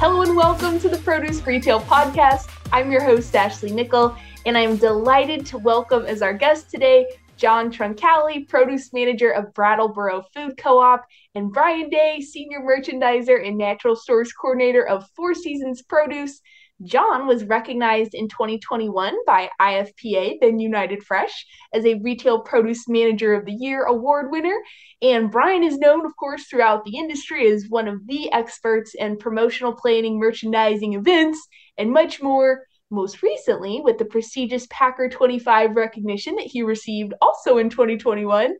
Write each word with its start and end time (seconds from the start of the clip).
Hello 0.00 0.22
and 0.22 0.36
welcome 0.36 0.78
to 0.78 0.88
the 0.88 0.98
Produce 0.98 1.44
Retail 1.44 1.80
Podcast. 1.80 2.48
I'm 2.70 2.92
your 2.92 3.02
host, 3.02 3.34
Ashley 3.34 3.72
Nickle, 3.72 4.16
and 4.46 4.56
I'm 4.56 4.76
delighted 4.76 5.44
to 5.46 5.58
welcome 5.58 6.06
as 6.06 6.22
our 6.22 6.32
guest 6.32 6.70
today 6.70 7.08
John 7.36 7.72
Truncale, 7.72 8.48
Produce 8.48 8.92
Manager 8.92 9.32
of 9.32 9.52
Brattleboro 9.54 10.22
Food 10.32 10.56
Co 10.56 10.78
op, 10.78 11.04
and 11.34 11.52
Brian 11.52 11.90
Dey, 11.90 12.20
Senior 12.20 12.60
Merchandiser 12.60 13.44
and 13.44 13.58
Natural 13.58 13.96
Stores 13.96 14.32
Coordinator 14.32 14.86
of 14.86 15.10
Four 15.16 15.34
Seasons 15.34 15.82
Produce. 15.82 16.42
John 16.84 17.26
was 17.26 17.44
recognized 17.44 18.14
in 18.14 18.28
2021 18.28 19.16
by 19.26 19.50
IFPA, 19.60 20.38
then 20.40 20.60
United 20.60 21.02
Fresh, 21.02 21.46
as 21.72 21.84
a 21.84 21.98
Retail 22.04 22.40
Produce 22.40 22.88
Manager 22.88 23.34
of 23.34 23.44
the 23.44 23.52
Year 23.52 23.84
award 23.84 24.30
winner. 24.30 24.56
And 25.02 25.30
Brian 25.30 25.64
is 25.64 25.78
known, 25.78 26.06
of 26.06 26.16
course, 26.16 26.46
throughout 26.46 26.84
the 26.84 26.96
industry 26.96 27.50
as 27.50 27.66
one 27.68 27.88
of 27.88 28.06
the 28.06 28.30
experts 28.32 28.94
in 28.94 29.18
promotional 29.18 29.72
planning, 29.72 30.20
merchandising 30.20 30.94
events, 30.94 31.46
and 31.76 31.92
much 31.92 32.22
more. 32.22 32.64
Most 32.90 33.22
recently, 33.22 33.82
with 33.84 33.98
the 33.98 34.06
prestigious 34.06 34.66
Packer 34.70 35.10
25 35.10 35.76
recognition 35.76 36.36
that 36.36 36.46
he 36.46 36.62
received 36.62 37.12
also 37.20 37.58
in 37.58 37.68
2021. 37.68 38.54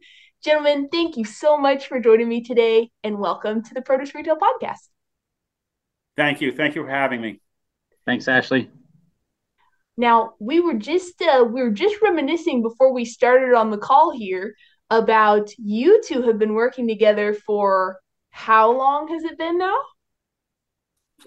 Gentlemen, 0.44 0.90
thank 0.92 1.16
you 1.16 1.24
so 1.24 1.56
much 1.56 1.86
for 1.86 1.98
joining 1.98 2.28
me 2.28 2.42
today 2.42 2.90
and 3.02 3.18
welcome 3.18 3.62
to 3.62 3.72
the 3.72 3.80
Produce 3.80 4.14
Retail 4.14 4.36
Podcast. 4.36 4.88
Thank 6.14 6.42
you. 6.42 6.52
Thank 6.52 6.74
you 6.74 6.82
for 6.82 6.90
having 6.90 7.22
me. 7.22 7.40
Thanks, 8.08 8.26
Ashley. 8.26 8.70
Now 9.98 10.32
we 10.38 10.60
were 10.60 10.76
just 10.76 11.20
uh, 11.20 11.44
we 11.44 11.62
were 11.62 11.70
just 11.70 12.00
reminiscing 12.00 12.62
before 12.62 12.90
we 12.90 13.04
started 13.04 13.54
on 13.54 13.70
the 13.70 13.76
call 13.76 14.16
here 14.16 14.54
about 14.88 15.50
you 15.58 16.00
two 16.02 16.22
have 16.22 16.38
been 16.38 16.54
working 16.54 16.88
together 16.88 17.34
for 17.34 18.00
how 18.30 18.72
long 18.72 19.08
has 19.08 19.24
it 19.24 19.36
been 19.36 19.58
now? 19.58 19.76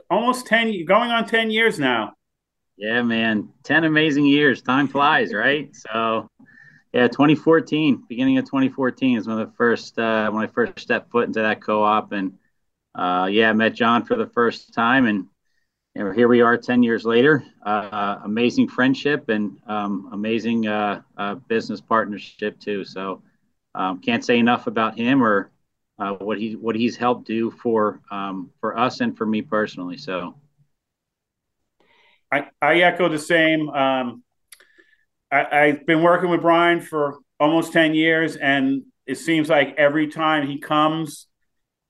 Almost 0.09 0.47
ten, 0.47 0.73
going 0.85 1.11
on 1.11 1.27
ten 1.27 1.51
years 1.51 1.77
now. 1.77 2.13
Yeah, 2.77 3.03
man, 3.03 3.49
ten 3.61 3.83
amazing 3.83 4.25
years. 4.25 4.63
Time 4.63 4.87
flies, 4.87 5.33
right? 5.35 5.69
So, 5.75 6.27
yeah, 6.93 7.09
2014, 7.09 8.05
beginning 8.09 8.39
of 8.39 8.45
2014 8.45 9.19
is 9.19 9.27
when 9.27 9.37
the 9.37 9.51
first 9.55 9.99
uh, 9.99 10.31
when 10.31 10.43
I 10.43 10.47
first 10.47 10.79
stepped 10.79 11.11
foot 11.11 11.27
into 11.27 11.41
that 11.41 11.61
co-op, 11.61 12.11
and 12.11 12.39
uh, 12.95 13.29
yeah, 13.31 13.51
I 13.51 13.53
met 13.53 13.75
John 13.75 14.03
for 14.03 14.15
the 14.15 14.31
first 14.33 14.73
time, 14.73 15.05
and 15.05 15.27
and 15.95 16.15
here 16.15 16.27
we 16.27 16.41
are 16.41 16.57
10 16.57 16.83
years 16.83 17.05
later. 17.05 17.43
Uh, 17.65 18.19
amazing 18.23 18.67
friendship 18.67 19.29
and 19.29 19.57
um, 19.67 20.09
amazing 20.13 20.67
uh, 20.67 21.01
uh, 21.17 21.35
business 21.35 21.81
partnership 21.81 22.59
too. 22.59 22.85
So 22.85 23.21
um, 23.75 23.99
can't 23.99 24.23
say 24.23 24.39
enough 24.39 24.67
about 24.67 24.97
him 24.97 25.23
or 25.23 25.51
uh, 25.99 26.13
what 26.13 26.39
he 26.39 26.55
what 26.55 26.75
he's 26.75 26.95
helped 26.95 27.27
do 27.27 27.51
for 27.51 27.99
um, 28.09 28.49
for 28.59 28.77
us 28.77 29.01
and 29.01 29.17
for 29.17 29.25
me 29.25 29.41
personally. 29.41 29.97
So. 29.97 30.35
I, 32.33 32.47
I 32.61 32.75
echo 32.79 33.09
the 33.09 33.19
same. 33.19 33.69
Um, 33.69 34.23
I, 35.31 35.45
i've 35.51 35.85
been 35.85 36.01
working 36.01 36.29
with 36.29 36.41
brian 36.41 36.81
for 36.81 37.19
almost 37.39 37.73
10 37.73 37.93
years 37.93 38.35
and 38.35 38.83
it 39.05 39.15
seems 39.15 39.49
like 39.49 39.75
every 39.77 40.07
time 40.07 40.45
he 40.45 40.59
comes 40.59 41.27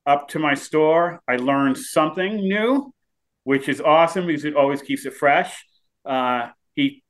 up 0.05 0.29
to 0.29 0.39
my 0.39 0.53
store 0.53 1.21
i 1.27 1.35
learn 1.35 1.75
something 1.75 2.35
new 2.35 2.93
which 3.43 3.67
is 3.69 3.81
awesome 3.81 4.27
because 4.27 4.45
it 4.45 4.55
always 4.55 4.81
keeps 4.81 5.05
it 5.05 5.13
fresh. 5.13 5.65
Uh, 6.05 6.49
he 6.75 7.03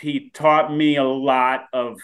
he 0.00 0.30
taught 0.30 0.74
me 0.74 0.96
a 0.96 1.04
lot 1.04 1.66
of 1.72 1.98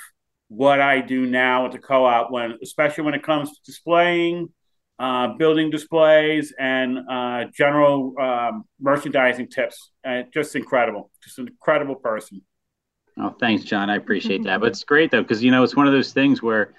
what 0.48 0.81
I 0.81 1.01
do 1.01 1.27
now 1.27 1.67
at 1.67 1.73
the 1.73 1.79
co-op 1.79 2.31
when, 2.31 2.59
especially 2.62 3.05
when 3.05 3.14
it 3.14 3.23
comes 3.23 3.51
to 3.51 3.56
displaying, 3.64 4.51
uh, 4.98 5.29
building 5.39 5.70
displays, 5.70 6.53
and 6.59 6.98
uh, 7.11 7.45
general 7.55 8.14
um, 8.20 8.64
merchandising 8.81 9.48
tips. 9.48 9.91
Uh, 10.05 10.23
just 10.33 10.55
incredible, 10.55 11.11
just 11.24 11.39
an 11.39 11.48
incredible 11.48 11.97
person. 11.97 12.42
Oh, 13.18 13.35
thanks, 13.41 13.64
John. 13.64 13.91
I 13.91 13.97
appreciate 13.97 14.45
that. 14.45 14.61
But 14.61 14.68
it's 14.68 14.85
great 14.85 15.11
though, 15.11 15.23
because 15.23 15.42
you 15.42 15.51
know 15.51 15.63
it's 15.63 15.77
one 15.77 15.86
of 15.86 15.92
those 15.92 16.13
things 16.13 16.42
where 16.42 16.74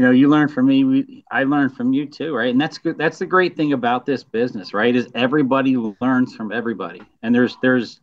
you 0.00 0.06
know 0.06 0.12
you 0.12 0.28
learn 0.30 0.48
from 0.48 0.64
me 0.64 0.82
we, 0.82 1.24
i 1.30 1.44
learned 1.44 1.76
from 1.76 1.92
you 1.92 2.06
too 2.06 2.34
right? 2.34 2.50
And 2.50 2.58
that's 2.58 2.78
good 2.78 2.96
that's 2.96 3.18
the 3.18 3.26
great 3.26 3.54
thing 3.54 3.74
about 3.74 4.06
this 4.06 4.24
business 4.24 4.72
right 4.72 4.96
is 4.96 5.08
everybody 5.14 5.76
learns 5.76 6.34
from 6.34 6.52
everybody. 6.52 7.02
And 7.22 7.34
there's 7.34 7.58
there's 7.60 8.00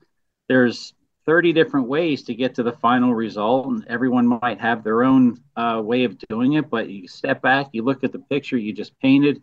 there's 0.48 0.94
30 1.26 1.54
different 1.54 1.88
ways 1.88 2.22
to 2.26 2.36
get 2.36 2.54
to 2.56 2.64
the 2.64 2.74
final 2.74 3.16
result 3.16 3.66
and 3.66 3.84
everyone 3.88 4.28
might 4.28 4.62
have 4.62 4.84
their 4.84 5.04
own 5.04 5.42
uh, 5.56 5.82
way 5.84 6.04
of 6.04 6.20
doing 6.30 6.54
it 6.54 6.70
but 6.70 6.88
you 6.88 7.08
step 7.08 7.42
back 7.42 7.70
you 7.74 7.82
look 7.82 8.04
at 8.04 8.12
the 8.12 8.20
picture 8.20 8.60
you 8.60 8.74
just 8.74 8.98
painted 9.00 9.42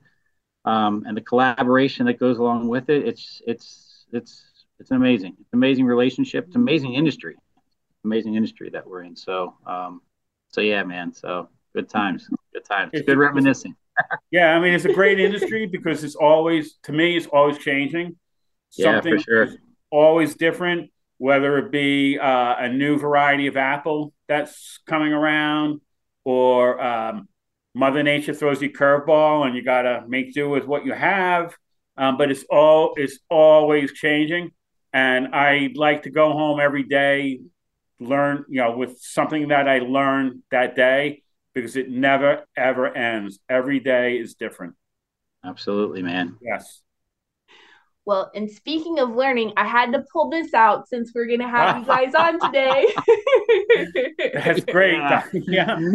um, 0.65 1.03
and 1.09 1.17
the 1.17 1.21
collaboration 1.23 2.07
that 2.07 2.21
goes 2.21 2.39
along 2.39 2.69
with 2.69 2.89
it 2.89 3.05
it's 3.05 3.43
it's 3.49 4.07
it's 4.13 4.45
it's 4.79 4.93
amazing. 4.93 5.35
It's 5.41 5.55
amazing 5.55 5.87
relationship 5.87 6.47
it's 6.47 6.57
amazing 6.57 6.95
industry 6.95 7.35
amazing 8.05 8.37
industry 8.37 8.71
that 8.71 8.87
we're 8.87 9.03
in. 9.03 9.17
So 9.17 9.57
um, 9.67 10.03
so 10.53 10.61
yeah 10.61 10.85
man 10.85 11.13
so 11.13 11.49
good 11.75 11.89
times. 11.89 12.29
Good 12.53 12.65
times. 12.65 12.91
It's, 12.93 13.07
good 13.07 13.19
reminiscing. 13.19 13.75
yeah, 14.31 14.55
I 14.55 14.61
mean, 14.61 14.75
it's 14.75 14.85
a 14.85 14.93
great 14.93 15.21
industry 15.21 15.67
because 15.67 16.05
it's 16.05 16.15
always, 16.15 16.75
to 16.85 16.93
me, 16.93 17.17
it's 17.17 17.27
always 17.27 17.59
changing. 17.59 18.17
Something 18.71 19.13
yeah, 19.19 19.19
for 19.19 19.47
sure. 19.47 19.57
always 19.91 20.35
different, 20.35 20.91
whether 21.19 21.59
it 21.59 21.71
be 21.71 22.19
uh, 22.19 22.55
a 22.59 22.69
new 22.69 22.99
variety 22.99 23.47
of 23.47 23.57
apple 23.57 24.13
that's 24.29 24.81
coming 24.87 25.13
around 25.13 25.81
or 26.25 26.83
um, 26.83 27.29
Mother 27.75 28.03
Nature 28.03 28.35
throws 28.35 28.63
you 28.63 28.71
curveball 28.71 29.47
and 29.47 29.57
you 29.57 29.63
got 29.63 29.83
to 29.83 30.05
make 30.09 30.33
do 30.33 30.49
with 30.49 30.65
what 30.67 30.85
you 30.85 30.93
have. 30.93 31.55
Um, 31.97 32.17
but 32.17 32.31
it's 32.31 32.45
all 32.51 32.95
it's 32.97 33.21
always 33.31 33.93
changing, 33.93 34.51
and 34.93 35.29
I 35.33 35.71
like 35.77 36.03
to 36.03 36.11
go 36.11 36.33
home 36.33 36.59
every 36.59 36.83
day, 36.83 37.39
learn 38.01 38.45
you 38.49 38.61
know 38.61 38.77
with 38.77 38.99
something 38.99 39.49
that 39.49 39.69
I 39.69 39.79
learned 39.79 40.43
that 40.51 40.75
day, 40.75 41.23
because 41.55 41.77
it 41.77 41.91
never 41.91 42.45
ever 42.57 42.95
ends. 42.95 43.39
Every 43.49 43.81
day 43.81 44.19
is 44.19 44.35
different. 44.35 44.75
Absolutely, 45.45 46.03
man. 46.03 46.37
Yes. 46.43 46.83
Well, 48.07 48.31
and 48.35 48.51
speaking 48.51 48.99
of 48.99 49.15
learning, 49.15 49.55
I 49.57 49.67
had 49.67 49.93
to 49.93 50.05
pull 50.13 50.29
this 50.29 50.53
out 50.53 50.89
since 50.89 51.13
we're 51.15 51.27
going 51.27 51.41
to 51.41 51.49
have 51.49 51.79
you 51.79 51.87
guys 51.87 52.15
on 52.19 52.39
today. 52.41 52.87
That's 54.35 54.65
great. 54.65 54.99
Yeah. 55.33 55.81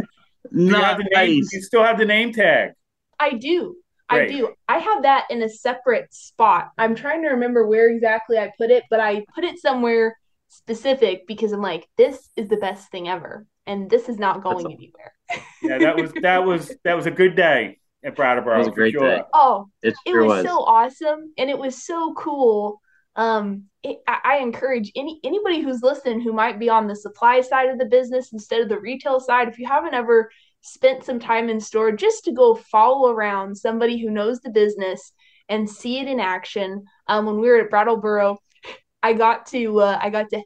Nice. 0.52 0.98
You, 0.98 1.10
name, 1.16 1.44
you 1.52 1.62
still 1.62 1.84
have 1.84 2.00
the 2.00 2.06
name 2.06 2.32
tag. 2.32 2.72
I 3.20 3.34
do. 3.34 3.76
Great. 4.10 4.32
I 4.32 4.34
do. 4.34 4.54
I 4.68 4.78
have 4.80 5.04
that 5.04 5.26
in 5.30 5.44
a 5.44 5.50
separate 5.50 6.12
spot. 6.14 6.72
I'm 6.78 6.96
trying 6.96 7.22
to 7.24 7.30
remember 7.30 7.68
where 7.68 7.90
exactly 7.90 8.38
I 8.38 8.52
put 8.58 8.72
it, 8.72 8.86
but 8.90 9.02
I 9.02 9.26
put 9.36 9.44
it 9.44 9.60
somewhere 9.60 10.18
specific 10.48 11.28
because 11.28 11.52
I'm 11.52 11.62
like, 11.62 11.88
this 11.98 12.30
is 12.36 12.48
the 12.48 12.58
best 12.58 12.90
thing 12.90 13.10
ever 13.10 13.46
and 13.68 13.90
this 13.90 14.10
is 14.10 14.18
not 14.18 14.42
going 14.42 14.66
anywhere. 14.66 15.14
Yeah, 15.62 15.78
that 15.78 15.96
was 15.96 16.12
that 16.22 16.46
was 16.46 16.72
that 16.84 16.96
was 16.96 17.06
a 17.06 17.12
good 17.12 17.36
day 17.36 17.78
at 18.04 18.16
Brattleboro. 18.16 18.56
It 18.56 18.58
was 18.60 18.68
a 18.68 18.72
great 18.72 18.94
sure. 18.94 19.18
day. 19.18 19.22
Oh, 19.34 19.68
it, 19.82 19.96
it 20.06 20.14
was, 20.14 20.28
was, 20.28 20.46
so 20.46 20.60
awesome, 20.60 21.34
and 21.38 21.50
it 21.50 21.58
was 21.58 21.86
so 21.86 22.14
cool. 22.16 22.82
Um, 23.16 23.66
it, 23.84 23.98
I, 24.08 24.20
I 24.24 24.38
encourage 24.38 24.92
any 24.96 25.20
anybody 25.24 25.62
who's 25.62 25.82
listening 25.82 26.22
who 26.22 26.34
might 26.34 26.60
be 26.60 26.70
on 26.70 26.88
the 26.88 26.96
supply 26.96 27.42
side 27.42 27.70
of 27.70 27.78
the 27.78 27.86
business 27.86 28.32
instead 28.34 28.62
of 28.62 28.70
the 28.70 28.80
retail 28.80 29.20
side. 29.20 29.48
If 29.48 29.60
you 29.60 29.68
haven't 29.68 29.94
ever 29.94 30.30
spent 30.62 31.04
some 31.04 31.20
time 31.20 31.50
in 31.50 31.60
store, 31.60 31.92
just 31.92 32.26
to 32.26 32.32
go 32.32 32.56
follow 32.56 33.10
around 33.10 33.56
somebody 33.56 34.00
who 34.00 34.10
knows 34.10 34.40
the 34.40 34.50
business 34.50 35.14
and 35.48 35.70
see 35.70 36.00
it 36.00 36.08
in 36.08 36.20
action. 36.20 36.84
Um, 37.08 37.26
when 37.26 37.40
we 37.40 37.50
were 37.50 37.60
at 37.60 37.70
Brattleboro, 37.70 38.38
I 39.02 39.14
got 39.14 39.48
to 39.48 39.80
uh, 39.82 40.00
I 40.02 40.10
got 40.10 40.30
to 40.30 40.42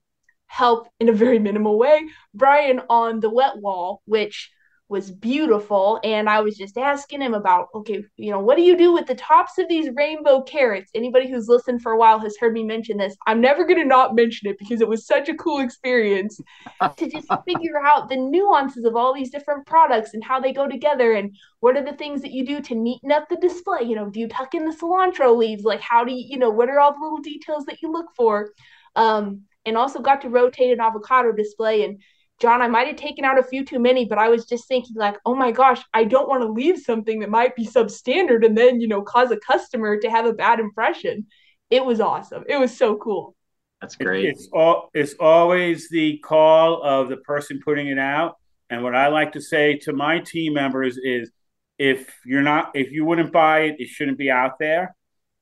help 0.47 0.87
in 0.99 1.09
a 1.09 1.13
very 1.13 1.39
minimal 1.39 1.77
way 1.77 2.01
Brian 2.33 2.81
on 2.89 3.19
the 3.19 3.29
wet 3.29 3.57
wall, 3.57 4.01
which 4.05 4.51
was 4.89 5.09
beautiful. 5.09 5.99
And 6.03 6.29
I 6.29 6.41
was 6.41 6.57
just 6.57 6.77
asking 6.77 7.21
him 7.21 7.33
about, 7.33 7.67
okay, 7.73 8.03
you 8.17 8.31
know, 8.31 8.39
what 8.39 8.57
do 8.57 8.63
you 8.63 8.77
do 8.77 8.91
with 8.93 9.07
the 9.07 9.15
tops 9.15 9.57
of 9.57 9.67
these 9.67 9.89
rainbow 9.95 10.41
carrots? 10.41 10.91
Anybody 10.93 11.29
who's 11.29 11.47
listened 11.47 11.81
for 11.81 11.93
a 11.93 11.97
while 11.97 12.19
has 12.19 12.37
heard 12.37 12.53
me 12.53 12.63
mention 12.63 12.97
this. 12.97 13.15
I'm 13.25 13.41
never 13.41 13.65
going 13.65 13.79
to 13.79 13.85
not 13.85 14.13
mention 14.13 14.49
it 14.49 14.59
because 14.59 14.81
it 14.81 14.87
was 14.87 15.07
such 15.07 15.29
a 15.29 15.35
cool 15.35 15.61
experience 15.61 16.39
to 16.97 17.09
just 17.09 17.27
figure 17.47 17.79
out 17.83 18.09
the 18.09 18.17
nuances 18.17 18.85
of 18.85 18.95
all 18.95 19.13
these 19.13 19.31
different 19.31 19.65
products 19.65 20.13
and 20.13 20.23
how 20.23 20.39
they 20.39 20.53
go 20.53 20.67
together 20.67 21.13
and 21.13 21.35
what 21.61 21.77
are 21.77 21.83
the 21.83 21.97
things 21.97 22.21
that 22.21 22.31
you 22.31 22.45
do 22.45 22.61
to 22.61 22.75
neaten 22.75 23.11
up 23.11 23.27
the 23.29 23.37
display. 23.37 23.83
You 23.83 23.95
know, 23.95 24.09
do 24.09 24.19
you 24.19 24.27
tuck 24.27 24.53
in 24.53 24.65
the 24.65 24.75
cilantro 24.75 25.35
leaves? 25.35 25.63
Like, 25.63 25.81
how 25.81 26.03
do 26.03 26.11
you, 26.11 26.25
you 26.27 26.37
know, 26.37 26.49
what 26.49 26.69
are 26.69 26.79
all 26.79 26.93
the 26.93 26.99
little 26.99 27.21
details 27.21 27.65
that 27.65 27.81
you 27.81 27.91
look 27.91 28.07
for? 28.15 28.51
Um, 28.95 29.43
and 29.65 29.77
also 29.77 29.99
got 29.99 30.21
to 30.21 30.29
rotate 30.29 30.73
an 30.73 30.81
avocado 30.81 31.31
display. 31.31 31.83
And 31.83 32.01
John, 32.43 32.61
I 32.61 32.67
might 32.67 32.87
have 32.87 32.97
taken 32.97 33.23
out 33.23 33.39
a 33.39 33.43
few 33.43 33.63
too 33.63 33.79
many, 33.79 34.03
but 34.03 34.17
I 34.17 34.27
was 34.27 34.45
just 34.45 34.67
thinking, 34.67 34.97
like, 34.97 35.15
oh 35.25 35.33
my 35.33 35.53
gosh, 35.53 35.81
I 35.93 36.03
don't 36.03 36.27
want 36.27 36.41
to 36.41 36.51
leave 36.51 36.77
something 36.77 37.21
that 37.21 37.29
might 37.29 37.55
be 37.55 37.65
substandard 37.65 38.45
and 38.45 38.57
then, 38.57 38.81
you 38.81 38.89
know, 38.89 39.01
cause 39.01 39.31
a 39.31 39.37
customer 39.37 39.97
to 40.01 40.09
have 40.09 40.25
a 40.25 40.33
bad 40.33 40.59
impression. 40.59 41.27
It 41.69 41.85
was 41.85 42.01
awesome. 42.01 42.43
It 42.49 42.57
was 42.57 42.75
so 42.75 42.97
cool. 42.97 43.33
That's 43.79 43.95
great. 43.95 44.25
It's 44.25 44.49
all 44.51 44.89
it's 44.93 45.15
always 45.21 45.87
the 45.87 46.17
call 46.17 46.83
of 46.83 47.07
the 47.07 47.15
person 47.15 47.61
putting 47.63 47.87
it 47.87 47.97
out. 47.97 48.35
And 48.69 48.83
what 48.83 48.93
I 48.93 49.07
like 49.07 49.31
to 49.33 49.41
say 49.41 49.77
to 49.83 49.93
my 49.93 50.19
team 50.19 50.55
members 50.55 50.97
is 50.97 51.31
if 51.79 52.13
you're 52.25 52.41
not 52.41 52.71
if 52.73 52.91
you 52.91 53.05
wouldn't 53.05 53.31
buy 53.31 53.61
it, 53.61 53.77
it 53.79 53.87
shouldn't 53.87 54.17
be 54.17 54.29
out 54.29 54.59
there 54.59 54.97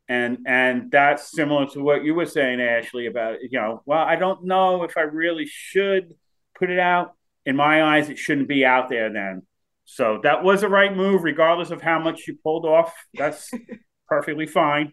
and 0.07 0.39
and 0.45 0.91
that's 0.91 1.31
similar 1.31 1.65
to 1.65 1.81
what 1.81 2.03
you 2.03 2.13
were 2.13 2.25
saying 2.25 2.59
ashley 2.59 3.05
about 3.05 3.37
you 3.41 3.57
know 3.57 3.81
well 3.85 4.03
i 4.03 4.17
don't 4.17 4.43
know 4.43 4.83
if 4.83 4.97
i 4.97 5.01
really 5.01 5.45
should 5.45 6.15
put 6.61 6.69
it 6.69 6.79
out 6.79 7.15
in 7.45 7.55
my 7.55 7.83
eyes 7.83 8.09
it 8.09 8.17
shouldn't 8.17 8.47
be 8.47 8.63
out 8.63 8.87
there 8.87 9.11
then 9.11 9.41
so 9.85 10.19
that 10.23 10.43
was 10.43 10.61
the 10.61 10.69
right 10.69 10.95
move 10.95 11.23
regardless 11.23 11.71
of 11.71 11.81
how 11.81 11.99
much 11.99 12.27
you 12.27 12.37
pulled 12.43 12.65
off 12.65 12.93
that's 13.15 13.51
perfectly 14.07 14.45
fine 14.45 14.91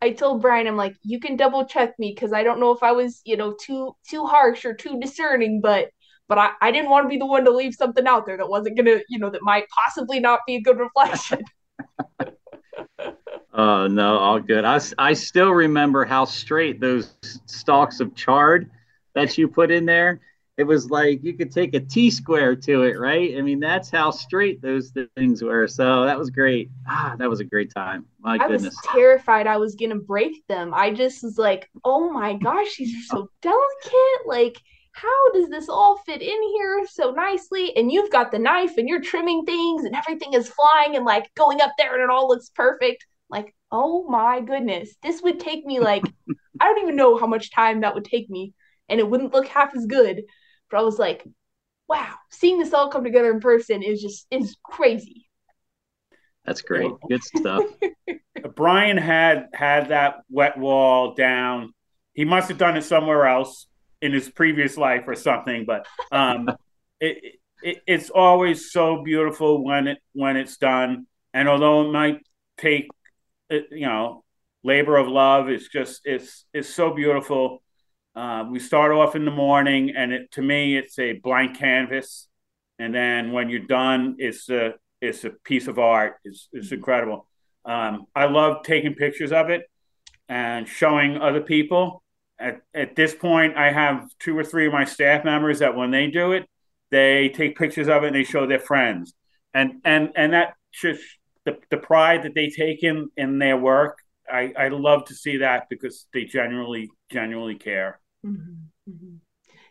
I 0.00 0.10
told 0.10 0.42
Brian, 0.42 0.66
I'm 0.66 0.76
like, 0.76 0.96
you 1.02 1.20
can 1.20 1.36
double 1.36 1.66
check 1.66 1.98
me 1.98 2.12
because 2.14 2.32
I 2.32 2.42
don't 2.42 2.60
know 2.60 2.72
if 2.72 2.82
I 2.82 2.92
was, 2.92 3.20
you 3.24 3.36
know, 3.36 3.54
too 3.58 3.94
too 4.08 4.24
harsh 4.24 4.64
or 4.64 4.74
too 4.74 4.98
discerning, 5.00 5.60
but 5.60 5.90
but 6.28 6.38
I, 6.38 6.50
I 6.62 6.70
didn't 6.70 6.90
want 6.90 7.04
to 7.04 7.08
be 7.08 7.18
the 7.18 7.26
one 7.26 7.44
to 7.44 7.50
leave 7.50 7.74
something 7.74 8.06
out 8.06 8.26
there 8.26 8.36
that 8.36 8.48
wasn't 8.48 8.76
gonna, 8.76 9.00
you 9.08 9.18
know, 9.18 9.30
that 9.30 9.42
might 9.42 9.68
possibly 9.68 10.20
not 10.20 10.40
be 10.46 10.56
a 10.56 10.60
good 10.60 10.78
reflection. 10.78 11.42
Oh 13.52 13.86
no, 13.90 14.18
all 14.18 14.40
good. 14.40 14.64
I, 14.64 14.80
I 14.98 15.12
still 15.12 15.50
remember 15.50 16.04
how 16.04 16.24
straight 16.24 16.80
those 16.80 17.14
stalks 17.46 18.00
of 18.00 18.14
chard 18.14 18.70
that 19.14 19.36
you 19.38 19.48
put 19.48 19.70
in 19.70 19.86
there. 19.86 20.20
It 20.56 20.64
was 20.64 20.88
like 20.88 21.24
you 21.24 21.34
could 21.34 21.50
take 21.50 21.74
a 21.74 21.80
T 21.80 22.10
square 22.10 22.54
to 22.54 22.82
it, 22.84 22.98
right? 22.98 23.36
I 23.36 23.40
mean, 23.40 23.58
that's 23.58 23.90
how 23.90 24.12
straight 24.12 24.62
those 24.62 24.92
things 25.16 25.42
were. 25.42 25.66
So 25.66 26.04
that 26.04 26.16
was 26.16 26.30
great. 26.30 26.70
Ah, 26.86 27.16
that 27.18 27.28
was 27.28 27.40
a 27.40 27.44
great 27.44 27.72
time. 27.74 28.06
My 28.20 28.34
I 28.34 28.38
goodness. 28.38 28.62
was 28.62 28.78
terrified 28.92 29.48
I 29.48 29.56
was 29.56 29.74
gonna 29.74 29.96
break 29.96 30.46
them. 30.46 30.72
I 30.72 30.92
just 30.92 31.24
was 31.24 31.38
like, 31.38 31.68
oh 31.84 32.08
my 32.10 32.34
gosh, 32.34 32.76
these 32.76 32.94
are 32.94 33.16
so 33.16 33.30
delicate. 33.42 34.26
Like, 34.26 34.56
how 34.92 35.32
does 35.32 35.48
this 35.48 35.68
all 35.68 35.98
fit 36.06 36.22
in 36.22 36.42
here 36.54 36.86
so 36.88 37.10
nicely? 37.10 37.76
And 37.76 37.90
you've 37.90 38.12
got 38.12 38.30
the 38.30 38.38
knife 38.38 38.78
and 38.78 38.88
you're 38.88 39.00
trimming 39.00 39.44
things 39.44 39.84
and 39.84 39.96
everything 39.96 40.34
is 40.34 40.48
flying 40.48 40.94
and 40.94 41.04
like 41.04 41.34
going 41.34 41.60
up 41.60 41.72
there 41.78 41.94
and 41.94 42.02
it 42.02 42.10
all 42.10 42.28
looks 42.28 42.50
perfect 42.50 43.04
like, 43.28 43.54
oh 43.72 44.08
my 44.08 44.40
goodness, 44.40 44.94
this 45.02 45.20
would 45.22 45.40
take 45.40 45.66
me 45.66 45.80
like, 45.80 46.04
I 46.60 46.66
don't 46.66 46.82
even 46.82 46.96
know 46.96 47.16
how 47.16 47.26
much 47.26 47.50
time 47.50 47.80
that 47.80 47.94
would 47.94 48.04
take 48.04 48.30
me, 48.30 48.52
and 48.88 49.00
it 49.00 49.08
wouldn't 49.08 49.32
look 49.32 49.46
half 49.46 49.74
as 49.74 49.86
good. 49.86 50.22
But 50.70 50.78
I 50.78 50.82
was 50.82 50.98
like, 50.98 51.24
wow, 51.88 52.14
seeing 52.30 52.58
this 52.58 52.72
all 52.72 52.90
come 52.90 53.04
together 53.04 53.30
in 53.30 53.40
person 53.40 53.82
is 53.82 54.00
just 54.00 54.26
is 54.30 54.56
crazy. 54.62 55.28
That's 56.44 56.62
great. 56.62 56.90
Good 57.08 57.22
stuff. 57.22 57.64
Brian 58.54 58.98
had 58.98 59.48
had 59.54 59.88
that 59.88 60.16
wet 60.28 60.58
wall 60.58 61.14
down. 61.14 61.72
He 62.12 62.24
must 62.24 62.48
have 62.48 62.58
done 62.58 62.76
it 62.76 62.84
somewhere 62.84 63.26
else 63.26 63.66
in 64.02 64.12
his 64.12 64.28
previous 64.28 64.76
life 64.76 65.04
or 65.06 65.14
something, 65.14 65.64
but 65.64 65.86
um, 66.12 66.50
it, 67.00 67.36
it, 67.62 67.78
it's 67.86 68.10
always 68.10 68.70
so 68.70 69.02
beautiful 69.02 69.64
when 69.64 69.86
it 69.88 69.98
when 70.12 70.36
it's 70.36 70.58
done. 70.58 71.06
And 71.32 71.48
although 71.48 71.88
it 71.88 71.92
might 71.92 72.20
take 72.58 72.88
you 73.50 73.86
know, 73.86 74.24
labor 74.62 74.96
of 74.96 75.08
love. 75.08 75.48
It's 75.48 75.68
just 75.68 76.02
it's 76.04 76.44
it's 76.52 76.68
so 76.68 76.94
beautiful. 76.94 77.62
Uh, 78.14 78.44
we 78.48 78.58
start 78.60 78.92
off 78.92 79.16
in 79.16 79.24
the 79.24 79.30
morning, 79.30 79.92
and 79.96 80.12
it 80.12 80.30
to 80.32 80.42
me 80.42 80.76
it's 80.76 80.98
a 80.98 81.14
blank 81.14 81.58
canvas, 81.58 82.28
and 82.78 82.94
then 82.94 83.32
when 83.32 83.48
you're 83.48 83.66
done, 83.66 84.16
it's 84.18 84.48
a 84.48 84.74
it's 85.00 85.24
a 85.24 85.30
piece 85.30 85.66
of 85.66 85.78
art. 85.78 86.14
It's 86.24 86.48
it's 86.52 86.70
incredible. 86.70 87.26
Um, 87.64 88.06
I 88.14 88.26
love 88.26 88.62
taking 88.62 88.94
pictures 88.94 89.32
of 89.32 89.50
it 89.50 89.68
and 90.28 90.68
showing 90.68 91.16
other 91.18 91.40
people. 91.40 92.04
At 92.38 92.62
at 92.72 92.94
this 92.94 93.14
point, 93.14 93.56
I 93.56 93.72
have 93.72 94.08
two 94.20 94.38
or 94.38 94.44
three 94.44 94.66
of 94.66 94.72
my 94.72 94.84
staff 94.84 95.24
members 95.24 95.58
that 95.58 95.76
when 95.76 95.90
they 95.90 96.06
do 96.06 96.32
it, 96.32 96.48
they 96.90 97.30
take 97.30 97.58
pictures 97.58 97.88
of 97.88 98.04
it 98.04 98.08
and 98.08 98.16
they 98.16 98.24
show 98.24 98.46
their 98.46 98.60
friends, 98.60 99.12
and 99.52 99.80
and 99.84 100.10
and 100.14 100.34
that 100.34 100.54
just 100.72 101.02
the, 101.44 101.58
the 101.70 101.78
pride 101.78 102.22
that 102.22 102.34
they 102.34 102.48
take 102.48 102.84
in 102.84 103.10
in 103.16 103.38
their 103.38 103.56
work 103.56 103.98
I, 104.30 104.52
I 104.58 104.68
love 104.68 105.04
to 105.06 105.14
see 105.14 105.38
that 105.38 105.68
because 105.68 106.06
they 106.12 106.24
genuinely 106.24 106.90
genuinely 107.10 107.56
care 107.56 108.00
mm-hmm. 108.24 108.90
Mm-hmm. 108.90 109.16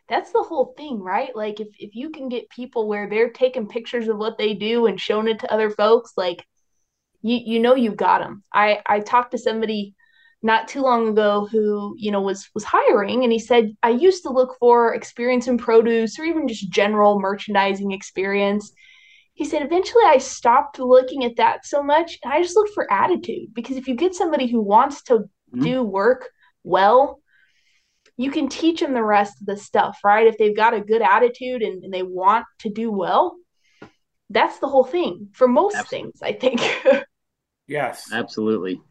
that's 0.07 0.31
the 0.31 0.43
whole 0.43 0.73
thing 0.77 0.99
right 0.99 1.35
like 1.35 1.59
if, 1.59 1.67
if 1.77 1.95
you 1.95 2.09
can 2.09 2.29
get 2.29 2.49
people 2.49 2.87
where 2.87 3.09
they're 3.09 3.31
taking 3.31 3.67
pictures 3.67 4.07
of 4.07 4.17
what 4.17 4.37
they 4.37 4.53
do 4.53 4.87
and 4.87 4.99
showing 4.99 5.27
it 5.27 5.39
to 5.39 5.51
other 5.51 5.69
folks 5.69 6.13
like 6.17 6.45
you 7.21 7.39
you 7.43 7.59
know 7.59 7.75
you 7.75 7.91
got 7.91 8.19
them 8.19 8.43
i 8.53 8.79
i 8.85 8.99
talked 8.99 9.31
to 9.31 9.37
somebody 9.37 9.95
not 10.41 10.67
too 10.67 10.81
long 10.81 11.07
ago 11.07 11.47
who 11.51 11.95
you 11.97 12.11
know 12.11 12.21
was 12.21 12.49
was 12.53 12.63
hiring 12.63 13.23
and 13.23 13.31
he 13.31 13.39
said 13.39 13.71
i 13.81 13.89
used 13.89 14.23
to 14.23 14.29
look 14.29 14.57
for 14.59 14.93
experience 14.93 15.47
in 15.47 15.57
produce 15.57 16.19
or 16.19 16.23
even 16.23 16.47
just 16.47 16.69
general 16.69 17.19
merchandising 17.19 17.91
experience 17.91 18.73
he 19.33 19.45
said 19.45 19.63
eventually 19.63 20.03
I 20.05 20.19
stopped 20.19 20.79
looking 20.79 21.25
at 21.25 21.37
that 21.37 21.65
so 21.65 21.81
much 21.81 22.19
and 22.23 22.31
I 22.31 22.41
just 22.41 22.55
looked 22.55 22.73
for 22.73 22.91
attitude 22.91 23.53
because 23.53 23.77
if 23.77 23.87
you 23.87 23.95
get 23.95 24.13
somebody 24.13 24.47
who 24.47 24.61
wants 24.61 25.01
to 25.03 25.15
mm-hmm. 25.15 25.63
do 25.63 25.83
work 25.83 26.29
well, 26.63 27.19
you 28.17 28.31
can 28.31 28.47
teach 28.47 28.79
them 28.79 28.93
the 28.93 29.03
rest 29.03 29.41
of 29.41 29.47
the 29.47 29.57
stuff, 29.57 29.99
right? 30.03 30.27
If 30.27 30.37
they've 30.37 30.55
got 30.55 30.73
a 30.73 30.81
good 30.81 31.01
attitude 31.01 31.61
and, 31.61 31.83
and 31.83 31.93
they 31.93 32.03
want 32.03 32.45
to 32.59 32.69
do 32.69 32.91
well, 32.91 33.35
that's 34.29 34.59
the 34.59 34.67
whole 34.67 34.83
thing 34.83 35.29
for 35.33 35.47
most 35.47 35.75
Absolutely. 35.75 36.11
things, 36.11 36.21
I 36.21 36.33
think. 36.33 37.05
yes. 37.67 38.11
Absolutely. 38.11 38.81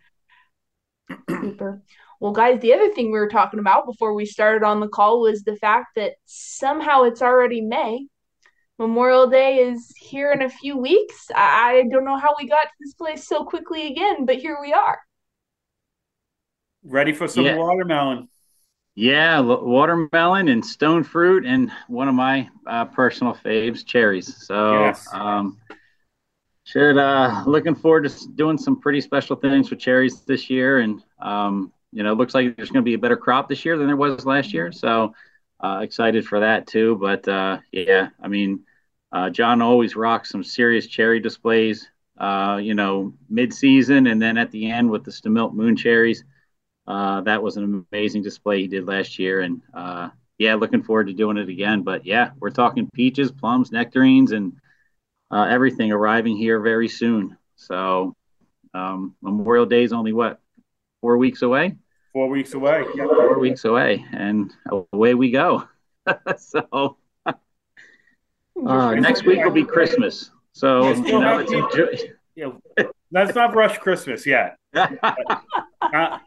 Super. 1.29 1.83
Well, 2.21 2.33
guys, 2.33 2.61
the 2.61 2.73
other 2.73 2.91
thing 2.93 3.07
we 3.07 3.19
were 3.19 3.29
talking 3.29 3.59
about 3.59 3.87
before 3.87 4.15
we 4.15 4.27
started 4.27 4.65
on 4.65 4.81
the 4.81 4.89
call 4.89 5.21
was 5.21 5.43
the 5.43 5.57
fact 5.57 5.89
that 5.97 6.13
somehow 6.25 7.03
it's 7.03 7.21
already 7.23 7.61
May 7.61 8.07
Memorial 8.79 9.29
Day 9.29 9.59
is 9.59 9.93
here 9.97 10.33
in 10.33 10.43
a 10.43 10.49
few 10.49 10.77
weeks. 10.77 11.29
I 11.35 11.85
don't 11.91 12.05
know 12.05 12.19
how 12.19 12.35
we 12.39 12.49
got 12.49 12.63
to 12.63 12.71
this 12.81 12.95
place 12.95 13.27
so 13.27 13.45
quickly 13.45 13.89
again, 13.89 14.25
but 14.25 14.37
here 14.37 14.59
we 14.61 14.73
are. 14.73 15.01
Ready 16.85 17.13
for 17.13 17.29
some 17.29 17.45
yeah. 17.45 17.57
watermelon. 17.57 18.29
Yeah, 18.95 19.41
watermelon 19.41 20.49
and 20.49 20.65
stone 20.65 21.03
fruit, 21.03 21.47
and 21.47 21.73
one 21.89 22.09
of 22.09 22.15
my 22.15 22.51
uh, 22.67 22.85
personal 22.87 23.35
faves, 23.35 23.87
cherries. 23.87 24.47
So, 24.47 24.85
yes. 24.85 25.09
um, 25.13 25.59
should 26.65 26.99
uh, 26.99 27.43
looking 27.47 27.75
forward 27.75 28.09
to 28.09 28.29
doing 28.35 28.59
some 28.59 28.81
pretty 28.81 29.01
special 29.01 29.37
things 29.37 29.71
with 29.71 29.79
cherries 29.79 30.21
this 30.23 30.51
year, 30.51 30.81
and 30.81 31.03
um, 31.21 31.73
you 31.91 32.03
know, 32.03 32.13
it 32.13 32.17
looks 32.17 32.35
like 32.35 32.55
there's 32.57 32.71
going 32.71 32.85
to 32.85 32.89
be 32.89 32.95
a 32.95 32.99
better 32.99 33.17
crop 33.17 33.49
this 33.49 33.65
year 33.65 33.79
than 33.79 33.87
there 33.87 33.97
was 33.97 34.27
last 34.27 34.53
year. 34.53 34.71
So, 34.73 35.15
uh, 35.61 35.81
excited 35.83 36.27
for 36.27 36.41
that 36.41 36.67
too. 36.67 36.97
But 36.97 37.27
uh, 37.27 37.59
yeah, 37.73 38.09
I 38.21 38.29
mean, 38.29 38.61
uh, 39.11 39.31
John 39.31 39.63
always 39.63 39.97
rocks 39.97 40.31
some 40.31 40.45
serious 40.45 40.87
cherry 40.87 41.21
displays. 41.21 41.89
Uh, 42.19 42.61
you 42.63 42.75
know, 42.75 43.15
mid-season 43.31 44.07
and 44.07 44.21
then 44.21 44.37
at 44.37 44.51
the 44.51 44.71
end 44.71 44.91
with 44.91 45.03
the 45.03 45.11
Stamilt 45.11 45.55
Moon 45.55 45.75
cherries. 45.75 46.25
Uh, 46.87 47.21
that 47.23 47.43
was 47.43 47.57
an 47.57 47.87
amazing 47.93 48.23
display 48.23 48.63
he 48.63 48.69
did 48.69 48.87
last 48.87 49.19
year, 49.19 49.41
and 49.41 49.63
uh, 49.73 50.11
yeah, 50.39 50.55
looking 50.55 50.83
forward 50.83 51.07
to 51.07 51.13
doing 51.13 51.37
it 51.37 51.49
again. 51.49 51.83
But 51.83 52.05
yeah, 52.05 52.31
we're 52.39 52.51
talking 52.51 52.91
peaches, 52.93 53.31
plums, 53.31 53.71
nectarines, 53.71 54.33
and 54.33 54.55
everything 55.33 55.93
arriving 55.93 56.37
here 56.37 56.61
very 56.61 56.89
soon. 56.89 57.37
So 57.57 58.17
um, 58.75 59.15
Memorial 59.23 59.67
Day 59.67 59.85
is 59.85 59.93
only 59.93 60.13
what 60.13 60.41
four 61.01 61.19
weeks 61.19 61.43
away. 61.43 61.77
Four 62.13 62.29
weeks 62.29 62.55
away. 62.55 62.85
Yeah. 62.95 63.07
Four 63.07 63.39
weeks 63.39 63.65
away, 63.65 64.05
and 64.13 64.53
away 64.93 65.15
we 65.15 65.31
go. 65.31 65.69
so 66.37 66.97
uh, 67.27 68.95
next 68.95 69.25
week 69.25 69.45
will 69.45 69.51
be 69.51 69.65
Christmas. 69.65 70.31
So 70.53 70.93
you 70.93 71.21
know, 71.21 71.37
let's 71.37 71.53
enjoy. 71.53 72.13
Yeah, 72.35 72.53
let's 73.13 73.35
not 73.35 73.55
rush 73.55 73.79
Christmas 73.79 74.27
yet. 74.27 74.57
uh, 74.75 74.89
I 75.83 76.19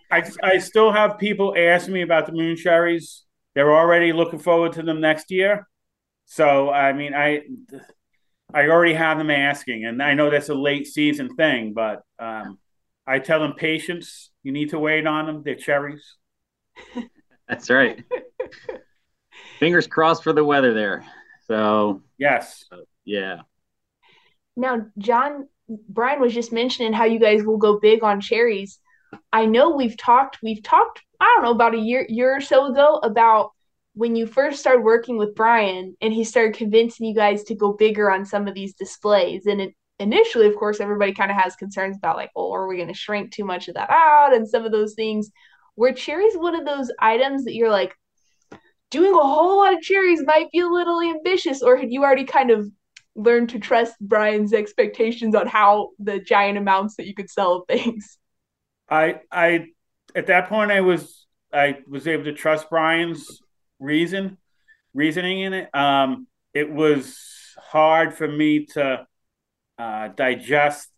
I 0.44 0.58
still 0.60 0.92
have 0.92 1.18
people 1.18 1.56
ask 1.58 1.90
me 1.90 2.02
about 2.02 2.26
the 2.26 2.32
moon 2.32 2.56
cherries. 2.56 3.24
They're 3.54 3.74
already 3.74 4.14
looking 4.14 4.40
forward 4.40 4.74
to 4.74 4.84
them 4.84 5.02
next 5.02 5.32
year. 5.32 5.68
So 6.26 6.70
I 6.70 6.94
mean, 6.94 7.14
I 7.14 7.42
I 8.54 8.68
already 8.68 8.94
have 8.94 9.18
them 9.18 9.32
asking, 9.32 9.86
and 9.86 10.02
I 10.02 10.14
know 10.14 10.30
that's 10.30 10.50
a 10.50 10.56
late 10.56 10.88
season 10.88 11.36
thing, 11.36 11.74
but 11.74 12.04
um, 12.20 12.60
I 13.08 13.20
tell 13.20 13.40
them 13.40 13.54
patience. 13.54 14.32
You 14.44 14.52
need 14.52 14.70
to 14.70 14.80
wait 14.80 15.08
on 15.08 15.26
them. 15.26 15.42
They're 15.44 15.56
cherries. 15.56 16.16
That's 17.48 17.70
right. 17.70 18.04
Fingers 19.60 19.88
crossed 19.88 20.24
for 20.24 20.34
the 20.34 20.44
weather 20.44 20.74
there. 20.74 21.06
So 21.48 22.02
yes, 22.18 22.66
uh, 22.72 22.78
yeah. 23.06 23.42
Now, 24.56 24.88
John, 24.98 25.48
Brian 25.68 26.22
was 26.22 26.34
just 26.34 26.52
mentioning 26.52 26.94
how 26.94 27.06
you 27.06 27.20
guys 27.20 27.44
will 27.44 27.58
go 27.58 27.80
big 27.80 28.04
on 28.04 28.22
cherries. 28.22 28.80
I 29.32 29.46
know 29.46 29.72
we've 29.72 29.98
talked. 29.98 30.40
We've 30.44 30.64
talked. 30.64 31.02
I 31.20 31.26
don't 31.36 31.44
know 31.44 31.52
about 31.52 31.76
a 31.76 31.80
year 31.80 32.06
year 32.10 32.36
or 32.36 32.42
so 32.42 32.68
ago 32.68 33.00
about 33.02 33.52
when 33.94 34.16
you 34.16 34.28
first 34.28 34.60
started 34.60 34.82
working 34.82 35.18
with 35.18 35.36
Brian 35.36 35.96
and 36.02 36.14
he 36.14 36.24
started 36.24 36.56
convincing 36.56 37.08
you 37.08 37.16
guys 37.16 37.44
to 37.46 37.56
go 37.56 37.74
bigger 37.74 38.12
on 38.12 38.26
some 38.26 38.48
of 38.48 38.54
these 38.54 38.74
displays. 38.74 39.46
And 39.46 39.62
it, 39.62 39.74
initially, 40.00 40.48
of 40.48 40.56
course, 40.58 40.82
everybody 40.82 41.14
kind 41.14 41.32
of 41.32 41.38
has 41.38 41.56
concerns 41.56 41.96
about 41.98 42.18
like, 42.18 42.32
oh, 42.36 42.54
are 42.54 42.68
we 42.68 42.76
going 42.76 42.90
to 42.90 42.94
shrink 42.94 43.32
too 43.32 43.46
much 43.46 43.70
of 43.70 43.76
that 43.76 43.90
out 43.90 44.36
and 44.36 44.48
some 44.48 44.66
of 44.66 44.72
those 44.72 44.94
things. 44.96 45.32
Were 45.78 45.94
cherries 45.94 46.36
one 46.36 46.56
of 46.56 46.66
those 46.66 46.92
items 47.00 47.46
that 47.46 47.56
you're 47.56 47.72
like, 47.72 47.94
doing 48.92 49.14
a 49.14 49.18
whole 49.18 49.58
lot 49.58 49.74
of 49.74 49.82
cherries 49.82 50.24
might 50.26 50.52
be 50.52 50.60
a 50.60 50.68
little 50.68 51.02
ambitious, 51.02 51.62
or 51.62 51.76
had 51.76 51.92
you 51.92 52.04
already 52.04 52.24
kind 52.24 52.52
of 52.52 52.70
learned 53.16 53.50
to 53.50 53.60
trust 53.60 53.96
Brian's 54.00 54.54
expectations 54.54 55.36
on 55.36 55.48
how 55.48 55.92
the 56.00 56.20
giant 56.20 56.58
amounts 56.58 56.96
that 56.98 57.08
you 57.08 57.14
could 57.14 57.30
sell 57.30 57.66
things? 57.68 58.18
I 58.90 59.22
I 59.32 59.68
at 60.16 60.28
that 60.28 60.50
point 60.50 60.72
I 60.72 60.82
was 60.82 61.26
I 61.54 61.80
was 61.88 62.08
able 62.08 62.26
to 62.26 62.34
trust 62.34 62.70
Brian's 62.70 63.42
reason 63.80 64.38
reasoning 64.94 65.42
in 65.42 65.54
it. 65.54 65.76
Um, 65.76 66.28
it 66.54 66.72
was 66.72 67.18
hard 67.58 68.14
for 68.14 68.28
me 68.28 68.66
to 68.68 69.06
uh, 69.78 70.08
digest 70.10 70.90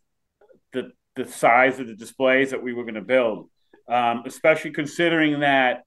the 0.72 0.92
the 1.16 1.26
size 1.26 1.80
of 1.80 1.86
the 1.86 1.96
displays 1.96 2.50
that 2.50 2.62
we 2.62 2.72
were 2.72 2.84
going 2.84 2.94
to 2.94 3.00
build, 3.00 3.50
um, 3.88 4.22
especially 4.24 4.70
considering 4.70 5.40
that 5.40 5.82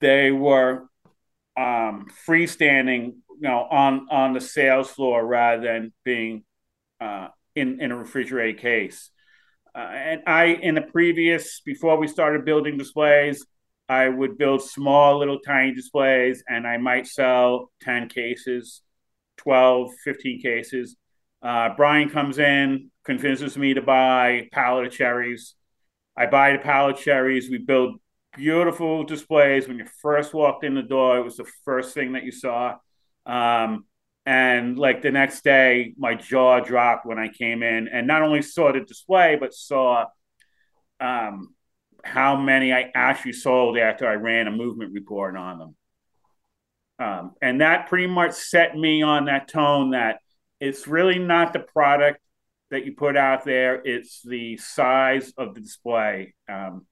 they 0.00 0.30
were 0.30 0.86
um, 1.56 2.06
freestanding, 2.26 3.14
you 3.40 3.48
know, 3.48 3.66
on 3.70 4.08
on 4.10 4.32
the 4.32 4.40
sales 4.40 4.90
floor 4.90 5.24
rather 5.24 5.62
than 5.62 5.92
being 6.04 6.44
uh, 7.00 7.28
in 7.54 7.80
in 7.80 7.92
a 7.92 7.96
refrigerated 7.96 8.60
case. 8.60 9.10
Uh, 9.74 9.78
and 9.78 10.22
I, 10.26 10.46
in 10.46 10.76
the 10.76 10.82
previous, 10.82 11.60
before 11.60 11.96
we 11.98 12.06
started 12.06 12.44
building 12.44 12.78
displays, 12.78 13.44
I 13.88 14.08
would 14.08 14.38
build 14.38 14.62
small, 14.62 15.18
little, 15.18 15.40
tiny 15.40 15.74
displays, 15.74 16.44
and 16.48 16.66
I 16.66 16.78
might 16.78 17.06
sell 17.06 17.72
10 17.82 18.08
cases, 18.08 18.82
12, 19.38 19.90
15 20.04 20.40
cases. 20.40 20.96
Uh, 21.42 21.70
Brian 21.76 22.08
comes 22.08 22.38
in, 22.38 22.90
convinces 23.04 23.58
me 23.58 23.74
to 23.74 23.82
buy 23.82 24.28
a 24.28 24.48
pallet 24.50 24.86
of 24.86 24.92
cherries. 24.92 25.54
I 26.16 26.26
buy 26.26 26.52
the 26.52 26.58
pallet 26.58 26.96
of 26.96 27.02
cherries. 27.02 27.50
We 27.50 27.58
build 27.58 27.96
beautiful 28.36 29.04
displays. 29.04 29.68
When 29.68 29.78
you 29.78 29.86
first 30.00 30.32
walked 30.32 30.64
in 30.64 30.74
the 30.74 30.82
door, 30.82 31.18
it 31.18 31.24
was 31.24 31.36
the 31.36 31.50
first 31.64 31.94
thing 31.94 32.12
that 32.12 32.24
you 32.24 32.32
saw. 32.32 32.76
Um, 33.26 33.86
and 34.26 34.78
like 34.78 35.02
the 35.02 35.10
next 35.10 35.44
day, 35.44 35.94
my 35.98 36.14
jaw 36.14 36.60
dropped 36.60 37.04
when 37.04 37.18
I 37.18 37.28
came 37.28 37.62
in 37.62 37.88
and 37.88 38.06
not 38.06 38.22
only 38.22 38.42
saw 38.42 38.72
the 38.72 38.80
display, 38.80 39.36
but 39.38 39.52
saw 39.52 40.06
um, 41.00 41.54
how 42.02 42.36
many 42.36 42.72
I 42.72 42.90
actually 42.94 43.34
sold 43.34 43.76
after 43.76 44.06
I 44.06 44.14
ran 44.14 44.46
a 44.46 44.50
movement 44.50 44.92
report 44.92 45.36
on 45.36 45.58
them. 45.58 45.76
Um, 46.98 47.32
and 47.42 47.60
that 47.60 47.88
pretty 47.88 48.06
much 48.06 48.32
set 48.32 48.76
me 48.76 49.02
on 49.02 49.26
that 49.26 49.48
tone 49.48 49.90
that 49.90 50.20
it's 50.60 50.86
really 50.86 51.18
not 51.18 51.52
the 51.52 51.60
product 51.60 52.20
that 52.70 52.86
you 52.86 52.94
put 52.94 53.16
out 53.16 53.44
there, 53.44 53.80
it's 53.84 54.22
the 54.22 54.56
size 54.56 55.32
of 55.36 55.54
the 55.54 55.60
display. 55.60 56.34
Um, 56.48 56.86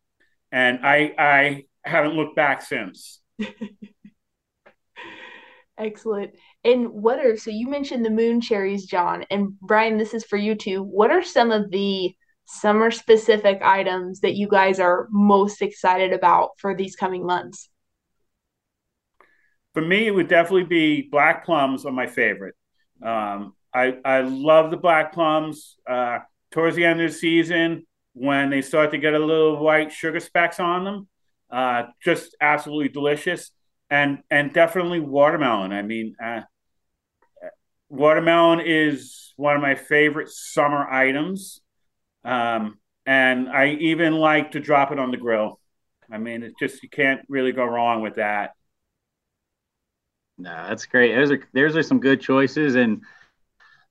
and 0.50 0.80
I, 0.84 1.14
I 1.18 1.64
haven't 1.84 2.14
looked 2.14 2.36
back 2.36 2.62
since. 2.62 3.20
Excellent. 5.82 6.32
And 6.64 6.90
what 6.90 7.18
are 7.18 7.36
so 7.36 7.50
you 7.50 7.68
mentioned 7.68 8.04
the 8.04 8.10
moon 8.10 8.40
cherries, 8.40 8.86
John, 8.86 9.24
and 9.30 9.58
Brian, 9.60 9.98
this 9.98 10.14
is 10.14 10.24
for 10.24 10.36
you 10.36 10.54
too. 10.54 10.80
What 10.82 11.10
are 11.10 11.24
some 11.24 11.50
of 11.50 11.70
the 11.72 12.14
summer 12.44 12.92
specific 12.92 13.60
items 13.62 14.20
that 14.20 14.36
you 14.36 14.46
guys 14.46 14.78
are 14.78 15.08
most 15.10 15.60
excited 15.60 16.12
about 16.12 16.50
for 16.58 16.76
these 16.76 16.94
coming 16.94 17.26
months? 17.26 17.68
For 19.74 19.82
me, 19.82 20.06
it 20.06 20.12
would 20.12 20.28
definitely 20.28 20.64
be 20.64 21.08
black 21.10 21.44
plums 21.44 21.84
are 21.84 21.92
my 21.92 22.06
favorite. 22.06 22.54
Um, 23.02 23.54
I 23.74 23.96
I 24.04 24.20
love 24.20 24.70
the 24.70 24.76
black 24.76 25.12
plums. 25.12 25.78
Uh, 25.88 26.20
towards 26.52 26.76
the 26.76 26.84
end 26.84 27.00
of 27.00 27.10
the 27.10 27.16
season, 27.16 27.86
when 28.12 28.50
they 28.50 28.62
start 28.62 28.92
to 28.92 28.98
get 28.98 29.14
a 29.14 29.18
little 29.18 29.58
white 29.58 29.90
sugar 29.90 30.20
specks 30.20 30.60
on 30.60 30.84
them, 30.84 31.08
uh, 31.50 31.84
just 32.04 32.36
absolutely 32.40 32.88
delicious. 32.88 33.50
And 33.92 34.22
and 34.30 34.54
definitely 34.54 35.00
watermelon. 35.00 35.70
I 35.70 35.82
mean, 35.82 36.16
uh, 36.24 36.40
watermelon 37.90 38.60
is 38.64 39.34
one 39.36 39.54
of 39.54 39.60
my 39.60 39.74
favorite 39.74 40.30
summer 40.30 40.88
items. 40.90 41.60
Um, 42.24 42.78
and 43.04 43.50
I 43.50 43.72
even 43.80 44.14
like 44.14 44.52
to 44.52 44.60
drop 44.60 44.92
it 44.92 44.98
on 44.98 45.10
the 45.10 45.18
grill. 45.18 45.60
I 46.10 46.16
mean, 46.16 46.42
it's 46.42 46.54
just 46.58 46.82
you 46.82 46.88
can't 46.88 47.20
really 47.28 47.52
go 47.52 47.66
wrong 47.66 48.00
with 48.00 48.14
that. 48.14 48.52
No, 50.38 50.50
that's 50.68 50.86
great. 50.86 51.14
Those 51.14 51.30
are 51.30 51.48
those 51.52 51.76
are 51.76 51.82
some 51.82 52.00
good 52.00 52.22
choices, 52.22 52.76
and 52.76 53.02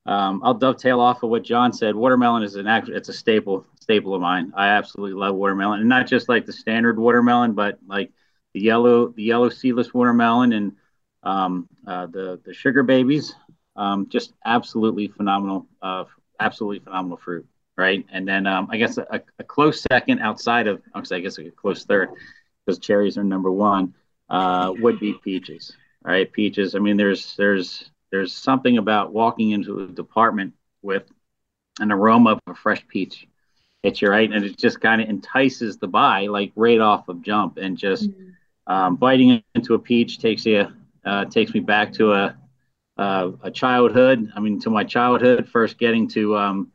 um, 0.08 0.42
I'll 0.44 0.56
dovetail 0.56 1.00
off 1.00 1.22
of 1.22 1.30
what 1.30 1.44
John 1.44 1.74
said. 1.74 1.96
Watermelon 1.96 2.42
is 2.42 2.56
an 2.56 2.66
actual 2.66 2.96
it's 2.96 3.10
a 3.10 3.14
staple 3.14 3.68
staple 3.80 4.16
of 4.16 4.22
mine. 4.22 4.52
I 4.56 4.70
absolutely 4.70 5.20
love 5.20 5.36
watermelon, 5.36 5.82
and 5.82 5.90
not 5.90 6.08
just 6.08 6.28
like 6.28 6.48
the 6.48 6.54
standard 6.54 6.98
watermelon, 6.98 7.54
but 7.54 7.78
like 7.86 8.12
the 8.54 8.62
yellow 8.62 9.10
the 9.10 9.24
yellow 9.24 9.50
seedless 9.50 9.94
watermelon 9.94 10.54
and 10.54 10.72
um, 11.24 11.68
uh, 11.88 12.08
the 12.08 12.40
the 12.46 12.54
sugar 12.54 12.84
babies. 12.84 13.36
Um, 13.76 14.10
just 14.10 14.34
absolutely 14.46 15.08
phenomenal, 15.08 15.66
uh, 15.82 16.04
absolutely 16.40 16.80
phenomenal 16.80 17.18
fruit, 17.18 17.48
right? 17.78 18.06
And 18.12 18.28
then 18.28 18.46
um, 18.46 18.68
I 18.70 18.78
guess 18.78 18.98
a, 18.98 19.22
a, 19.40 19.44
close 19.46 19.82
second 19.90 20.20
outside 20.20 20.68
of, 20.68 20.82
actually, 20.94 21.18
I 21.18 21.20
guess 21.22 21.38
a 21.38 21.50
close 21.52 21.86
third, 21.86 22.10
because 22.66 22.80
cherries 22.80 23.18
are 23.18 23.24
number 23.24 23.50
one, 23.50 23.94
uh, 24.30 24.74
would 24.80 25.00
be 25.00 25.14
peaches, 25.24 25.72
right? 26.04 26.32
Peaches. 26.32 26.76
I 26.76 26.80
mean, 26.80 26.98
there's 26.98 27.36
there's 27.38 27.92
there's 28.12 28.34
something 28.34 28.78
about 28.78 29.14
walking 29.14 29.52
into 29.52 29.80
a 29.80 29.88
department 29.88 30.54
with 30.82 31.04
an 31.80 31.94
aroma 31.94 32.32
of 32.32 32.40
a 32.48 32.54
fresh 32.54 32.86
peach 32.88 33.26
hits 33.84 34.02
you 34.02 34.10
right, 34.10 34.32
and 34.32 34.46
it 34.46 34.58
just 34.58 34.82
kind 34.82 35.02
of 35.02 35.10
entices 35.10 35.78
the 35.80 35.88
buy 35.88 36.28
like 36.28 36.52
right 36.56 36.80
off 36.80 37.08
of 37.08 37.22
jump, 37.22 37.58
and 37.58 37.78
just 37.78 38.10
mm-hmm. 38.10 38.30
Um, 38.68 38.96
biting 38.96 39.44
into 39.56 39.74
a 39.74 39.80
peach 39.80 40.20
takes 40.20 40.46
you 40.46 40.68
uh, 41.06 41.26
takes 41.26 41.54
me 41.54 41.60
back 41.60 41.94
to 41.94 42.14
a 42.14 42.38
uh, 42.98 43.32
a 43.44 43.52
childhood. 43.52 44.32
I 44.36 44.40
mean, 44.40 44.60
to 44.62 44.70
my 44.70 44.84
childhood, 44.84 45.50
first 45.50 45.78
getting 45.78 46.08
to 46.10 46.38
um, 46.38 46.72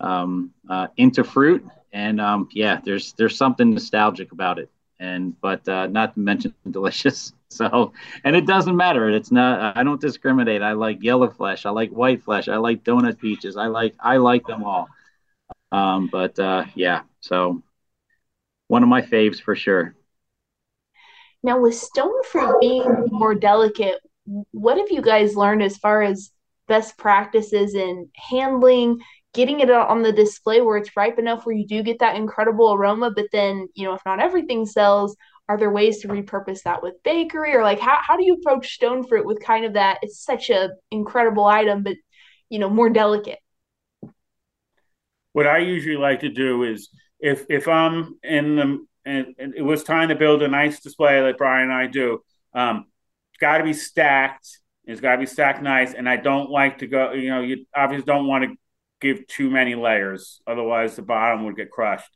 um, 0.00 0.52
uh, 0.68 0.88
into 0.96 1.24
fruit, 1.24 1.64
and 1.92 2.20
um, 2.20 2.48
yeah, 2.52 2.80
there's 2.84 3.12
there's 3.14 3.36
something 3.36 3.70
nostalgic 3.70 4.32
about 4.32 4.58
it, 4.58 4.70
and 5.00 5.38
but 5.40 5.66
uh, 5.68 5.86
not 5.86 6.14
to 6.14 6.20
mention 6.20 6.54
delicious. 6.70 7.32
So, 7.50 7.92
and 8.24 8.34
it 8.34 8.46
doesn't 8.46 8.76
matter. 8.76 9.10
It's 9.10 9.30
not. 9.30 9.76
I 9.76 9.82
don't 9.82 10.00
discriminate. 10.00 10.62
I 10.62 10.72
like 10.72 11.02
yellow 11.02 11.30
flesh. 11.30 11.66
I 11.66 11.70
like 11.70 11.90
white 11.90 12.22
flesh. 12.22 12.48
I 12.48 12.56
like 12.56 12.82
donut 12.82 13.18
peaches. 13.18 13.56
I 13.56 13.66
like 13.66 13.94
I 14.00 14.16
like 14.16 14.46
them 14.46 14.64
all. 14.64 14.88
Um, 15.70 16.08
but 16.12 16.38
uh, 16.38 16.64
yeah, 16.74 17.02
so 17.20 17.62
one 18.68 18.82
of 18.82 18.88
my 18.88 19.02
faves 19.02 19.40
for 19.40 19.54
sure. 19.54 19.94
Now, 21.42 21.60
with 21.60 21.74
stone 21.74 22.22
fruit 22.24 22.60
being 22.60 23.08
more 23.10 23.34
delicate, 23.34 23.98
what 24.52 24.78
have 24.78 24.90
you 24.90 25.02
guys 25.02 25.34
learned 25.34 25.62
as 25.62 25.76
far 25.76 26.02
as 26.02 26.30
best 26.68 26.96
practices 26.96 27.74
in 27.74 28.08
handling 28.14 29.00
getting 29.34 29.60
it 29.60 29.70
on 29.70 30.02
the 30.02 30.12
display 30.12 30.60
where 30.60 30.76
it's 30.76 30.96
ripe 30.96 31.18
enough 31.18 31.44
where 31.44 31.56
you 31.56 31.66
do 31.66 31.82
get 31.82 31.98
that 31.98 32.16
incredible 32.16 32.72
aroma 32.72 33.10
but 33.10 33.26
then 33.32 33.66
you 33.74 33.84
know 33.84 33.94
if 33.94 34.00
not 34.06 34.20
everything 34.20 34.64
sells 34.64 35.16
are 35.48 35.58
there 35.58 35.70
ways 35.70 36.00
to 36.00 36.08
repurpose 36.08 36.62
that 36.62 36.82
with 36.82 37.02
bakery? 37.02 37.54
Or 37.54 37.62
like 37.62 37.80
how, 37.80 37.98
how 38.00 38.16
do 38.16 38.24
you 38.24 38.34
approach 38.34 38.72
stone 38.72 39.06
fruit 39.06 39.26
with 39.26 39.42
kind 39.42 39.64
of 39.64 39.74
that 39.74 39.98
it's 40.02 40.24
such 40.24 40.50
a 40.50 40.70
incredible 40.90 41.44
item 41.44 41.82
but 41.82 41.96
you 42.48 42.58
know 42.58 42.70
more 42.70 42.90
delicate? 42.90 43.38
What 45.32 45.46
i 45.46 45.58
usually 45.58 45.96
like 45.96 46.20
to 46.20 46.28
do 46.28 46.62
is 46.62 46.88
if 47.18 47.46
if 47.48 47.68
i'm 47.68 48.18
in 48.22 48.56
the 48.56 48.86
and, 49.04 49.34
and 49.38 49.54
it 49.54 49.62
was 49.62 49.82
time 49.82 50.08
to 50.08 50.14
build 50.14 50.42
a 50.42 50.48
nice 50.48 50.80
display 50.80 51.20
like 51.20 51.38
brian 51.38 51.64
and 51.64 51.72
i 51.72 51.86
do 51.86 52.22
um, 52.54 52.86
got 53.42 53.58
to 53.58 53.64
be 53.64 53.72
stacked. 53.72 54.60
It's 54.84 55.00
got 55.00 55.12
to 55.12 55.18
be 55.18 55.26
stacked 55.26 55.62
nice. 55.62 55.94
And 55.94 56.08
I 56.08 56.16
don't 56.16 56.48
like 56.48 56.78
to 56.78 56.86
go, 56.86 57.12
you 57.12 57.28
know, 57.28 57.42
you 57.42 57.66
obviously 57.74 58.06
don't 58.06 58.26
want 58.26 58.44
to 58.44 58.56
give 59.00 59.26
too 59.26 59.50
many 59.50 59.74
layers. 59.74 60.40
Otherwise, 60.46 60.96
the 60.96 61.02
bottom 61.02 61.44
would 61.44 61.56
get 61.56 61.70
crushed. 61.70 62.10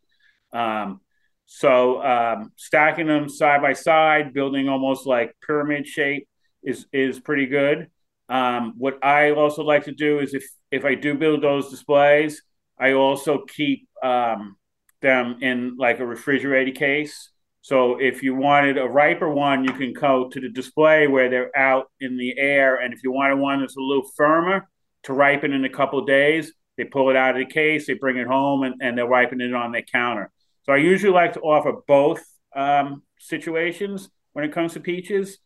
Um, 0.53 1.01
so 1.47 2.03
um, 2.03 2.53
stacking 2.57 3.09
them 3.09 3.29
side 3.29 3.61
by 3.61 3.73
side, 3.73 4.33
building 4.33 4.69
almost 4.69 5.07
like 5.07 5.35
pyramid 5.45 5.87
shape 5.87 6.29
is 6.63 6.87
is 6.93 7.21
pretty 7.21 7.47
good. 7.47 7.89
Um, 8.29 8.75
what 8.79 9.05
I 9.05 9.31
also 9.31 9.63
like 9.63 9.85
to 9.85 9.93
do 9.93 10.19
is 10.19 10.35
if 10.35 10.45
if 10.73 10.85
I 10.85 10.95
do 10.95 11.15
build 11.15 11.43
those 11.43 11.71
displays, 11.71 12.43
I 12.79 12.93
also 12.93 13.45
keep 13.45 13.89
um, 14.03 14.57
them 15.01 15.39
in 15.43 15.77
like 15.77 16.01
a 16.01 16.07
refrigerated 16.07 16.77
case 16.77 17.31
so 17.67 17.99
if 17.99 18.23
you 18.23 18.37
wanted 18.37 18.79
a 18.79 18.87
riper 18.87 19.29
one, 19.29 19.65
you 19.65 19.73
can 19.73 19.93
go 19.93 20.29
to 20.29 20.41
the 20.41 20.49
display 20.49 21.09
where 21.09 21.29
they're 21.29 21.51
out 21.59 21.91
in 21.99 22.17
the 22.17 22.39
air. 22.39 22.77
And 22.77 22.95
if 22.95 23.03
you 23.03 23.11
wanted 23.11 23.39
one 23.39 23.59
that's 23.59 23.77
a 23.77 23.81
little 23.81 24.09
firmer 24.17 24.69
to 25.03 25.13
ripen 25.13 25.53
in 25.53 25.65
a 25.65 25.69
couple 25.69 26.05
days, 26.05 26.53
they 26.77 26.85
pull 26.85 27.11
it 27.11 27.17
out 27.17 27.31
of 27.31 27.45
the 27.45 27.53
case, 27.53 27.89
they 27.89 27.95
bring 27.95 28.19
it 28.19 28.29
home, 28.29 28.63
and, 28.63 28.77
and 28.81 28.97
they're 28.97 29.09
ripening 29.09 29.49
it 29.49 29.55
on 29.57 29.73
their 29.73 29.83
counter. 29.83 30.31
So 30.63 30.75
I 30.75 30.77
usually 30.77 31.13
like 31.13 31.33
to 31.33 31.41
offer 31.41 31.73
both 31.89 32.25
um, 32.55 33.03
situations 33.19 34.11
when 34.33 34.45
it 34.45 34.53
comes 34.53 34.75
to 34.75 34.81
peaches, 34.81 35.39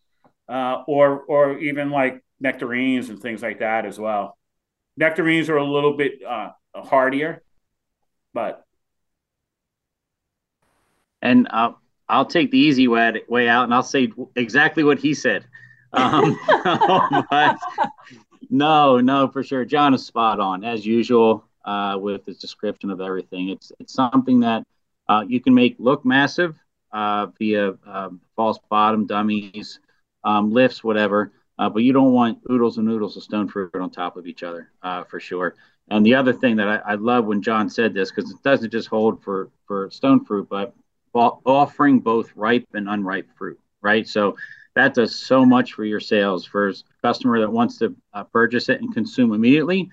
uh, 0.47 0.83
or 0.87 1.23
or 1.23 1.59
even 1.59 1.89
like 1.89 2.23
nectarines 2.39 3.09
and 3.09 3.19
things 3.19 3.41
like 3.41 3.61
that 3.61 3.87
as 3.87 3.99
well. 3.99 4.37
Nectarines 4.99 5.49
are 5.49 5.57
a 5.57 5.65
little 5.65 5.97
bit 5.97 6.23
uh, 6.23 6.51
hardier, 6.75 7.43
but 8.35 8.63
and 11.23 11.49
uh, 11.51 11.73
I'll 12.09 12.27
take 12.27 12.51
the 12.51 12.59
easy 12.59 12.89
way, 12.89 13.23
way 13.29 13.49
out 13.49 13.65
and 13.65 13.75
I'll 13.75 13.83
say 13.83 14.13
exactly 14.37 14.85
what 14.85 14.99
he 14.99 15.15
said. 15.15 15.47
Um, 15.93 16.39
but 17.31 17.59
no, 18.51 18.99
no, 19.01 19.29
for 19.29 19.43
sure. 19.43 19.65
John 19.65 19.95
is 19.95 20.07
spot 20.07 20.41
on 20.41 20.65
as 20.65 20.85
usual 20.85 21.45
uh, 21.65 21.97
with 22.01 22.27
his 22.27 22.39
description 22.39 22.91
of 22.91 23.01
everything. 23.01 23.51
It's 23.51 23.73
it's 23.81 23.95
something 23.95 24.41
that 24.41 24.65
Uh, 25.11 25.25
you 25.29 25.41
can 25.41 25.55
make 25.55 25.75
look 25.81 26.05
massive 26.05 26.55
uh, 26.93 27.27
via 27.39 27.75
um, 27.85 28.21
false 28.37 28.59
bottom 28.71 29.07
dummies, 29.07 29.81
um, 30.25 30.53
lifts, 30.53 30.85
whatever. 30.85 31.33
Uh, 31.59 31.69
but 31.69 31.83
you 31.83 31.93
don't 31.93 32.15
want 32.15 32.39
oodles 32.51 32.79
and 32.79 32.89
oodles 32.89 33.17
of 33.17 33.23
stone 33.25 33.49
fruit 33.49 33.75
on 33.75 33.91
top 33.91 34.17
of 34.17 34.27
each 34.27 34.43
other 34.43 34.71
uh, 34.83 35.03
for 35.05 35.21
sure. 35.21 35.57
And 35.91 36.07
the 36.07 36.15
other 36.15 36.33
thing 36.33 36.57
that 36.57 36.69
I, 36.69 36.93
I 36.93 36.95
love 36.95 37.27
when 37.27 37.43
John 37.43 37.69
said 37.69 37.93
this, 37.93 38.11
because 38.11 38.31
it 38.31 38.43
doesn't 38.43 38.71
just 38.71 38.89
hold 38.89 39.23
for, 39.25 39.51
for 39.67 39.91
stone 39.91 40.25
fruit, 40.25 40.49
but 40.49 40.75
offering 41.15 42.01
both 42.01 42.31
ripe 42.37 42.67
and 42.75 42.89
unripe 42.89 43.29
fruit, 43.37 43.59
right? 43.83 44.07
So 44.07 44.37
that 44.75 44.95
does 44.95 45.15
so 45.15 45.45
much 45.45 45.73
for 45.73 45.85
your 45.85 46.01
sales. 46.01 46.45
For 46.45 46.69
a 46.69 46.75
customer 47.03 47.41
that 47.41 47.51
wants 47.51 47.79
to 47.79 47.97
uh, 48.13 48.25
purchase 48.25 48.69
it 48.69 48.81
and 48.81 48.95
consume 48.95 49.33
immediately, 49.33 49.91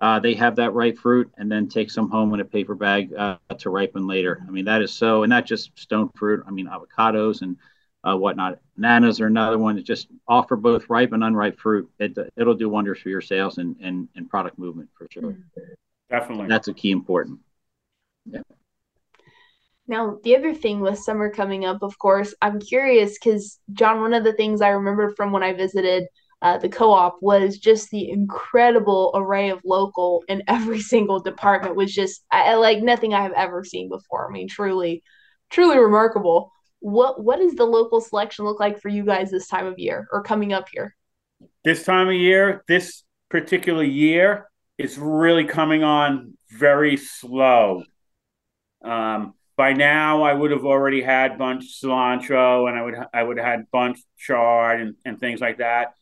uh, 0.00 0.18
they 0.18 0.34
have 0.34 0.56
that 0.56 0.72
ripe 0.72 0.98
fruit 0.98 1.30
and 1.36 1.50
then 1.50 1.68
take 1.68 1.90
some 1.90 2.08
home 2.08 2.32
in 2.32 2.40
a 2.40 2.44
paper 2.44 2.74
bag 2.74 3.12
uh, 3.14 3.36
to 3.58 3.70
ripen 3.70 4.06
later. 4.06 4.42
I 4.46 4.50
mean, 4.50 4.64
that 4.64 4.82
is 4.82 4.92
so, 4.92 5.24
and 5.24 5.30
not 5.30 5.46
just 5.46 5.78
stone 5.78 6.10
fruit. 6.16 6.44
I 6.46 6.50
mean, 6.50 6.68
avocados 6.68 7.42
and 7.42 7.56
uh, 8.02 8.16
whatnot. 8.16 8.60
Bananas 8.76 9.20
are 9.20 9.26
another 9.26 9.58
one 9.58 9.76
that 9.76 9.84
just 9.84 10.08
offer 10.26 10.56
both 10.56 10.88
ripe 10.88 11.12
and 11.12 11.22
unripe 11.22 11.58
fruit. 11.58 11.90
It, 11.98 12.16
it'll 12.36 12.54
do 12.54 12.68
wonders 12.68 12.98
for 13.00 13.10
your 13.10 13.20
sales 13.20 13.58
and, 13.58 13.76
and, 13.82 14.08
and 14.14 14.30
product 14.30 14.58
movement 14.58 14.88
for 14.96 15.06
sure. 15.10 15.36
Definitely. 16.08 16.46
That's 16.46 16.68
a 16.68 16.74
key 16.74 16.92
important. 16.92 17.40
Yeah. 18.24 18.40
Now, 19.90 20.18
the 20.24 20.36
other 20.36 20.54
thing 20.54 20.80
with 20.80 20.98
summer 20.98 21.30
coming 21.30 21.66
up, 21.66 21.82
of 21.82 21.98
course, 21.98 22.34
I'm 22.40 22.60
curious 22.60 23.18
because, 23.18 23.58
John, 23.72 24.00
one 24.00 24.14
of 24.14 24.24
the 24.24 24.32
things 24.32 24.62
I 24.62 24.68
remember 24.68 25.10
from 25.10 25.32
when 25.32 25.42
I 25.42 25.52
visited 25.52 26.06
uh, 26.40 26.56
the 26.56 26.70
co 26.70 26.92
op 26.92 27.18
was 27.20 27.58
just 27.58 27.90
the 27.90 28.08
incredible 28.08 29.10
array 29.14 29.50
of 29.50 29.60
local 29.64 30.24
in 30.28 30.42
every 30.48 30.80
single 30.94 31.20
department 31.20 31.76
was 31.76 31.92
just 31.92 32.24
I, 32.30 32.54
like 32.54 32.82
nothing 32.82 33.12
I 33.12 33.22
have 33.22 33.32
ever 33.32 33.64
seen 33.64 33.90
before. 33.90 34.30
I 34.30 34.32
mean, 34.32 34.48
truly, 34.48 35.02
truly 35.50 35.76
remarkable 35.76 36.50
what 36.80 37.22
what 37.22 37.38
does 37.38 37.54
the 37.54 37.64
local 37.64 38.00
selection 38.00 38.44
look 38.44 38.58
like 38.58 38.80
for 38.80 38.88
you 38.88 39.04
guys 39.04 39.30
this 39.30 39.46
time 39.46 39.66
of 39.66 39.78
year 39.78 40.08
or 40.10 40.22
coming 40.22 40.52
up 40.52 40.68
here? 40.72 40.96
This 41.62 41.84
time 41.84 42.08
of 42.08 42.14
year, 42.14 42.64
this 42.66 43.04
particular 43.28 43.84
year 43.84 44.50
is 44.78 44.98
really 44.98 45.44
coming 45.44 45.84
on 45.84 46.36
very 46.50 46.96
slow. 46.96 47.84
Um, 48.82 49.34
by 49.60 49.72
now, 49.72 50.22
I 50.22 50.32
would 50.32 50.50
have 50.50 50.64
already 50.64 51.02
had 51.02 51.38
bunch 51.38 51.80
cilantro, 51.82 52.68
and 52.68 52.78
I 52.78 52.82
would 52.82 52.94
I 53.12 53.22
would 53.22 53.36
have 53.38 53.46
had 53.46 53.70
bunch 53.70 53.98
chard 54.18 54.80
and, 54.80 54.94
and 55.04 55.20
things 55.20 55.40
like 55.40 55.58
that, 55.58 55.94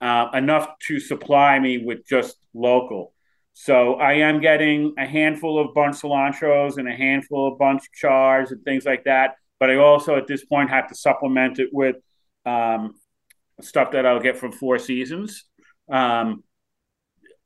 uh, 0.00 0.28
enough 0.34 0.68
to 0.88 0.98
supply 0.98 1.58
me 1.58 1.78
with 1.78 2.06
just 2.06 2.36
local. 2.52 3.12
So 3.52 3.94
I 3.94 4.14
am 4.14 4.40
getting 4.40 4.94
a 4.98 5.06
handful 5.06 5.60
of 5.60 5.74
bunch 5.74 5.96
cilantros 6.02 6.76
and 6.78 6.88
a 6.88 6.96
handful 6.96 7.52
of 7.52 7.58
bunch 7.58 7.84
chards 7.92 8.50
and 8.50 8.64
things 8.64 8.84
like 8.84 9.04
that 9.04 9.36
but 9.64 9.70
I 9.70 9.76
also 9.76 10.16
at 10.16 10.26
this 10.26 10.44
point 10.44 10.70
have 10.70 10.88
to 10.88 10.94
supplement 10.94 11.58
it 11.58 11.70
with 11.72 11.96
um, 12.44 12.96
stuff 13.60 13.92
that 13.92 14.04
I'll 14.04 14.20
get 14.20 14.36
from 14.36 14.52
Four 14.52 14.78
Seasons. 14.78 15.44
Um, 15.90 16.44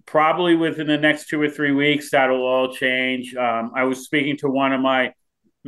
probably 0.06 0.56
within 0.56 0.86
the 0.86 0.98
next 0.98 1.28
two 1.28 1.40
or 1.40 1.48
three 1.48 1.72
weeks, 1.72 2.10
that'll 2.10 2.42
all 2.42 2.72
change. 2.72 3.36
Um, 3.36 3.72
I 3.76 3.84
was 3.84 4.04
speaking 4.04 4.36
to 4.38 4.48
one 4.48 4.72
of 4.72 4.80
my 4.80 5.12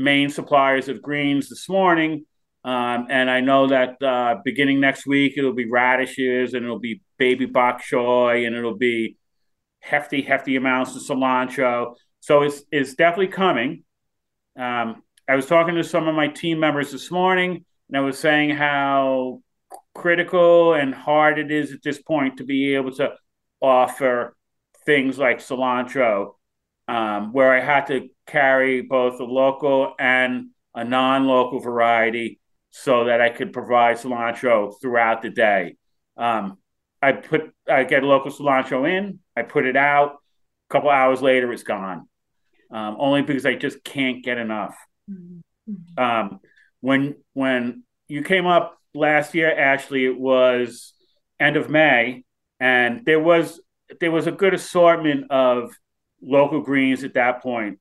main 0.00 0.30
suppliers 0.30 0.88
of 0.88 1.02
greens 1.02 1.48
this 1.48 1.68
morning, 1.68 2.26
um, 2.64 3.06
and 3.08 3.30
I 3.30 3.40
know 3.40 3.68
that 3.68 4.02
uh, 4.02 4.36
beginning 4.44 4.80
next 4.80 5.06
week 5.06 5.34
it'll 5.36 5.54
be 5.54 5.70
radishes 5.70 6.52
and 6.52 6.64
it'll 6.64 6.78
be 6.78 7.00
baby 7.18 7.46
bok 7.46 7.82
choy 7.82 8.46
and 8.46 8.54
it'll 8.54 8.76
be 8.76 9.16
hefty, 9.80 10.20
hefty 10.22 10.56
amounts 10.56 10.94
of 10.94 11.02
cilantro. 11.02 11.94
So 12.20 12.42
it's 12.42 12.62
it's 12.70 12.94
definitely 12.94 13.28
coming. 13.28 13.84
Um, 14.58 15.02
I 15.26 15.36
was 15.36 15.46
talking 15.46 15.76
to 15.76 15.84
some 15.84 16.06
of 16.06 16.14
my 16.14 16.28
team 16.28 16.60
members 16.60 16.92
this 16.92 17.10
morning, 17.10 17.64
and 17.88 17.96
I 17.96 18.00
was 18.00 18.18
saying 18.18 18.50
how 18.50 19.40
critical 19.94 20.74
and 20.74 20.94
hard 20.94 21.38
it 21.38 21.50
is 21.50 21.72
at 21.72 21.82
this 21.82 22.00
point 22.02 22.38
to 22.38 22.44
be 22.44 22.74
able 22.74 22.92
to 22.92 23.12
offer 23.62 24.36
things 24.84 25.18
like 25.18 25.38
cilantro, 25.38 26.34
um, 26.90 27.32
where 27.32 27.52
I 27.52 27.60
had 27.60 27.86
to 27.86 28.08
carry 28.26 28.82
both 28.82 29.20
a 29.20 29.24
local 29.24 29.94
and 29.96 30.48
a 30.74 30.84
non-local 30.84 31.60
variety 31.60 32.40
so 32.70 33.04
that 33.04 33.20
I 33.20 33.30
could 33.30 33.52
provide 33.52 33.98
cilantro 33.98 34.74
throughout 34.80 35.22
the 35.22 35.30
day. 35.30 35.76
Um, 36.16 36.58
I 37.00 37.12
put 37.12 37.52
I 37.68 37.84
get 37.84 38.02
local 38.02 38.32
cilantro 38.32 38.90
in, 38.90 39.20
I 39.36 39.42
put 39.42 39.66
it 39.66 39.76
out. 39.76 40.14
A 40.68 40.72
couple 40.72 40.90
hours 40.90 41.22
later, 41.22 41.52
it's 41.52 41.62
gone. 41.62 42.08
Um, 42.72 42.96
only 42.98 43.22
because 43.22 43.46
I 43.46 43.54
just 43.54 43.84
can't 43.84 44.24
get 44.24 44.38
enough. 44.38 44.76
Mm-hmm. 45.08 46.02
Um, 46.02 46.40
when 46.80 47.14
when 47.34 47.84
you 48.08 48.22
came 48.22 48.46
up 48.46 48.76
last 48.94 49.32
year, 49.32 49.56
Ashley, 49.56 50.06
it 50.06 50.18
was 50.18 50.92
end 51.38 51.56
of 51.56 51.70
May, 51.70 52.24
and 52.58 53.04
there 53.04 53.20
was 53.20 53.60
there 54.00 54.10
was 54.10 54.26
a 54.26 54.32
good 54.32 54.54
assortment 54.54 55.30
of 55.30 55.70
local 56.22 56.60
greens 56.60 57.04
at 57.04 57.14
that 57.14 57.42
point. 57.42 57.78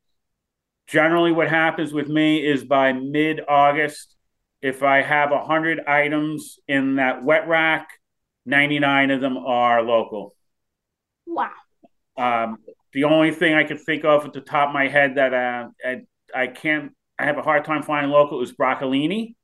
Generally, 0.88 1.34
what 1.34 1.50
happens 1.50 1.94
with 1.94 2.08
me 2.08 2.46
is 2.46 2.64
by 2.64 2.94
mid 2.94 3.42
August, 3.48 4.16
if 4.62 4.82
I 4.84 5.02
have 5.02 5.32
a 5.32 5.44
hundred 5.44 5.80
items 5.88 6.60
in 6.68 6.96
that 6.96 7.24
wet 7.24 7.48
rack, 7.48 7.90
ninety 8.46 8.80
nine 8.80 9.12
of 9.12 9.22
them 9.22 9.38
are 9.38 9.82
local. 9.82 10.36
Wow. 11.28 11.52
Um, 12.18 12.58
the 12.92 13.04
only 13.04 13.32
thing 13.32 13.54
I 13.54 13.64
could 13.64 13.82
think 13.82 14.04
of 14.04 14.26
at 14.26 14.34
the 14.34 14.42
top 14.42 14.70
of 14.70 14.74
my 14.74 14.88
head 14.88 15.16
that 15.16 15.34
uh, 15.34 15.68
I, 15.86 16.02
I 16.36 16.48
can't 16.48 16.92
I 17.20 17.26
have 17.26 17.38
a 17.38 17.42
hard 17.42 17.66
time 17.66 17.84
finding 17.84 18.12
local 18.12 18.42
is 18.42 18.54
broccolini. 18.54 19.36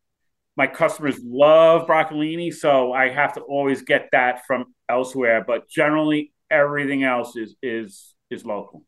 My 0.58 0.68
customers 0.68 1.20
love 1.24 1.88
broccolini, 1.88 2.54
so 2.54 2.94
I 2.94 3.10
have 3.10 3.34
to 3.34 3.42
always 3.42 3.82
get 3.82 4.10
that 4.14 4.46
from 4.48 4.74
elsewhere. 4.90 5.44
But 5.46 5.70
generally, 5.70 6.34
everything 6.50 7.04
else 7.04 7.36
is 7.36 7.56
is 7.62 8.15
is 8.30 8.46
local. 8.46 8.84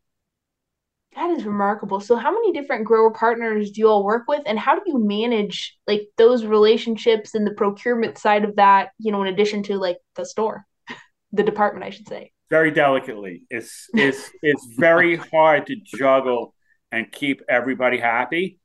That 1.15 1.31
is 1.31 1.45
remarkable. 1.45 1.99
So, 1.99 2.15
how 2.15 2.31
many 2.31 2.53
different 2.53 2.85
grower 2.85 3.11
partners 3.11 3.71
do 3.71 3.81
you 3.81 3.87
all 3.87 4.03
work 4.03 4.25
with, 4.27 4.43
and 4.45 4.59
how 4.59 4.75
do 4.75 4.83
you 4.85 4.99
manage 4.99 5.75
like 5.87 6.03
those 6.17 6.45
relationships 6.45 7.33
and 7.33 7.45
the 7.45 7.55
procurement 7.55 8.17
side 8.17 8.43
of 8.43 8.55
that? 8.57 8.89
You 8.99 9.11
know, 9.11 9.23
in 9.23 9.33
addition 9.33 9.63
to 9.63 9.77
like 9.77 9.97
the 10.15 10.25
store, 10.25 10.65
the 11.31 11.43
department, 11.43 11.85
I 11.85 11.89
should 11.89 12.07
say. 12.07 12.31
Very 12.49 12.71
delicately. 12.71 13.43
It's 13.49 13.87
it's 13.93 14.29
it's 14.43 14.67
very 14.77 15.15
hard 15.31 15.65
to 15.67 15.75
juggle 15.97 16.53
and 16.91 17.11
keep 17.11 17.41
everybody 17.49 17.97
happy. 17.97 18.59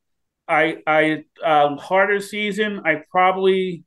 I 0.47 0.77
I 0.87 1.25
uh, 1.43 1.77
harder 1.77 2.21
season. 2.21 2.83
I 2.85 3.03
probably 3.11 3.85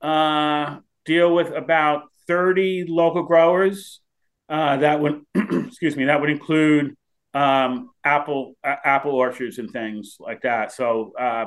uh, 0.00 0.78
deal 1.04 1.34
with 1.34 1.50
about 1.50 2.04
thirty 2.28 2.84
local 2.86 3.24
growers. 3.24 4.00
Uh, 4.48 4.76
that 4.78 5.00
would 5.00 5.22
excuse 5.34 5.96
me. 5.96 6.04
That 6.04 6.20
would 6.20 6.30
include 6.30 6.94
um, 7.32 7.90
apple 8.04 8.54
uh, 8.62 8.76
apple 8.84 9.12
orchards 9.12 9.58
and 9.58 9.70
things 9.70 10.16
like 10.20 10.42
that. 10.42 10.72
So 10.72 11.12
uh, 11.18 11.46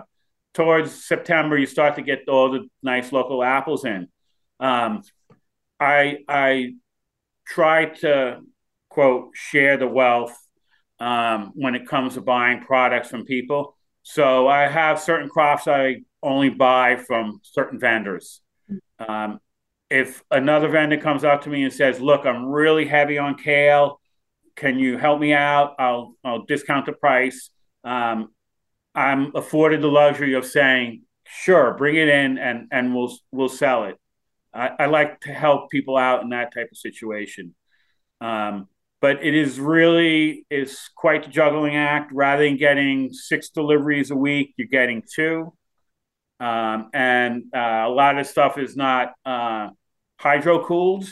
towards 0.54 1.06
September, 1.06 1.58
you 1.58 1.66
start 1.66 1.96
to 1.96 2.02
get 2.02 2.28
all 2.28 2.52
the 2.52 2.68
nice 2.82 3.12
local 3.12 3.44
apples 3.44 3.86
in. 3.86 4.08
Um, 4.60 5.04
I 5.80 6.20
I 6.28 6.74
try 7.46 7.86
to 7.86 8.42
quote 8.90 9.30
share 9.36 9.78
the 9.78 9.88
wealth 9.88 10.36
um, 11.00 11.52
when 11.56 11.76
it 11.76 11.88
comes 11.88 12.16
to 12.16 12.22
buying 12.22 12.62
products 12.62 13.10
from 13.10 13.26
people. 13.26 13.78
So 14.04 14.48
I 14.48 14.68
have 14.68 15.00
certain 15.00 15.30
crops 15.30 15.68
I 15.68 15.98
only 16.24 16.50
buy 16.50 16.96
from 16.96 17.40
certain 17.44 17.80
vendors. 17.80 18.42
Um, 19.00 19.40
if 19.90 20.24
another 20.32 20.68
vendor 20.68 20.98
comes 20.98 21.24
up 21.24 21.44
to 21.44 21.50
me 21.50 21.64
and 21.64 21.74
says, 21.74 22.00
"Look, 22.00 22.26
I'm 22.26 22.46
really 22.46 22.86
heavy 22.86 23.18
on 23.18 23.36
kale. 23.36 24.00
Can 24.56 24.80
you 24.80 24.98
help 24.98 25.20
me 25.20 25.34
out? 25.34 25.76
I'll 25.80 26.16
I'll 26.24 26.46
discount 26.46 26.86
the 26.86 26.94
price." 26.94 27.50
Um, 27.84 28.30
I'm 28.96 29.36
afforded 29.36 29.82
the 29.82 29.88
luxury 29.88 30.34
of 30.34 30.46
saying, 30.46 31.04
"Sure, 31.26 31.74
bring 31.76 31.96
it 31.96 32.10
in, 32.10 32.38
and 32.38 32.68
and 32.72 32.96
we'll 32.96 33.16
we'll 33.32 33.50
sell 33.50 33.86
it." 33.86 33.98
I, 34.54 34.72
I 34.80 34.86
like 34.88 35.22
to 35.22 35.34
help 35.34 35.70
people 35.70 35.98
out 35.98 36.24
in 36.24 36.30
that 36.30 36.54
type 36.54 36.70
of 36.72 36.78
situation. 36.78 37.56
Um, 38.22 38.68
but 39.00 39.24
it 39.24 39.36
is 39.36 39.60
really 39.60 40.46
is 40.50 40.90
quite 40.96 41.24
the 41.24 41.30
juggling 41.30 41.76
act. 41.76 42.12
Rather 42.14 42.44
than 42.44 42.58
getting 42.58 43.14
six 43.14 43.50
deliveries 43.50 44.10
a 44.12 44.16
week, 44.16 44.54
you're 44.58 44.68
getting 44.68 45.04
two, 45.14 45.54
um, 46.40 46.90
and 46.94 47.44
uh, 47.56 47.86
a 47.86 47.90
lot 47.90 48.18
of 48.18 48.28
stuff 48.28 48.58
is 48.58 48.76
not 48.76 49.14
uh, 49.26 49.70
hydro 50.20 50.64
cooled, 50.66 51.06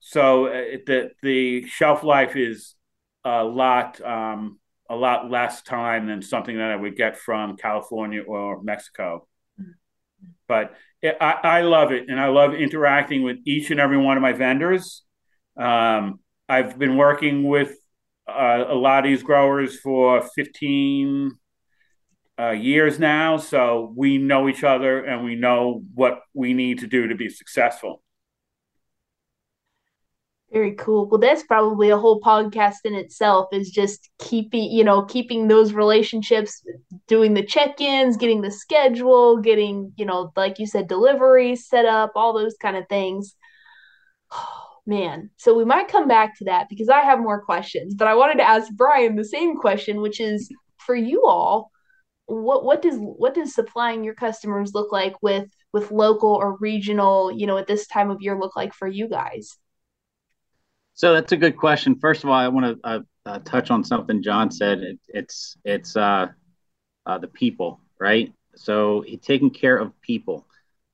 so 0.00 0.46
uh, 0.46 0.78
the 0.86 1.10
the 1.22 1.66
shelf 1.68 2.02
life 2.02 2.36
is 2.36 2.74
a 3.24 3.44
lot 3.44 4.00
um, 4.00 4.58
a 4.88 4.96
lot 4.96 5.30
less 5.30 5.62
time 5.62 6.06
than 6.06 6.22
something 6.22 6.56
that 6.56 6.70
I 6.70 6.76
would 6.76 6.96
get 6.96 7.18
from 7.18 7.56
California 7.56 8.22
or 8.22 8.62
Mexico. 8.62 9.26
But 10.48 10.74
it, 11.02 11.16
I, 11.20 11.38
I 11.42 11.60
love 11.62 11.92
it, 11.92 12.08
and 12.08 12.20
I 12.20 12.28
love 12.28 12.54
interacting 12.54 13.22
with 13.22 13.38
each 13.44 13.70
and 13.70 13.80
every 13.80 13.98
one 13.98 14.16
of 14.16 14.22
my 14.22 14.32
vendors. 14.32 15.02
Um, 15.56 16.20
I've 16.48 16.78
been 16.78 16.96
working 16.96 17.44
with 17.44 17.76
uh, 18.28 18.64
a 18.68 18.74
lot 18.74 19.04
of 19.04 19.10
these 19.10 19.22
growers 19.22 19.78
for 19.78 20.22
15, 20.34 21.32
uh, 22.38 22.50
years 22.50 22.98
now, 22.98 23.38
so 23.38 23.92
we 23.96 24.18
know 24.18 24.48
each 24.48 24.62
other 24.62 25.04
and 25.04 25.24
we 25.24 25.34
know 25.34 25.82
what 25.94 26.20
we 26.34 26.52
need 26.52 26.80
to 26.80 26.86
do 26.86 27.08
to 27.08 27.14
be 27.14 27.28
successful. 27.28 28.02
Very 30.52 30.74
cool. 30.74 31.08
Well, 31.08 31.18
that's 31.18 31.42
probably 31.42 31.90
a 31.90 31.98
whole 31.98 32.20
podcast 32.20 32.76
in 32.84 32.94
itself 32.94 33.48
is 33.52 33.70
just 33.70 34.08
keeping, 34.18 34.70
you 34.70 34.84
know, 34.84 35.02
keeping 35.02 35.48
those 35.48 35.72
relationships, 35.72 36.62
doing 37.08 37.34
the 37.34 37.42
check-ins, 37.42 38.16
getting 38.16 38.42
the 38.42 38.50
schedule, 38.50 39.38
getting, 39.38 39.92
you 39.96 40.04
know, 40.04 40.32
like 40.36 40.58
you 40.58 40.66
said, 40.66 40.88
deliveries 40.88 41.66
set 41.66 41.84
up, 41.84 42.12
all 42.14 42.32
those 42.32 42.54
kind 42.62 42.76
of 42.76 42.88
things. 42.88 43.34
Oh, 44.30 44.62
man. 44.86 45.30
So 45.36 45.52
we 45.52 45.64
might 45.64 45.88
come 45.88 46.06
back 46.06 46.38
to 46.38 46.44
that 46.44 46.68
because 46.68 46.88
I 46.88 47.00
have 47.00 47.18
more 47.18 47.42
questions, 47.42 47.94
but 47.96 48.06
I 48.06 48.14
wanted 48.14 48.36
to 48.36 48.48
ask 48.48 48.70
Brian 48.72 49.16
the 49.16 49.24
same 49.24 49.56
question, 49.56 50.00
which 50.00 50.20
is 50.20 50.48
for 50.78 50.94
you 50.94 51.26
all, 51.26 51.72
what 52.26 52.64
what 52.64 52.82
does 52.82 52.96
what 52.98 53.34
does 53.34 53.54
supplying 53.54 54.04
your 54.04 54.14
customers 54.14 54.74
look 54.74 54.92
like 54.92 55.14
with 55.22 55.48
with 55.72 55.90
local 55.90 56.30
or 56.30 56.56
regional, 56.58 57.30
you 57.30 57.46
know, 57.46 57.58
at 57.58 57.66
this 57.66 57.86
time 57.86 58.10
of 58.10 58.20
year 58.20 58.38
look 58.38 58.56
like 58.56 58.74
for 58.74 58.88
you 58.88 59.08
guys? 59.08 59.56
So 60.94 61.12
that's 61.12 61.32
a 61.32 61.36
good 61.36 61.56
question. 61.56 61.98
First 61.98 62.24
of 62.24 62.30
all, 62.30 62.36
I 62.36 62.48
want 62.48 62.82
to 62.82 62.88
uh, 62.88 63.00
uh, 63.26 63.38
touch 63.40 63.70
on 63.70 63.84
something 63.84 64.22
John 64.22 64.50
said. 64.50 64.78
It, 64.78 64.98
it's 65.08 65.56
it's 65.64 65.96
uh, 65.96 66.28
uh, 67.04 67.18
the 67.18 67.28
people, 67.28 67.80
right? 68.00 68.32
So 68.54 69.04
taking 69.22 69.50
care 69.50 69.76
of 69.76 69.92
people, 70.00 70.46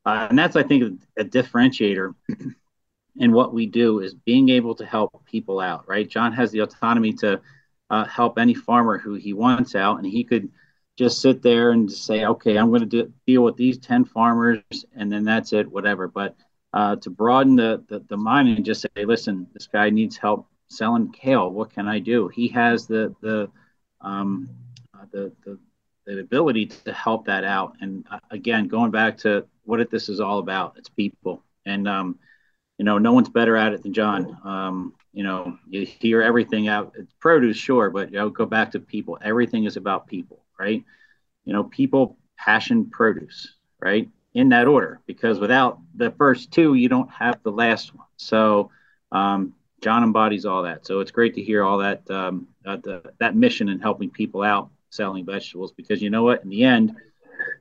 uh, 0.04 0.26
and 0.28 0.38
that's 0.38 0.56
I 0.56 0.64
think 0.64 1.00
a, 1.16 1.24
differentiator 1.24 2.14
in 3.16 3.32
what 3.32 3.54
we 3.54 3.66
do 3.66 4.00
is 4.00 4.14
being 4.14 4.48
able 4.48 4.74
to 4.74 4.84
help 4.84 5.24
people 5.24 5.60
out, 5.60 5.88
right? 5.88 6.08
John 6.08 6.32
has 6.32 6.50
the 6.50 6.60
autonomy 6.60 7.12
to 7.14 7.40
uh, 7.88 8.04
help 8.06 8.38
any 8.38 8.54
farmer 8.54 8.98
who 8.98 9.14
he 9.14 9.32
wants 9.32 9.76
out, 9.76 9.98
and 9.98 10.06
he 10.06 10.24
could 10.24 10.50
just 10.96 11.20
sit 11.20 11.42
there 11.42 11.70
and 11.70 11.90
say, 11.90 12.24
okay, 12.24 12.56
I'm 12.56 12.70
going 12.70 12.88
to 12.88 13.12
deal 13.26 13.42
with 13.42 13.56
these 13.56 13.78
ten 13.78 14.04
farmers, 14.04 14.62
and 14.94 15.10
then 15.10 15.24
that's 15.24 15.52
it, 15.52 15.70
whatever. 15.70 16.08
But 16.08 16.36
uh, 16.72 16.96
to 16.96 17.10
broaden 17.10 17.56
the, 17.56 17.84
the, 17.88 18.00
the 18.08 18.16
mind 18.16 18.48
and 18.48 18.64
just 18.64 18.82
say, 18.82 19.04
listen, 19.04 19.46
this 19.52 19.66
guy 19.66 19.90
needs 19.90 20.16
help 20.16 20.46
selling 20.68 21.12
kale. 21.12 21.50
What 21.50 21.72
can 21.72 21.86
I 21.88 21.98
do? 21.98 22.28
He 22.28 22.48
has 22.48 22.86
the 22.86 23.14
the 23.20 23.50
um, 24.00 24.48
uh, 24.94 25.04
the, 25.12 25.32
the 25.44 25.58
the 26.06 26.20
ability 26.20 26.66
to 26.66 26.92
help 26.92 27.26
that 27.26 27.44
out. 27.44 27.76
And 27.80 28.06
uh, 28.10 28.18
again, 28.30 28.68
going 28.68 28.90
back 28.90 29.18
to 29.18 29.46
what 29.64 29.90
this 29.90 30.08
is 30.08 30.20
all 30.20 30.38
about, 30.38 30.74
it's 30.76 30.88
people. 30.88 31.44
And 31.64 31.86
um, 31.86 32.18
you 32.78 32.84
know, 32.84 32.98
no 32.98 33.12
one's 33.12 33.28
better 33.28 33.56
at 33.56 33.72
it 33.72 33.82
than 33.82 33.92
John. 33.92 34.36
Um, 34.44 34.94
you 35.12 35.22
know, 35.22 35.58
you 35.68 35.84
hear 35.84 36.22
everything 36.22 36.68
out. 36.68 36.94
It's 36.96 37.12
produce, 37.20 37.56
sure, 37.56 37.90
but 37.90 38.10
you 38.10 38.18
know, 38.18 38.30
go 38.30 38.46
back 38.46 38.72
to 38.72 38.80
people. 38.80 39.18
Everything 39.22 39.64
is 39.64 39.76
about 39.76 40.06
people, 40.06 40.41
right? 40.62 40.82
You 41.44 41.52
know, 41.52 41.64
people, 41.64 42.16
passion, 42.38 42.90
produce, 42.90 43.54
right? 43.80 44.08
in 44.34 44.48
that 44.48 44.66
order 44.66 45.00
because 45.06 45.38
without 45.38 45.78
the 45.94 46.10
first 46.12 46.50
two, 46.52 46.74
you 46.74 46.88
don't 46.88 47.10
have 47.10 47.42
the 47.42 47.50
last 47.50 47.94
one. 47.94 48.06
So 48.16 48.70
um, 49.10 49.54
John 49.82 50.02
embodies 50.02 50.46
all 50.46 50.62
that. 50.62 50.86
So 50.86 51.00
it's 51.00 51.10
great 51.10 51.34
to 51.34 51.42
hear 51.42 51.64
all 51.64 51.78
that 51.78 52.08
um, 52.10 52.48
uh, 52.64 52.76
the, 52.76 53.02
that 53.18 53.36
mission 53.36 53.68
and 53.68 53.82
helping 53.82 54.10
people 54.10 54.42
out 54.42 54.70
selling 54.90 55.24
vegetables 55.24 55.72
because 55.72 56.00
you 56.00 56.10
know 56.10 56.22
what, 56.22 56.42
in 56.44 56.50
the 56.50 56.64
end, 56.64 56.94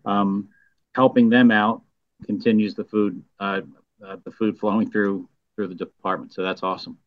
um, 0.05 0.49
helping 0.95 1.29
them 1.29 1.51
out 1.51 1.81
continues 2.25 2.75
the 2.75 2.83
food 2.85 3.21
uh, 3.39 3.61
uh, 4.05 4.17
the 4.23 4.31
food 4.31 4.57
flowing 4.57 4.89
through 4.89 5.27
through 5.55 5.67
the 5.67 5.75
department. 5.75 6.33
So 6.33 6.43
that's 6.43 6.63
awesome. 6.63 6.97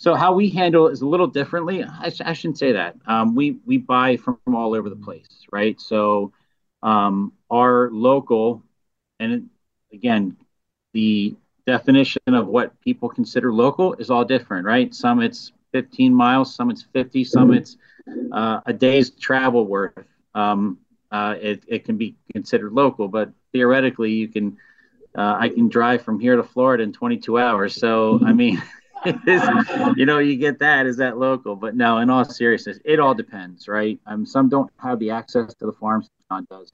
So 0.00 0.14
how 0.14 0.32
we 0.32 0.48
handle 0.48 0.86
it 0.86 0.92
is 0.92 1.02
a 1.02 1.06
little 1.06 1.26
differently. 1.26 1.84
I, 1.84 2.10
I 2.24 2.32
shouldn't 2.32 2.56
say 2.56 2.72
that. 2.72 2.96
Um, 3.06 3.34
we 3.34 3.58
we 3.66 3.76
buy 3.76 4.16
from, 4.16 4.38
from 4.44 4.56
all 4.56 4.74
over 4.74 4.88
the 4.88 4.96
place, 4.96 5.28
right? 5.52 5.78
So 5.78 6.32
um, 6.82 7.34
our 7.50 7.90
local 7.92 8.62
and 9.18 9.50
again, 9.92 10.38
the 10.94 11.36
definition 11.66 12.22
of 12.28 12.46
what 12.46 12.80
people 12.80 13.10
consider 13.10 13.52
local 13.52 13.92
is 13.92 14.08
all 14.10 14.24
different, 14.24 14.64
right? 14.64 14.94
Some 14.94 15.20
it's 15.20 15.52
15 15.72 16.14
miles, 16.14 16.54
some 16.54 16.70
it's 16.70 16.82
50, 16.82 17.22
some 17.22 17.52
it's 17.52 17.76
uh, 18.32 18.60
a 18.64 18.72
day's 18.72 19.10
travel 19.10 19.66
worth. 19.66 19.92
Um, 20.34 20.78
uh, 21.12 21.34
it, 21.38 21.62
it 21.66 21.84
can 21.84 21.98
be 21.98 22.16
considered 22.32 22.72
local, 22.72 23.06
but 23.06 23.32
theoretically, 23.52 24.12
you 24.12 24.28
can. 24.28 24.56
Uh, 25.12 25.36
I 25.40 25.48
can 25.48 25.68
drive 25.68 26.02
from 26.02 26.20
here 26.20 26.36
to 26.36 26.44
Florida 26.44 26.84
in 26.84 26.92
22 26.92 27.36
hours. 27.36 27.74
So, 27.74 28.20
I 28.24 28.32
mean, 28.32 28.62
you 29.96 30.06
know, 30.06 30.18
you 30.18 30.36
get 30.36 30.58
that. 30.58 30.86
Is 30.86 30.96
that 30.98 31.18
local? 31.18 31.56
But 31.56 31.74
no, 31.76 31.98
in 31.98 32.10
all 32.10 32.24
seriousness, 32.24 32.78
it 32.84 33.00
all 33.00 33.14
depends, 33.14 33.68
right? 33.68 33.98
Um, 34.06 34.26
some 34.26 34.48
don't 34.48 34.70
have 34.78 34.98
the 34.98 35.10
access 35.10 35.54
to 35.54 35.66
the 35.66 35.72
farms 35.72 36.08
John 36.30 36.46
does. 36.50 36.72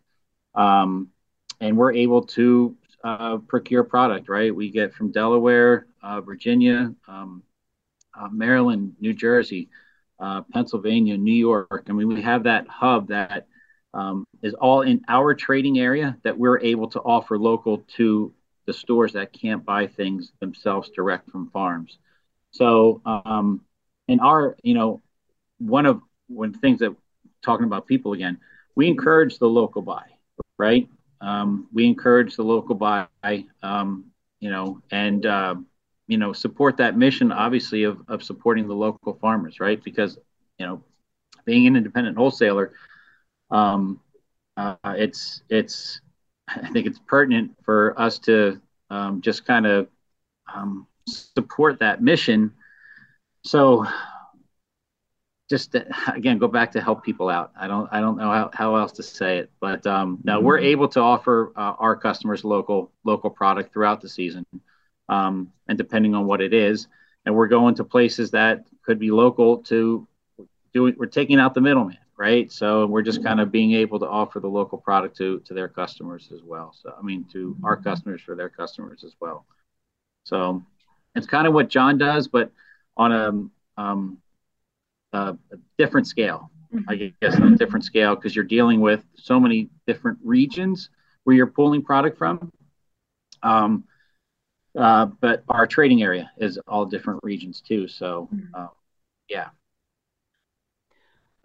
Um, 0.54 1.08
and 1.60 1.76
we're 1.76 1.92
able 1.92 2.22
to 2.22 2.76
uh, 3.04 3.38
procure 3.38 3.84
product, 3.84 4.28
right? 4.28 4.54
We 4.54 4.70
get 4.70 4.94
from 4.94 5.12
Delaware, 5.12 5.86
uh, 6.02 6.20
Virginia, 6.20 6.94
um, 7.08 7.42
uh, 8.18 8.28
Maryland, 8.28 8.96
New 9.00 9.14
Jersey, 9.14 9.68
uh, 10.18 10.42
Pennsylvania, 10.52 11.16
New 11.16 11.34
York. 11.34 11.86
I 11.88 11.92
mean, 11.92 12.08
we 12.08 12.22
have 12.22 12.44
that 12.44 12.66
hub 12.68 13.08
that 13.08 13.46
um, 13.94 14.26
is 14.42 14.54
all 14.54 14.82
in 14.82 15.02
our 15.08 15.34
trading 15.34 15.78
area 15.78 16.16
that 16.22 16.36
we're 16.36 16.60
able 16.60 16.88
to 16.90 17.00
offer 17.00 17.38
local 17.38 17.78
to 17.96 18.32
the 18.66 18.72
stores 18.72 19.12
that 19.12 19.32
can't 19.32 19.64
buy 19.64 19.86
things 19.86 20.32
themselves 20.40 20.90
direct 20.90 21.30
from 21.30 21.50
farms. 21.50 21.98
So, 22.57 23.03
um, 23.05 23.61
in 24.09 24.21
our, 24.21 24.57
you 24.62 24.75
know, 24.75 25.03
one 25.59 25.87
of 25.87 26.01
when 26.29 26.53
things 26.53 26.81
that 26.81 26.95
talking 27.42 27.66
about 27.66 27.87
people 27.87 28.12
again, 28.12 28.38
we 28.75 28.88
encourage 28.88 29.38
the 29.38 29.49
local 29.49 29.83
buy, 29.83 30.05
right? 30.59 30.88
Um, 31.21 31.69
we 31.73 31.87
encourage 31.87 32.37
the 32.37 32.42
local 32.45 32.75
buy, 32.75 33.07
um, 33.62 34.07
you 34.40 34.51
know, 34.51 34.83
and 34.90 35.25
uh, 35.25 35.55
you 36.07 36.19
know 36.19 36.33
support 36.33 36.77
that 36.79 36.97
mission, 36.97 37.33
obviously, 37.33 37.85
of 37.85 38.01
of 38.09 38.23
supporting 38.23 38.69
the 38.69 38.75
local 38.75 39.14
farmers, 39.14 39.61
right? 39.61 39.83
Because 39.83 40.19
you 40.59 40.66
know, 40.66 40.83
being 41.45 41.66
an 41.66 41.77
independent 41.77 42.16
wholesaler, 42.16 42.73
um, 43.51 44.01
uh, 44.57 44.77
it's 44.85 45.42
it's 45.49 46.01
I 46.49 46.69
think 46.69 46.87
it's 46.87 47.01
pertinent 47.07 47.57
for 47.64 47.99
us 48.01 48.19
to 48.21 48.61
um, 48.90 49.21
just 49.21 49.45
kind 49.47 49.66
of 49.66 49.88
um, 50.53 50.87
support 51.07 51.79
that 51.81 52.03
mission. 52.03 52.53
So 53.45 53.87
just 55.49 55.73
to, 55.73 55.87
again 56.14 56.38
go 56.38 56.49
back 56.49 56.73
to 56.73 56.81
help 56.81 57.05
people 57.05 57.29
out 57.29 57.53
i 57.59 57.66
don't 57.66 57.88
i 57.92 58.01
don't 58.01 58.16
know 58.16 58.31
how, 58.31 58.51
how 58.53 58.77
else 58.77 58.92
to 58.92 59.03
say 59.03 59.38
it 59.38 59.51
but 59.61 59.87
um, 59.87 60.19
no 60.25 60.40
we're 60.40 60.57
mm-hmm. 60.57 60.66
able 60.66 60.88
to 60.88 61.01
offer 61.01 61.53
uh, 61.57 61.75
our 61.79 61.97
customers 61.97 62.45
local 62.45 62.90
local 63.05 63.31
product 63.31 63.73
throughout 63.73 64.01
the 64.01 64.09
season 64.09 64.45
um, 65.09 65.53
and 65.69 65.79
depending 65.79 66.14
on 66.14 66.27
what 66.27 66.40
it 66.40 66.53
is 66.53 66.88
and 67.25 67.35
we're 67.35 67.49
going 67.49 67.75
to 67.75 67.85
places 67.85 68.31
that 68.31 68.64
could 68.85 68.99
be 68.99 69.11
local 69.11 69.59
to 69.59 70.07
do 70.73 70.87
it 70.87 70.99
we're 70.99 71.07
taking 71.07 71.38
out 71.38 71.55
the 71.55 71.61
middleman 71.61 71.99
right 72.16 72.51
so 72.51 72.87
we're 72.87 73.03
just 73.03 73.23
kind 73.23 73.40
of 73.40 73.53
being 73.53 73.73
able 73.73 73.99
to 73.99 74.09
offer 74.09 74.40
the 74.40 74.49
local 74.49 74.79
product 74.79 75.16
to 75.16 75.40
to 75.40 75.55
their 75.55 75.69
customers 75.69 76.31
as 76.35 76.42
well 76.42 76.75
so 76.81 76.92
i 76.99 77.03
mean 77.03 77.25
to 77.31 77.57
our 77.62 77.77
mm-hmm. 77.77 77.88
customers 77.88 78.21
for 78.21 78.35
their 78.35 78.49
customers 78.49 79.05
as 79.05 79.14
well 79.21 79.45
so 80.25 80.64
it's 81.16 81.26
kind 81.26 81.46
of 81.46 81.52
what 81.52 81.68
john 81.68 81.98
does 81.98 82.29
but 82.29 82.50
on 82.96 83.12
a 83.12 83.81
um, 83.81 84.18
a 85.16 85.37
different 85.79 86.07
scale. 86.07 86.50
I 86.88 86.94
mm-hmm. 86.94 87.07
guess 87.22 87.40
on 87.40 87.55
a 87.55 87.57
different 87.57 87.85
scale 87.85 88.14
because 88.14 88.35
you're 88.35 88.44
dealing 88.44 88.81
with 88.81 89.05
so 89.14 89.40
many 89.40 89.70
different 89.87 90.18
regions 90.22 90.90
where 91.24 91.35
you're 91.35 91.46
pulling 91.46 91.83
product 91.83 92.18
from. 92.18 92.52
Um, 93.42 93.85
uh, 94.76 95.07
but 95.07 95.42
our 95.48 95.66
trading 95.66 96.02
area 96.02 96.31
is 96.38 96.59
all 96.66 96.85
different 96.85 97.20
regions 97.22 97.62
too. 97.66 97.88
So, 97.88 98.29
uh, 98.52 98.68
yeah. 99.29 99.48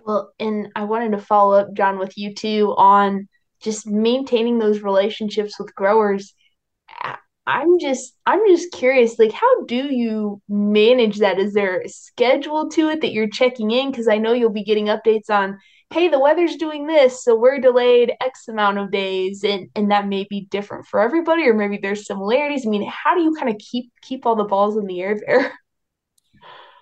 Well, 0.06 0.34
and 0.40 0.70
I 0.76 0.84
wanted 0.84 1.12
to 1.12 1.20
follow 1.20 1.58
up, 1.58 1.74
John, 1.74 1.98
with 1.98 2.18
you 2.18 2.34
too 2.34 2.74
on 2.78 3.30
just 3.62 3.88
maintaining 3.88 4.58
those 4.58 4.82
relationships 4.82 5.60
with 5.60 5.74
growers. 5.76 6.34
I'm 7.52 7.80
just 7.80 8.16
I'm 8.26 8.40
just 8.48 8.72
curious 8.72 9.20
like 9.20 9.34
how 9.34 9.66
do 9.66 9.94
you 9.94 10.42
manage 10.48 11.20
that? 11.20 11.38
Is 11.38 11.54
there 11.54 11.82
a 11.82 11.90
schedule 11.90 12.70
to 12.70 12.90
it 12.90 13.02
that 13.02 13.12
you're 13.12 13.30
checking 13.30 13.72
in? 13.72 13.92
Cuz 13.92 14.08
I 14.08 14.18
know 14.18 14.32
you'll 14.32 14.52
be 14.52 14.64
getting 14.64 14.86
updates 14.86 15.30
on 15.30 15.60
hey 15.92 16.08
the 16.08 16.20
weather's 16.20 16.56
doing 16.56 16.88
this 16.88 17.22
so 17.22 17.36
we're 17.36 17.60
delayed 17.60 18.14
x 18.22 18.48
amount 18.48 18.78
of 18.78 18.90
days 18.92 19.44
and 19.44 19.70
and 19.76 19.92
that 19.92 20.08
may 20.08 20.26
be 20.30 20.48
different 20.50 20.86
for 20.86 21.02
everybody 21.02 21.46
or 21.46 21.54
maybe 21.54 21.78
there's 21.78 22.08
similarities. 22.08 22.66
I 22.66 22.70
mean 22.70 22.90
how 22.90 23.16
do 23.16 23.22
you 23.22 23.36
kind 23.36 23.50
of 23.50 23.58
keep 23.58 23.92
keep 24.02 24.26
all 24.26 24.38
the 24.38 24.46
balls 24.46 24.78
in 24.78 24.88
the 24.88 25.02
air 25.02 25.20
there? 25.26 25.52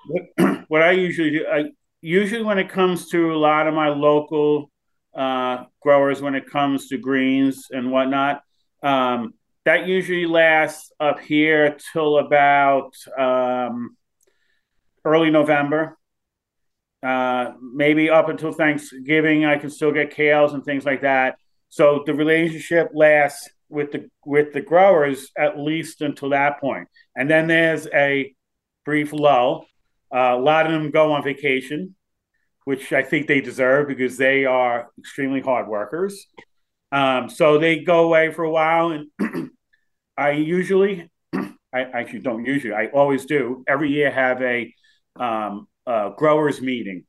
What, 0.07 0.23
what 0.69 0.81
I 0.81 0.91
usually 0.91 1.31
do 1.31 1.45
I 1.51 1.71
usually 2.01 2.43
when 2.43 2.59
it 2.59 2.69
comes 2.69 3.09
to 3.09 3.33
a 3.33 3.37
lot 3.37 3.67
of 3.67 3.73
my 3.73 3.89
local 3.89 4.71
uh, 5.15 5.65
growers 5.81 6.21
when 6.21 6.35
it 6.35 6.49
comes 6.49 6.87
to 6.87 6.97
greens 6.97 7.67
and 7.71 7.91
whatnot 7.91 8.41
um, 8.81 9.33
that 9.65 9.87
usually 9.87 10.25
lasts 10.25 10.91
up 10.99 11.19
here 11.19 11.77
till 11.93 12.17
about 12.17 12.93
um, 13.17 13.95
early 15.05 15.29
November. 15.31 15.97
uh, 17.01 17.53
maybe 17.61 18.09
up 18.09 18.29
until 18.29 18.51
Thanksgiving, 18.51 19.45
I 19.45 19.57
can 19.57 19.69
still 19.69 19.91
get 19.91 20.13
kales 20.13 20.53
and 20.53 20.63
things 20.63 20.85
like 20.85 21.01
that. 21.01 21.37
So 21.69 22.03
the 22.05 22.13
relationship 22.13 22.89
lasts 22.93 23.49
with 23.69 23.91
the 23.91 24.09
with 24.25 24.51
the 24.53 24.61
growers 24.61 25.29
at 25.37 25.59
least 25.59 26.01
until 26.01 26.29
that 26.29 26.59
point, 26.59 26.87
and 27.15 27.29
then 27.29 27.47
there's 27.47 27.87
a 27.93 28.33
brief 28.85 29.13
lull. 29.13 29.65
Uh, 30.13 30.35
a 30.35 30.39
lot 30.39 30.65
of 30.65 30.71
them 30.71 30.89
go 30.89 31.11
on 31.13 31.23
vacation, 31.23 31.95
which 32.65 32.91
I 32.91 33.03
think 33.03 33.27
they 33.27 33.41
deserve 33.41 33.87
because 33.87 34.17
they 34.17 34.45
are 34.45 34.89
extremely 34.97 35.41
hard 35.41 35.67
workers. 35.67 36.25
Um, 36.91 37.29
so 37.29 37.57
they 37.57 37.79
go 37.79 38.05
away 38.05 38.31
for 38.31 38.43
a 38.43 38.49
while, 38.49 38.91
and 38.91 39.09
I 40.17 40.31
usually, 40.31 41.09
I 41.33 41.81
actually 41.81 42.19
don't 42.19 42.45
usually, 42.45 42.73
I 42.73 42.87
always 42.87 43.25
do. 43.25 43.63
Every 43.67 43.91
year 43.91 44.11
have 44.11 44.41
a 44.41 44.73
um, 45.19 45.67
uh, 45.85 46.09
growers 46.09 46.61
meeting 46.61 47.05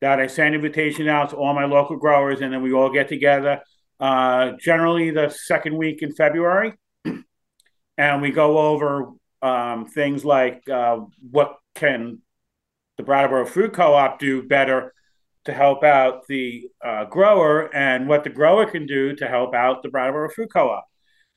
that 0.00 0.20
I 0.20 0.26
send 0.28 0.54
invitation 0.54 1.08
out 1.08 1.30
to 1.30 1.36
all 1.36 1.54
my 1.54 1.64
local 1.64 1.96
growers, 1.96 2.40
and 2.40 2.52
then 2.52 2.62
we 2.62 2.72
all 2.72 2.90
get 2.90 3.08
together. 3.08 3.60
Uh, 3.98 4.52
generally, 4.58 5.10
the 5.10 5.28
second 5.28 5.76
week 5.76 6.02
in 6.02 6.14
February, 6.14 6.72
and 7.98 8.22
we 8.22 8.30
go 8.30 8.58
over 8.58 9.10
um, 9.42 9.86
things 9.86 10.24
like 10.24 10.68
uh, 10.68 11.00
what 11.30 11.56
can 11.74 12.20
the 12.96 13.02
Brattleboro 13.02 13.46
Food 13.46 13.72
Co-op 13.72 14.18
do 14.18 14.42
better 14.42 14.92
to 15.44 15.52
help 15.52 15.82
out 15.82 16.26
the 16.28 16.68
uh, 16.84 17.04
grower, 17.06 17.74
and 17.74 18.08
what 18.08 18.24
the 18.24 18.30
grower 18.30 18.66
can 18.66 18.86
do 18.86 19.14
to 19.16 19.26
help 19.26 19.54
out 19.54 19.82
the 19.82 19.88
Brattleboro 19.88 20.30
Food 20.30 20.52
Co-op. 20.52 20.84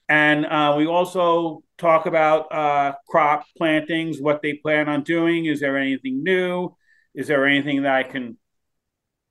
And 0.09 0.45
uh, 0.45 0.75
we 0.77 0.85
also 0.85 1.63
talk 1.77 2.05
about 2.05 2.51
uh, 2.51 2.93
crop 3.07 3.45
plantings, 3.57 4.19
what 4.19 4.41
they 4.41 4.53
plan 4.53 4.89
on 4.89 5.03
doing. 5.03 5.45
Is 5.45 5.59
there 5.59 5.77
anything 5.77 6.23
new? 6.23 6.75
Is 7.15 7.27
there 7.27 7.47
anything 7.47 7.83
that 7.83 7.93
I 7.93 8.03
can 8.03 8.37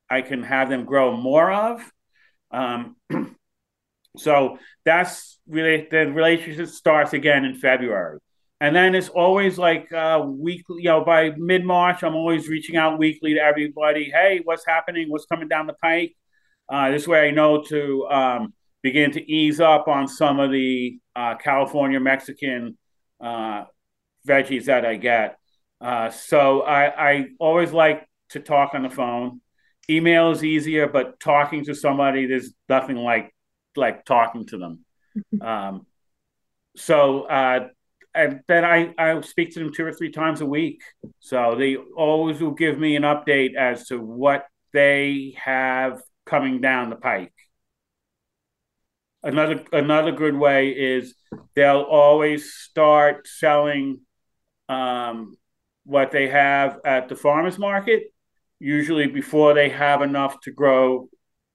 I 0.09 0.21
can 0.21 0.43
have 0.43 0.69
them 0.69 0.85
grow 0.85 1.15
more 1.15 1.51
of? 1.51 1.91
Um, 2.51 2.95
so 4.17 4.57
that's 4.85 5.39
really 5.47 5.87
the 5.89 6.11
relationship 6.11 6.67
starts 6.67 7.13
again 7.13 7.45
in 7.45 7.55
February. 7.55 8.19
And 8.63 8.73
then 8.73 8.95
it's 8.95 9.09
always 9.09 9.57
like 9.57 9.91
uh, 9.91 10.23
weekly, 10.25 10.83
you 10.83 10.87
know, 10.87 11.03
by 11.03 11.31
mid 11.31 11.65
March, 11.65 12.01
I'm 12.01 12.15
always 12.15 12.47
reaching 12.47 12.77
out 12.77 12.97
weekly 12.97 13.33
to 13.33 13.41
everybody. 13.41 14.05
Hey, 14.05 14.39
what's 14.41 14.65
happening? 14.65 15.09
What's 15.09 15.25
coming 15.25 15.49
down 15.49 15.67
the 15.67 15.73
pike? 15.73 16.15
Uh, 16.69 16.89
this 16.89 17.05
way 17.05 17.27
I 17.27 17.31
know 17.31 17.61
to 17.63 18.07
um, 18.07 18.53
begin 18.81 19.11
to 19.11 19.31
ease 19.31 19.59
up 19.59 19.89
on 19.89 20.07
some 20.07 20.39
of 20.39 20.49
the 20.49 20.97
uh, 21.13 21.35
California 21.35 21.99
Mexican 21.99 22.77
uh, 23.21 23.65
veggies 24.25 24.63
that 24.65 24.85
I 24.85 24.95
get. 24.95 25.37
Uh, 25.81 26.09
so 26.09 26.61
I, 26.61 27.11
I 27.15 27.25
always 27.39 27.73
like 27.73 28.07
to 28.29 28.39
talk 28.39 28.75
on 28.75 28.83
the 28.83 28.89
phone. 28.89 29.41
Email 29.89 30.31
is 30.31 30.41
easier, 30.41 30.87
but 30.87 31.19
talking 31.19 31.65
to 31.65 31.75
somebody, 31.75 32.27
there's 32.27 32.53
nothing 32.69 32.95
like 32.95 33.35
like 33.75 34.05
talking 34.05 34.45
to 34.45 34.57
them. 34.57 34.85
um, 35.41 35.85
so 36.77 37.23
uh, 37.23 37.67
and 38.15 38.41
then 38.47 38.63
I 38.65 38.93
I 38.97 39.19
speak 39.21 39.53
to 39.53 39.59
them 39.59 39.73
two 39.73 39.85
or 39.85 39.93
three 39.93 40.11
times 40.11 40.41
a 40.41 40.45
week. 40.45 40.81
So 41.19 41.55
they 41.57 41.75
always 41.75 42.41
will 42.41 42.51
give 42.51 42.77
me 42.77 42.95
an 42.95 43.03
update 43.03 43.55
as 43.55 43.87
to 43.87 43.99
what 43.99 44.45
they 44.73 45.35
have 45.43 46.01
coming 46.25 46.61
down 46.61 46.89
the 46.89 46.95
pike. 46.95 47.33
Another 49.21 49.63
another 49.71 50.11
good 50.11 50.35
way 50.35 50.69
is 50.69 51.15
they'll 51.55 51.81
always 51.81 52.53
start 52.53 53.27
selling 53.27 54.01
um, 54.69 55.35
what 55.85 56.11
they 56.11 56.27
have 56.27 56.79
at 56.85 57.09
the 57.09 57.15
farmers 57.15 57.57
market 57.57 58.03
usually 58.59 59.07
before 59.07 59.53
they 59.53 59.69
have 59.69 60.01
enough 60.01 60.39
to 60.41 60.51
grow 60.51 61.09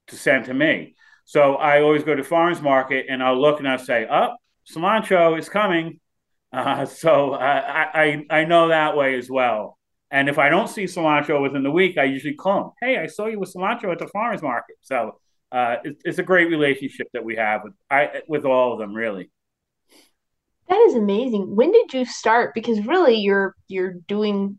to 0.09 0.17
send 0.17 0.45
to 0.47 0.55
me. 0.55 0.95
So 1.29 1.57
i 1.57 1.83
always 1.83 2.05
go 2.05 2.15
to 2.15 2.25
farmers 2.25 2.63
market 2.63 3.05
and 3.11 3.23
i'll 3.23 3.39
look 3.39 3.59
and 3.59 3.69
i'll 3.69 3.79
say 3.79 4.07
oh 4.11 4.31
cilantro 4.67 5.39
is 5.39 5.51
coming 5.51 6.01
uh, 6.53 6.85
so 6.85 7.35
I, 7.35 8.05
I 8.05 8.27
i 8.31 8.45
know 8.45 8.69
that 8.69 8.97
way 8.97 9.17
as 9.19 9.31
well 9.31 9.79
and 10.11 10.29
if 10.29 10.39
i 10.39 10.49
don't 10.49 10.69
see 10.69 10.85
cilantro 10.85 11.43
within 11.43 11.63
the 11.63 11.71
week 11.71 11.99
i 11.99 12.05
usually 12.05 12.35
call 12.35 12.61
them 12.61 12.71
hey 12.81 12.99
i 12.99 13.07
saw 13.07 13.27
you 13.27 13.39
with 13.39 13.53
cilantro 13.55 13.93
at 13.93 13.99
the 13.99 14.09
farmers 14.09 14.43
market 14.43 14.77
so 14.81 15.19
uh, 15.51 15.77
it, 15.85 15.97
it's 16.05 16.19
a 16.19 16.23
great 16.23 16.51
relationship 16.51 17.09
that 17.13 17.25
we 17.25 17.37
have 17.37 17.63
with 17.65 17.75
I 17.91 18.23
with 18.29 18.45
all 18.45 18.73
of 18.73 18.79
them, 18.79 18.95
really. 18.95 19.31
That 20.69 20.79
is 20.89 20.95
amazing. 20.95 21.57
When 21.57 21.73
did 21.73 21.95
you 21.95 22.05
start? 22.05 22.53
Because 22.55 22.85
really, 22.87 23.17
you're 23.17 23.55
you're 23.69 23.95
doing 24.07 24.59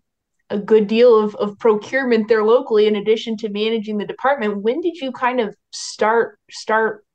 a 0.49 0.57
good 0.57 0.87
deal 0.87 1.17
of, 1.19 1.35
of 1.35 1.59
procurement 1.59 2.27
there 2.27 2.43
locally 2.43 2.87
in 2.87 2.95
addition 2.95 3.37
to 3.37 3.49
managing 3.49 3.99
the 3.99 4.05
department 4.05 4.63
when 4.63 4.81
did 4.81 4.95
you 4.95 5.11
kind 5.11 5.39
of 5.39 5.55
start 5.71 6.39
start 6.49 7.05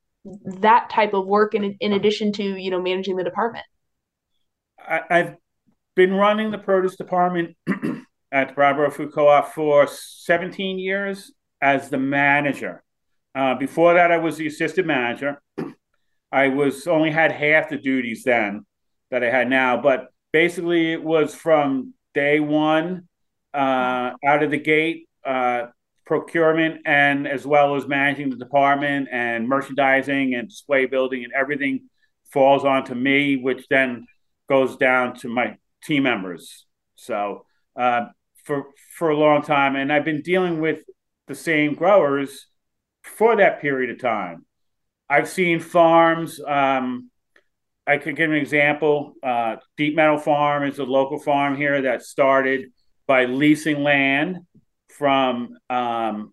that 0.44 0.88
type 0.88 1.14
of 1.14 1.26
work 1.26 1.52
in, 1.52 1.76
in 1.80 1.94
addition 1.94 2.30
to 2.32 2.44
you 2.44 2.70
know 2.70 2.80
managing 2.80 3.16
the 3.16 3.24
department 3.24 3.64
I, 4.88 5.16
have 5.18 5.36
been 5.94 6.14
running 6.14 6.50
the 6.50 6.58
produce 6.58 6.96
department 6.96 7.56
at 8.32 8.54
Brattleboro 8.54 8.90
Food 8.90 9.12
Co-op 9.12 9.54
for 9.54 9.86
17 9.86 10.78
years 10.78 11.32
as 11.60 11.88
the 11.88 11.98
manager 11.98 12.84
uh, 13.34 13.54
before 13.54 13.94
that, 13.94 14.12
I 14.12 14.18
was 14.18 14.36
the 14.36 14.46
assistant 14.46 14.86
manager. 14.86 15.42
I 16.32 16.48
was 16.48 16.86
only 16.86 17.10
had 17.10 17.32
half 17.32 17.68
the 17.68 17.76
duties 17.76 18.22
then 18.24 18.64
that 19.10 19.22
I 19.22 19.30
had 19.30 19.48
now, 19.48 19.80
but 19.80 20.08
basically 20.32 20.92
it 20.92 21.02
was 21.02 21.34
from 21.34 21.94
day 22.12 22.40
one 22.40 23.08
uh, 23.52 24.12
out 24.24 24.42
of 24.42 24.50
the 24.50 24.58
gate, 24.58 25.08
uh, 25.24 25.66
procurement 26.06 26.82
and 26.84 27.26
as 27.26 27.46
well 27.46 27.76
as 27.76 27.86
managing 27.86 28.30
the 28.30 28.36
department 28.36 29.08
and 29.10 29.48
merchandising 29.48 30.34
and 30.34 30.48
display 30.48 30.86
building 30.86 31.24
and 31.24 31.32
everything 31.32 31.88
falls 32.32 32.64
onto 32.64 32.94
me, 32.94 33.36
which 33.36 33.66
then 33.68 34.06
goes 34.48 34.76
down 34.76 35.16
to 35.16 35.28
my 35.28 35.56
team 35.82 36.04
members. 36.04 36.66
So 36.96 37.44
uh, 37.76 38.06
for 38.44 38.66
for 38.96 39.10
a 39.10 39.16
long 39.16 39.42
time, 39.42 39.76
and 39.76 39.92
I've 39.92 40.04
been 40.04 40.22
dealing 40.22 40.60
with 40.60 40.82
the 41.26 41.34
same 41.34 41.74
growers 41.74 42.46
for 43.02 43.36
that 43.36 43.60
period 43.60 43.90
of 43.90 44.00
time. 44.00 44.44
I've 45.08 45.28
seen 45.28 45.60
farms. 45.60 46.40
Um, 46.46 47.10
I 47.86 47.98
could 47.98 48.16
give 48.16 48.30
an 48.30 48.36
example. 48.36 49.14
Uh, 49.22 49.56
Deep 49.76 49.94
Meadow 49.94 50.18
Farm 50.18 50.66
is 50.66 50.78
a 50.78 50.84
local 50.84 51.18
farm 51.18 51.56
here 51.56 51.82
that 51.82 52.02
started 52.02 52.70
by 53.06 53.26
leasing 53.26 53.82
land 53.82 54.38
from 54.88 55.58
um, 55.68 56.32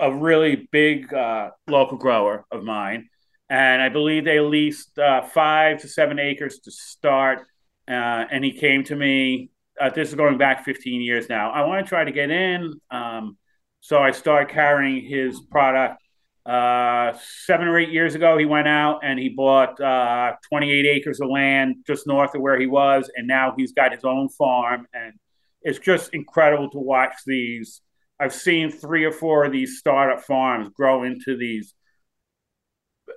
a 0.00 0.10
really 0.10 0.68
big 0.72 1.12
uh, 1.12 1.50
local 1.68 1.98
grower 1.98 2.46
of 2.50 2.64
mine. 2.64 3.09
And 3.50 3.82
I 3.82 3.88
believe 3.88 4.24
they 4.24 4.40
leased 4.40 4.98
uh, 4.98 5.22
five 5.22 5.80
to 5.80 5.88
seven 5.88 6.18
acres 6.18 6.60
to 6.60 6.70
start. 6.70 7.40
Uh, 7.88 8.24
and 8.30 8.44
he 8.44 8.52
came 8.52 8.84
to 8.84 8.96
me. 8.96 9.50
Uh, 9.78 9.90
this 9.90 10.08
is 10.08 10.14
going 10.14 10.38
back 10.38 10.64
15 10.64 11.02
years 11.02 11.28
now. 11.28 11.50
I 11.50 11.66
want 11.66 11.84
to 11.84 11.88
try 11.88 12.04
to 12.04 12.12
get 12.12 12.30
in. 12.30 12.72
Um, 12.90 13.36
so 13.80 13.98
I 13.98 14.12
started 14.12 14.50
carrying 14.50 15.04
his 15.04 15.40
product. 15.40 16.00
Uh, 16.46 17.12
seven 17.44 17.66
or 17.66 17.78
eight 17.78 17.90
years 17.90 18.14
ago, 18.14 18.38
he 18.38 18.44
went 18.44 18.68
out 18.68 19.00
and 19.02 19.18
he 19.18 19.28
bought 19.28 19.80
uh, 19.80 20.32
28 20.48 20.86
acres 20.86 21.20
of 21.20 21.28
land 21.28 21.76
just 21.86 22.06
north 22.06 22.34
of 22.34 22.40
where 22.40 22.58
he 22.58 22.66
was, 22.66 23.10
and 23.14 23.26
now 23.26 23.54
he's 23.56 23.72
got 23.72 23.92
his 23.92 24.04
own 24.04 24.28
farm. 24.28 24.86
And 24.94 25.14
it's 25.62 25.78
just 25.78 26.14
incredible 26.14 26.70
to 26.70 26.78
watch 26.78 27.14
these. 27.26 27.82
I've 28.18 28.34
seen 28.34 28.70
three 28.70 29.04
or 29.04 29.12
four 29.12 29.44
of 29.44 29.52
these 29.52 29.78
startup 29.78 30.22
farms 30.22 30.70
grow 30.74 31.04
into 31.04 31.36
these, 31.36 31.74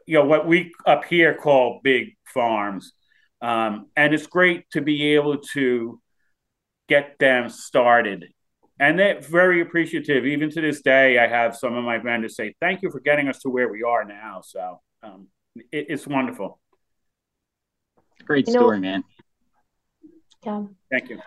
you 0.06 0.20
know, 0.20 0.26
what 0.26 0.48
we 0.48 0.74
up 0.86 1.06
here 1.06 1.34
call 1.34 1.80
big 1.84 2.16
farms. 2.34 2.94
Um, 3.42 3.88
and 3.96 4.14
it's 4.14 4.28
great 4.28 4.70
to 4.72 4.82
be 4.82 5.16
able 5.16 5.40
to 5.54 6.00
get 6.88 7.18
them 7.20 7.50
started 7.50 8.26
and 8.80 8.98
they're 8.98 9.22
very 9.22 9.62
appreciative. 9.62 10.26
Even 10.26 10.50
to 10.52 10.62
this 10.62 10.82
day, 10.82 11.18
I 11.18 11.28
have 11.28 11.56
some 11.56 11.76
of 11.76 11.84
my 11.84 12.00
vendors 12.00 12.36
say, 12.36 12.54
"Thank 12.60 12.82
you 12.82 12.90
for 12.92 13.00
getting 13.00 13.28
us 13.30 13.40
to 13.40 13.50
where 13.50 13.70
we 13.70 13.84
are 13.84 14.04
now." 14.04 14.42
So 14.44 14.82
um, 15.02 15.28
it, 15.56 15.86
it's 15.90 16.08
wonderful. 16.08 16.60
Great 18.26 18.48
you 18.48 18.54
story, 18.54 18.78
know, 18.78 18.82
man. 18.82 19.04
Yeah. 20.46 20.64
Thank 20.92 21.10
you. 21.10 21.20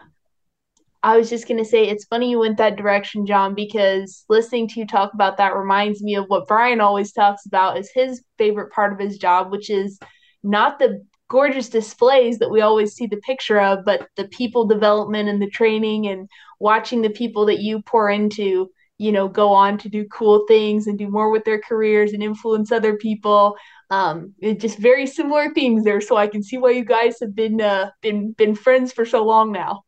I 1.07 1.17
was 1.17 1.31
just 1.31 1.47
going 1.47 1.63
to 1.63 1.65
say, 1.65 1.87
it's 1.87 2.05
funny 2.07 2.31
you 2.31 2.41
went 2.41 2.59
that 2.59 2.75
direction, 2.75 3.27
John, 3.27 3.55
because 3.55 4.25
listening 4.29 4.67
to 4.67 4.81
you 4.81 4.87
talk 4.89 5.15
about 5.15 5.37
that 5.37 5.55
reminds 5.55 6.03
me 6.03 6.17
of 6.17 6.25
what 6.27 6.49
Brian 6.49 6.81
always 6.81 7.13
talks 7.13 7.47
about 7.47 7.79
is 7.79 7.89
his 7.95 8.25
favorite 8.39 8.73
part 8.73 8.93
of 8.93 8.99
his 8.99 9.17
job, 9.17 9.53
which 9.53 9.71
is 9.71 10.01
not 10.43 10.81
the 10.81 11.07
gorgeous 11.29 11.69
displays 11.69 12.41
that 12.41 12.51
we 12.51 12.61
always 12.61 12.95
see 12.95 13.07
the 13.07 13.19
picture 13.19 13.61
of, 13.61 13.85
but 13.85 14.09
the 14.17 14.27
people 14.27 14.67
development 14.67 15.29
and 15.29 15.41
the 15.41 15.49
training 15.49 16.09
and 16.09 16.29
watching 16.59 17.03
the 17.03 17.11
people 17.11 17.47
that 17.47 17.61
you 17.61 17.83
pour 17.83 18.11
into, 18.11 18.69
you 18.99 19.13
know, 19.13 19.29
go 19.29 19.53
on 19.53 19.79
to 19.79 19.89
do 19.89 20.09
cool 20.09 20.45
things 20.49 20.89
and 20.89 20.99
do 20.99 21.09
more 21.09 21.31
with 21.31 21.45
their 21.45 21.61
careers 21.61 22.15
and 22.15 22.23
influence 22.25 22.73
other 22.73 22.97
people. 22.97 23.55
Um, 23.91 24.35
it's 24.41 24.61
just 24.61 24.79
very 24.79 25.07
similar 25.07 25.55
themes 25.55 25.85
there. 25.85 26.01
So 26.01 26.17
I 26.17 26.27
can 26.27 26.43
see 26.43 26.59
why 26.59 26.71
you 26.71 26.85
guys 26.85 27.21
have 27.21 27.37
been 27.37 27.61
uh, 27.61 27.91
been 28.03 28.33
been 28.33 28.57
friends 28.57 28.93
for 28.93 29.07
so 29.07 29.25
long 29.25 29.53
now. 29.53 29.85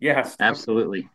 Yes, 0.00 0.36
absolutely. 0.40 1.08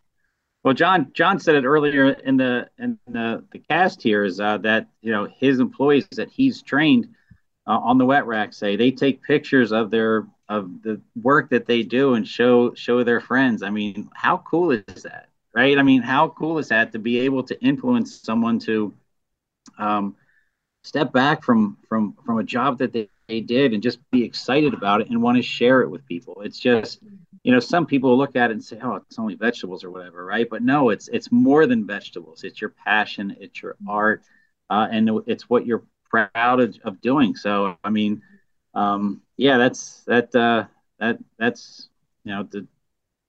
Well, 0.64 0.74
John 0.74 1.12
John 1.14 1.40
said 1.40 1.56
it 1.56 1.66
earlier 1.66 2.12
in 2.12 2.38
the 2.38 2.70
in 2.78 3.00
the, 3.08 3.44
the 3.52 3.60
cast 3.60 4.02
here 4.02 4.24
is 4.24 4.40
uh, 4.40 4.60
that 4.60 4.88
you 5.02 5.12
know 5.12 5.28
his 5.38 5.60
employees 5.60 6.08
that 6.16 6.30
he's 6.30 6.62
trained 6.62 7.08
uh, 7.68 7.80
on 7.80 7.98
the 7.98 8.06
wet 8.06 8.26
rack 8.26 8.54
say 8.54 8.76
they 8.76 8.92
take 8.92 9.24
pictures 9.24 9.72
of 9.72 9.92
their 9.92 10.28
of 10.50 10.82
the 10.84 11.02
work 11.22 11.50
that 11.52 11.66
they 11.66 11.84
do 11.84 12.16
and 12.16 12.28
show 12.28 12.74
show 12.76 13.04
their 13.04 13.22
friends. 13.22 13.64
I 13.64 13.70
mean, 13.70 14.10
how 14.14 14.38
cool 14.40 14.72
is 14.72 15.04
that, 15.04 15.30
right? 15.54 15.78
I 15.78 15.84
mean, 15.84 16.02
how 16.02 16.30
cool 16.30 16.60
is 16.60 16.70
that 16.70 16.92
to 16.94 17.00
be 17.00 17.20
able 17.22 17.44
to 17.44 17.62
influence 17.62 18.22
someone 18.22 18.60
to 18.60 18.94
um, 19.78 20.16
step 20.84 21.14
back 21.14 21.44
from 21.44 21.78
from 21.90 22.16
from 22.26 22.40
a 22.40 22.44
job 22.44 22.80
that 22.80 22.94
they, 22.94 23.10
they 23.28 23.42
did 23.42 23.74
and 23.74 23.84
just 23.84 24.00
be 24.12 24.24
excited 24.24 24.74
about 24.74 25.02
it 25.02 25.10
and 25.10 25.22
want 25.22 25.38
to 25.38 25.44
share 25.44 25.82
it 25.82 25.90
with 25.90 26.06
people. 26.08 26.42
It's 26.42 26.60
just 26.60 27.00
you 27.44 27.52
know, 27.52 27.60
some 27.60 27.86
people 27.86 28.18
look 28.18 28.36
at 28.36 28.50
it 28.50 28.54
and 28.54 28.64
say, 28.64 28.80
"Oh, 28.82 28.96
it's 28.96 29.20
only 29.20 29.36
vegetables 29.36 29.84
or 29.84 29.92
whatever," 29.92 30.26
right? 30.26 30.48
But 30.50 30.64
no, 30.64 30.90
it's 30.90 31.10
it's 31.10 31.32
more 31.32 31.68
than 31.68 31.86
vegetables. 31.86 32.44
It's 32.44 32.62
your 32.62 32.72
passion, 32.72 33.36
it's 33.40 33.62
your 33.62 33.76
art, 33.88 34.24
uh, 34.70 34.88
and 34.92 35.10
it's 35.28 35.50
what 35.50 35.66
you're 35.66 35.84
proud 36.10 36.60
of, 36.60 36.78
of 36.84 37.02
doing. 37.02 37.36
So, 37.36 37.78
I 37.84 37.90
mean, 37.90 38.22
um, 38.74 39.22
yeah, 39.38 39.58
that's 39.58 40.04
that 40.06 40.34
uh, 40.36 40.66
that 41.00 41.20
that's 41.38 41.90
you 42.24 42.34
know 42.34 42.44
the 42.44 42.68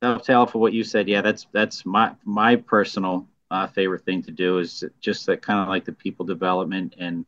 dovetail 0.00 0.46
for 0.46 0.58
what 0.58 0.72
you 0.72 0.84
said. 0.84 1.08
Yeah, 1.08 1.22
that's 1.22 1.46
that's 1.52 1.84
my 1.84 2.14
my 2.24 2.56
personal 2.56 3.26
uh, 3.50 3.66
favorite 3.66 4.04
thing 4.04 4.22
to 4.24 4.30
do 4.30 4.58
is 4.58 4.84
just 5.00 5.26
that 5.26 5.42
kind 5.42 5.60
of 5.60 5.68
like 5.68 5.84
the 5.84 5.92
people 5.92 6.24
development 6.24 6.94
and 6.98 7.24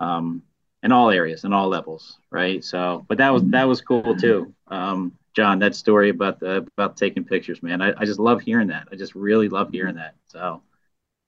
um, 0.00 0.42
in 0.82 0.92
all 0.92 1.10
areas 1.10 1.44
and 1.44 1.54
all 1.54 1.68
levels, 1.68 2.18
right? 2.30 2.62
So, 2.64 3.04
but 3.08 3.18
that 3.18 3.30
was 3.30 3.44
that 3.46 3.64
was 3.64 3.80
cool 3.80 4.16
too. 4.16 4.52
Um, 4.68 5.12
John, 5.34 5.58
that 5.60 5.74
story 5.74 6.10
about 6.10 6.40
the 6.40 6.66
about 6.76 6.96
taking 6.96 7.24
pictures, 7.24 7.62
man. 7.62 7.80
I, 7.80 7.92
I 7.96 8.04
just 8.04 8.18
love 8.18 8.42
hearing 8.42 8.68
that. 8.68 8.88
I 8.92 8.96
just 8.96 9.14
really 9.14 9.48
love 9.48 9.70
hearing 9.70 9.96
that. 9.96 10.14
So 10.26 10.62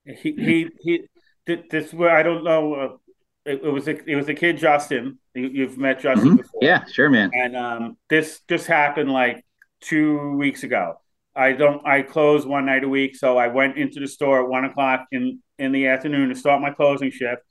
he 0.05 0.31
he 0.31 0.69
he 0.81 1.07
this 1.45 1.93
where 1.93 2.15
I 2.15 2.23
don't 2.23 2.43
know. 2.43 2.73
Uh, 2.73 2.97
it, 3.45 3.61
it, 3.63 3.69
was 3.69 3.87
a 3.87 4.09
it 4.09 4.15
was 4.15 4.27
a 4.27 4.33
kid 4.33 4.57
Justin. 4.57 5.19
You, 5.33 5.67
have 5.67 5.77
met 5.77 5.99
Justin 5.99 6.29
mm-hmm. 6.29 6.37
before. 6.37 6.59
Yeah, 6.63 6.85
sure, 6.85 7.09
man. 7.09 7.31
And 7.33 7.55
um, 7.55 7.97
this 8.09 8.41
just 8.47 8.67
happened 8.67 9.11
like 9.11 9.45
two 9.81 10.35
weeks 10.37 10.63
ago. 10.63 10.95
I 11.35 11.51
don't. 11.51 11.85
I 11.85 12.01
close 12.01 12.45
one 12.45 12.65
night 12.65 12.83
a 12.83 12.89
week, 12.89 13.15
so 13.15 13.37
I 13.37 13.47
went 13.47 13.77
into 13.77 13.99
the 13.99 14.07
store 14.07 14.41
at 14.41 14.49
one 14.49 14.65
o'clock 14.65 15.05
in 15.11 15.41
in 15.59 15.71
the 15.71 15.87
afternoon 15.87 16.29
to 16.29 16.35
start 16.35 16.61
my 16.61 16.71
closing 16.71 17.11
shift. 17.11 17.41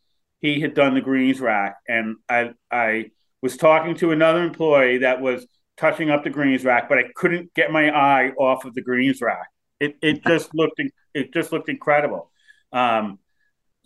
He 0.40 0.60
had 0.60 0.74
done 0.74 0.94
the 0.94 1.00
greens 1.00 1.40
rack, 1.40 1.76
and 1.88 2.16
I 2.28 2.52
I 2.70 3.10
was 3.42 3.56
talking 3.56 3.94
to 3.96 4.10
another 4.10 4.42
employee 4.42 4.98
that 4.98 5.20
was 5.20 5.46
touching 5.76 6.10
up 6.10 6.24
the 6.24 6.30
greens 6.30 6.64
rack, 6.64 6.88
but 6.88 6.98
I 6.98 7.04
couldn't 7.14 7.52
get 7.54 7.70
my 7.70 7.90
eye 7.90 8.30
off 8.38 8.64
of 8.64 8.74
the 8.74 8.82
greens 8.82 9.20
rack. 9.20 9.48
It 9.80 9.96
it 10.02 10.24
just 10.24 10.54
looked 10.54 10.80
it 11.14 11.32
just 11.32 11.52
looked 11.52 11.68
incredible. 11.68 12.30
Um, 12.72 13.18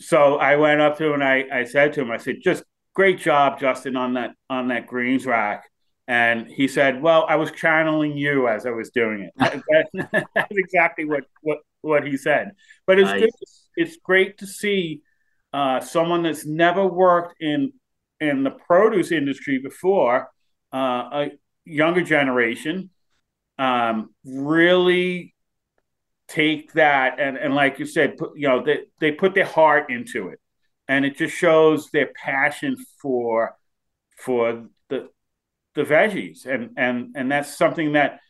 so 0.00 0.36
I 0.36 0.56
went 0.56 0.80
up 0.80 0.98
to 0.98 1.06
him 1.06 1.14
and 1.14 1.24
I, 1.24 1.44
I 1.52 1.64
said 1.64 1.92
to 1.94 2.02
him, 2.02 2.10
I 2.10 2.18
said, 2.18 2.36
just 2.42 2.62
great 2.94 3.18
job, 3.18 3.60
Justin, 3.60 3.96
on 3.96 4.14
that 4.14 4.34
on 4.48 4.68
that 4.68 4.86
greens 4.86 5.26
rack. 5.26 5.64
And 6.08 6.46
he 6.46 6.68
said, 6.68 7.02
Well, 7.02 7.26
I 7.28 7.36
was 7.36 7.52
channeling 7.52 8.16
you 8.16 8.48
as 8.48 8.64
I 8.64 8.70
was 8.70 8.90
doing 8.90 9.20
it. 9.22 9.32
That's 10.34 10.50
exactly 10.50 11.04
what, 11.04 11.24
what, 11.42 11.58
what 11.82 12.06
he 12.06 12.16
said. 12.16 12.52
But 12.86 12.98
it's 12.98 13.10
nice. 13.10 13.20
good, 13.20 13.30
it's 13.76 13.96
great 14.02 14.38
to 14.38 14.46
see 14.46 15.02
uh, 15.52 15.80
someone 15.80 16.22
that's 16.22 16.46
never 16.46 16.86
worked 16.86 17.36
in 17.40 17.72
in 18.20 18.42
the 18.42 18.50
produce 18.50 19.12
industry 19.12 19.58
before, 19.58 20.28
uh, 20.72 20.76
a, 21.12 21.30
younger 21.68 22.02
generation 22.02 22.90
um, 23.58 24.14
really 24.24 25.34
take 26.28 26.72
that 26.74 27.18
and, 27.18 27.36
and 27.36 27.54
like 27.54 27.78
you 27.78 27.86
said, 27.86 28.16
put, 28.16 28.32
you 28.36 28.48
know, 28.48 28.62
they, 28.62 28.80
they 29.00 29.12
put 29.12 29.34
their 29.34 29.46
heart 29.46 29.90
into 29.90 30.28
it. 30.28 30.38
And 30.86 31.04
it 31.04 31.16
just 31.16 31.36
shows 31.36 31.90
their 31.90 32.10
passion 32.14 32.76
for 33.02 33.54
for 34.16 34.68
the 34.88 35.10
the 35.74 35.82
veggies. 35.82 36.46
And 36.46 36.70
and 36.78 37.14
and 37.14 37.30
that's 37.30 37.58
something 37.58 37.92
that 37.92 38.20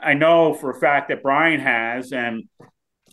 I 0.00 0.14
know 0.14 0.54
for 0.54 0.70
a 0.70 0.80
fact 0.80 1.08
that 1.08 1.22
Brian 1.22 1.60
has 1.60 2.12
and 2.12 2.44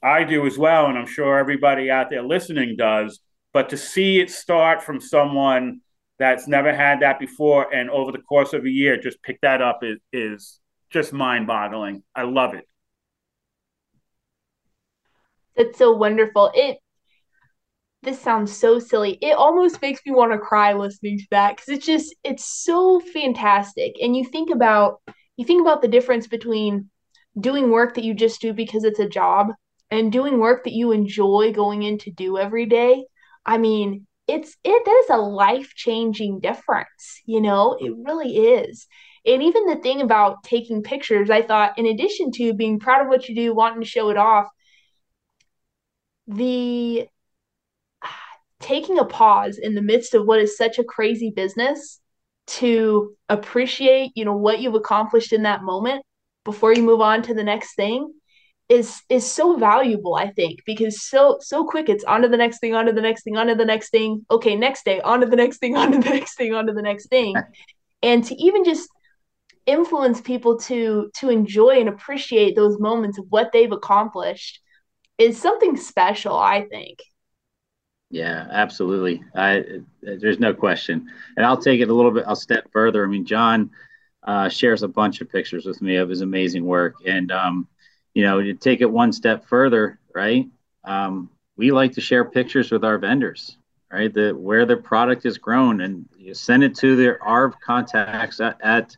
I 0.02 0.24
do 0.24 0.46
as 0.46 0.58
well, 0.58 0.86
and 0.86 0.98
I'm 0.98 1.08
sure 1.08 1.38
everybody 1.38 1.90
out 1.90 2.10
there 2.10 2.24
listening 2.24 2.76
does. 2.78 3.20
But 3.54 3.70
to 3.70 3.78
see 3.78 4.20
it 4.20 4.30
start 4.30 4.84
from 4.84 5.02
someone 5.02 5.82
that's 6.18 6.48
never 6.48 6.74
had 6.74 7.02
that 7.02 7.20
before 7.20 7.74
and 7.74 7.90
over 7.90 8.12
the 8.12 8.20
course 8.20 8.54
of 8.54 8.66
a 8.66 8.70
year 8.70 8.98
just 8.98 9.22
pick 9.22 9.40
that 9.42 9.62
up 9.62 9.80
is, 9.84 10.00
is 10.14 10.60
just 10.90 11.14
mind 11.14 11.48
boggling. 11.48 12.04
I 12.16 12.24
love 12.24 12.54
it. 12.54 12.68
That's 15.56 15.78
so 15.78 15.92
wonderful. 15.94 16.52
It 16.54 16.78
this 18.04 18.22
sounds 18.22 18.56
so 18.56 18.78
silly. 18.78 19.18
It 19.22 19.36
almost 19.36 19.82
makes 19.82 20.00
me 20.06 20.12
want 20.14 20.32
to 20.32 20.38
cry 20.38 20.74
listening 20.74 21.18
to 21.18 21.28
that 21.32 21.56
because 21.56 21.70
it's 21.70 21.86
just 21.86 22.16
it's 22.24 22.46
so 22.46 23.00
fantastic. 23.00 23.96
And 24.02 24.16
you 24.16 24.24
think 24.24 24.52
about 24.52 25.02
you 25.38 25.46
think 25.46 25.62
about 25.62 25.82
the 25.82 25.88
difference 25.88 26.28
between 26.28 26.90
doing 27.40 27.72
work 27.72 27.96
that 27.96 28.04
you 28.04 28.14
just 28.14 28.42
do 28.42 28.54
because 28.54 28.84
it's 28.84 29.00
a 29.00 29.10
job 29.10 29.48
and 29.92 30.12
doing 30.12 30.40
work 30.40 30.64
that 30.64 30.74
you 30.74 30.92
enjoy 30.92 31.52
going 31.54 31.84
in 31.84 31.98
to 32.00 32.12
do 32.12 32.38
every 32.38 32.66
day. 32.66 33.06
I 33.46 33.58
mean, 33.58 34.08
it's 34.28 34.56
it 34.64 34.86
that 34.86 35.04
is 35.06 35.10
a 35.12 35.18
life-changing 35.18 36.40
difference 36.40 37.22
you 37.26 37.42
know? 37.42 37.78
It 37.80 37.94
really 38.04 38.36
is. 38.36 38.88
And 39.26 39.42
even 39.42 39.66
the 39.66 39.78
thing 39.78 40.02
about 40.02 40.44
taking 40.44 40.84
pictures 40.84 41.30
i 41.30 41.42
thought 41.42 41.78
in 41.78 41.86
addition 41.86 42.32
to 42.34 42.54
being 42.54 42.80
proud 42.80 43.02
of 43.02 43.08
what 43.08 43.28
you 43.28 43.36
do 43.36 43.54
wanting 43.54 43.82
to 43.82 43.88
show 43.88 44.10
it 44.10 44.18
off 44.18 44.48
the 46.28 47.08
taking 48.60 48.98
a 49.00 49.06
pause 49.06 49.58
in 49.58 49.76
the 49.76 49.82
midst 49.82 50.14
of 50.14 50.26
what 50.26 50.40
is 50.40 50.58
such 50.58 50.80
a 50.80 50.84
crazy 50.84 51.32
business 51.36 52.00
to 52.48 53.16
appreciate 53.30 54.12
you 54.16 54.26
know 54.26 54.38
what 54.38 54.60
you've 54.60 54.76
accomplished 54.76 55.34
in 55.34 55.44
that 55.44 55.64
moment 55.64 56.04
before 56.44 56.74
you 56.74 56.84
move 56.84 57.02
on 57.02 57.24
to 57.24 57.34
the 57.34 57.44
next 57.44 57.76
thing 57.76 58.12
is 58.68 59.02
is 59.10 59.30
so 59.30 59.58
valuable 59.58 60.16
i 60.16 60.32
think 60.32 60.60
because 60.66 61.04
so 61.04 61.38
so 61.40 61.64
quick 61.64 61.88
it's 61.88 62.04
on 62.06 62.24
to 62.24 62.28
the 62.28 62.38
next 62.38 62.60
thing 62.60 62.74
on 62.74 62.88
to 62.88 62.92
the 62.92 63.02
next 63.02 63.24
thing 63.24 63.38
on 63.38 63.48
to 63.48 63.56
the 63.56 63.66
next 63.66 63.90
thing. 63.90 64.26
Okay 64.32 64.56
next 64.56 64.86
day 64.86 65.00
on 65.02 65.22
to 65.22 65.28
the 65.28 65.36
next 65.36 65.58
thing 65.58 65.78
on 65.78 65.92
to 65.92 66.00
the 66.00 66.10
next 66.16 66.36
thing 66.36 66.54
on 66.54 66.66
to 66.68 66.74
the 66.74 66.82
next 66.82 67.08
thing. 67.08 67.36
And 68.02 68.24
to 68.24 68.36
even 68.36 68.64
just 68.64 68.90
influence 69.68 70.20
people 70.22 70.58
to 70.60 71.12
to 71.18 71.30
enjoy 71.30 71.80
and 71.80 71.90
appreciate 71.90 72.56
those 72.56 72.80
moments 72.80 73.20
of 73.20 73.26
what 73.30 73.52
they've 73.52 73.72
accomplished 73.72 74.60
is 75.18 75.40
something 75.40 75.78
special 75.78 76.36
i 76.36 76.66
think. 76.66 77.00
Yeah 78.10 78.48
absolutely. 78.50 79.24
I 79.36 79.64
there's 80.02 80.40
no 80.40 80.54
question. 80.56 81.08
And 81.38 81.46
i'll 81.46 81.62
take 81.62 81.82
it 81.82 81.90
a 81.90 81.94
little 81.94 82.12
bit 82.12 82.24
i'll 82.28 82.36
step 82.36 82.72
further. 82.72 83.04
I 83.04 83.08
mean 83.08 83.26
john 83.26 83.70
uh, 84.24 84.50
shares 84.50 84.82
a 84.82 84.88
bunch 84.88 85.22
of 85.22 85.30
pictures 85.30 85.66
with 85.66 85.84
me 85.84 85.98
of 85.98 86.10
his 86.10 86.22
amazing 86.22 86.66
work. 86.66 86.96
And 87.06 87.32
um, 87.32 87.68
you 88.16 88.24
know, 88.24 88.42
to 88.42 88.56
take 88.56 88.82
it 88.82 88.90
one 88.90 89.14
step 89.14 89.46
further, 89.46 90.00
right? 90.16 90.48
Um, 90.84 91.30
we 91.58 91.72
like 91.72 91.94
to 91.94 92.02
share 92.02 92.26
pictures 92.26 92.72
with 92.72 92.84
our 92.84 92.98
vendors, 92.98 93.58
right? 93.92 94.12
The 94.12 94.32
where 94.32 94.66
the 94.66 94.78
product 94.78 95.26
is 95.26 95.38
grown, 95.38 95.82
and 95.82 96.08
you 96.18 96.34
send 96.34 96.64
it 96.64 96.76
to 96.78 96.96
their 96.96 97.22
our 97.22 97.52
contacts 97.52 98.40
at, 98.40 98.58
at 98.62 98.98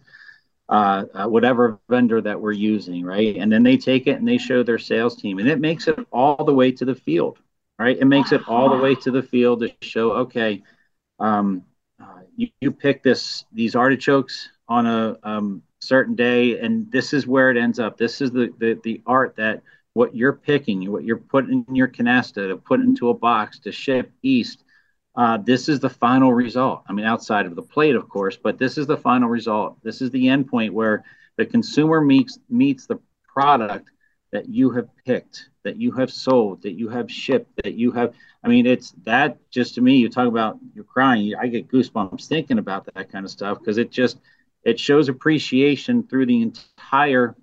uh, 0.69 1.05
uh, 1.13 1.27
whatever 1.27 1.79
vendor 1.89 2.21
that 2.21 2.39
we're 2.39 2.51
using, 2.51 3.03
right? 3.03 3.35
And 3.37 3.51
then 3.51 3.63
they 3.63 3.77
take 3.77 4.07
it 4.07 4.17
and 4.17 4.27
they 4.27 4.37
show 4.37 4.63
their 4.63 4.77
sales 4.77 5.15
team, 5.15 5.39
and 5.39 5.49
it 5.49 5.59
makes 5.59 5.87
it 5.87 5.99
all 6.11 6.45
the 6.45 6.53
way 6.53 6.71
to 6.73 6.85
the 6.85 6.95
field, 6.95 7.39
right? 7.79 7.97
It 7.97 8.05
makes 8.05 8.31
it 8.31 8.41
all 8.47 8.69
the 8.69 8.81
way 8.81 8.95
to 8.95 9.11
the 9.11 9.23
field 9.23 9.61
to 9.61 9.71
show, 9.81 10.11
okay, 10.11 10.61
um, 11.19 11.63
uh, 11.99 12.21
you, 12.35 12.49
you 12.61 12.71
pick 12.71 13.01
this 13.01 13.45
these 13.51 13.75
artichokes 13.75 14.49
on 14.67 14.85
a 14.85 15.17
um, 15.23 15.63
certain 15.79 16.15
day 16.15 16.59
and 16.59 16.91
this 16.91 17.13
is 17.13 17.27
where 17.27 17.51
it 17.51 17.57
ends 17.57 17.79
up. 17.79 17.97
This 17.97 18.21
is 18.21 18.31
the 18.31 18.53
the, 18.57 18.79
the 18.83 19.01
art 19.05 19.35
that 19.37 19.61
what 19.93 20.15
you're 20.15 20.33
picking 20.33 20.91
what 20.91 21.03
you're 21.03 21.17
putting 21.17 21.65
in 21.67 21.75
your 21.75 21.87
canasta 21.87 22.47
to 22.47 22.57
put 22.57 22.79
into 22.79 23.09
a 23.09 23.13
box 23.13 23.59
to 23.59 23.71
ship 23.71 24.11
east 24.21 24.63
uh, 25.15 25.37
this 25.37 25.67
is 25.67 25.79
the 25.79 25.89
final 25.89 26.31
result. 26.31 26.83
I 26.87 26.93
mean 26.93 27.05
outside 27.05 27.47
of 27.47 27.55
the 27.55 27.61
plate 27.63 27.95
of 27.95 28.07
course 28.09 28.37
but 28.37 28.57
this 28.57 28.77
is 28.77 28.87
the 28.87 28.97
final 28.97 29.29
result. 29.29 29.77
This 29.83 30.01
is 30.01 30.11
the 30.11 30.29
end 30.29 30.47
point 30.47 30.73
where 30.73 31.03
the 31.37 31.45
consumer 31.45 32.01
meets 32.01 32.37
meets 32.49 32.85
the 32.85 32.99
product 33.27 33.89
that 34.31 34.49
you 34.49 34.69
have 34.71 34.89
picked 35.05 35.49
that 35.63 35.77
you 35.77 35.91
have 35.91 36.11
sold 36.11 36.61
that 36.63 36.73
you 36.73 36.89
have 36.89 37.11
shipped 37.11 37.51
that 37.63 37.73
you 37.75 37.91
have 37.91 38.13
i 38.43 38.47
mean 38.47 38.65
it's 38.65 38.91
that 39.03 39.37
just 39.51 39.75
to 39.75 39.81
me 39.81 39.97
you 39.97 40.09
talk 40.09 40.27
about 40.27 40.57
you're 40.73 40.83
crying 40.83 41.33
i 41.39 41.47
get 41.47 41.67
goosebumps 41.67 42.27
thinking 42.27 42.57
about 42.57 42.87
that 42.93 43.11
kind 43.11 43.25
of 43.25 43.31
stuff 43.31 43.59
because 43.59 43.77
it 43.77 43.91
just 43.91 44.17
it 44.67 44.77
shows 44.77 45.07
appreciation 45.07 46.03
through 46.03 46.25
the 46.25 46.41
entire 46.41 47.33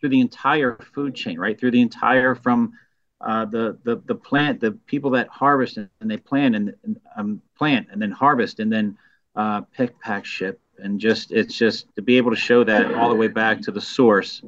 through 0.00 0.08
the 0.08 0.20
entire 0.20 0.78
food 0.94 1.14
chain, 1.14 1.38
right? 1.38 1.58
Through 1.60 1.72
the 1.72 1.82
entire 1.82 2.34
from 2.34 2.72
uh, 3.20 3.44
the 3.44 3.78
the 3.84 3.96
the 4.06 4.14
plant, 4.14 4.60
the 4.60 4.72
people 4.72 5.10
that 5.10 5.28
harvest 5.28 5.76
and, 5.76 5.90
they 6.00 6.16
plant 6.16 6.56
and 6.56 6.74
um, 7.14 7.42
plant 7.58 7.88
and 7.92 8.00
then 8.00 8.10
harvest 8.10 8.58
and 8.58 8.72
then 8.72 8.96
uh, 9.34 9.60
pick, 9.76 10.00
pack, 10.00 10.24
ship, 10.24 10.58
and 10.78 10.98
just 10.98 11.30
it's 11.30 11.54
just 11.54 11.94
to 11.94 12.00
be 12.00 12.16
able 12.16 12.30
to 12.30 12.36
show 12.36 12.64
that 12.64 12.94
all 12.94 13.10
the 13.10 13.14
way 13.14 13.28
back 13.28 13.60
to 13.60 13.70
the 13.70 13.80
source 13.80 14.40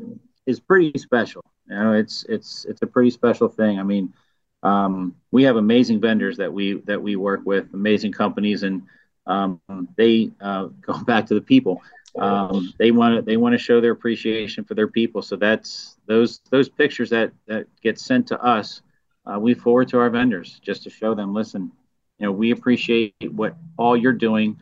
is 0.47 0.59
pretty 0.61 0.99
special. 0.99 1.45
You 1.69 1.77
know, 1.77 1.93
it's 1.93 2.25
it's 2.27 2.65
it's 2.65 2.81
a 2.81 2.87
pretty 2.87 3.11
special 3.11 3.49
thing. 3.49 3.79
I 3.79 3.83
mean, 3.83 4.15
um, 4.63 5.15
we 5.31 5.43
have 5.43 5.57
amazing 5.57 6.01
vendors 6.01 6.39
that 6.39 6.51
we 6.51 6.81
that 6.87 7.03
we 7.03 7.17
work 7.17 7.43
with, 7.45 7.75
amazing 7.75 8.13
companies, 8.13 8.63
and 8.63 8.83
um, 9.27 9.61
they 9.97 10.31
uh, 10.41 10.65
go 10.81 10.99
back 11.05 11.27
to 11.27 11.35
the 11.35 11.43
people. 11.43 11.83
Um, 12.17 12.73
they 12.79 12.91
want 12.91 13.17
to 13.17 13.23
they 13.23 13.37
want 13.37 13.53
to 13.53 13.59
show 13.59 13.81
their 13.81 13.93
appreciation 13.93 14.65
for 14.65 14.75
their 14.75 14.89
people. 14.89 15.23
So 15.23 15.37
that's 15.37 15.97
those 16.07 16.41
those 16.51 16.69
pictures 16.69 17.11
that 17.11 17.33
that 17.47 17.67
get 17.83 17.99
sent 17.99 18.27
to 18.29 18.43
us. 18.43 18.83
Uh, 19.27 19.39
we 19.39 19.55
forward 19.55 19.89
to 19.89 19.99
our 19.99 20.11
vendors 20.11 20.59
just 20.61 20.83
to 20.85 20.91
show 20.91 21.15
them. 21.15 21.35
Listen, 21.35 21.71
you 22.19 22.27
know, 22.27 22.33
we 22.33 22.51
appreciate 22.51 23.15
what 23.31 23.57
all 23.77 23.97
you're 23.97 24.13
doing 24.13 24.57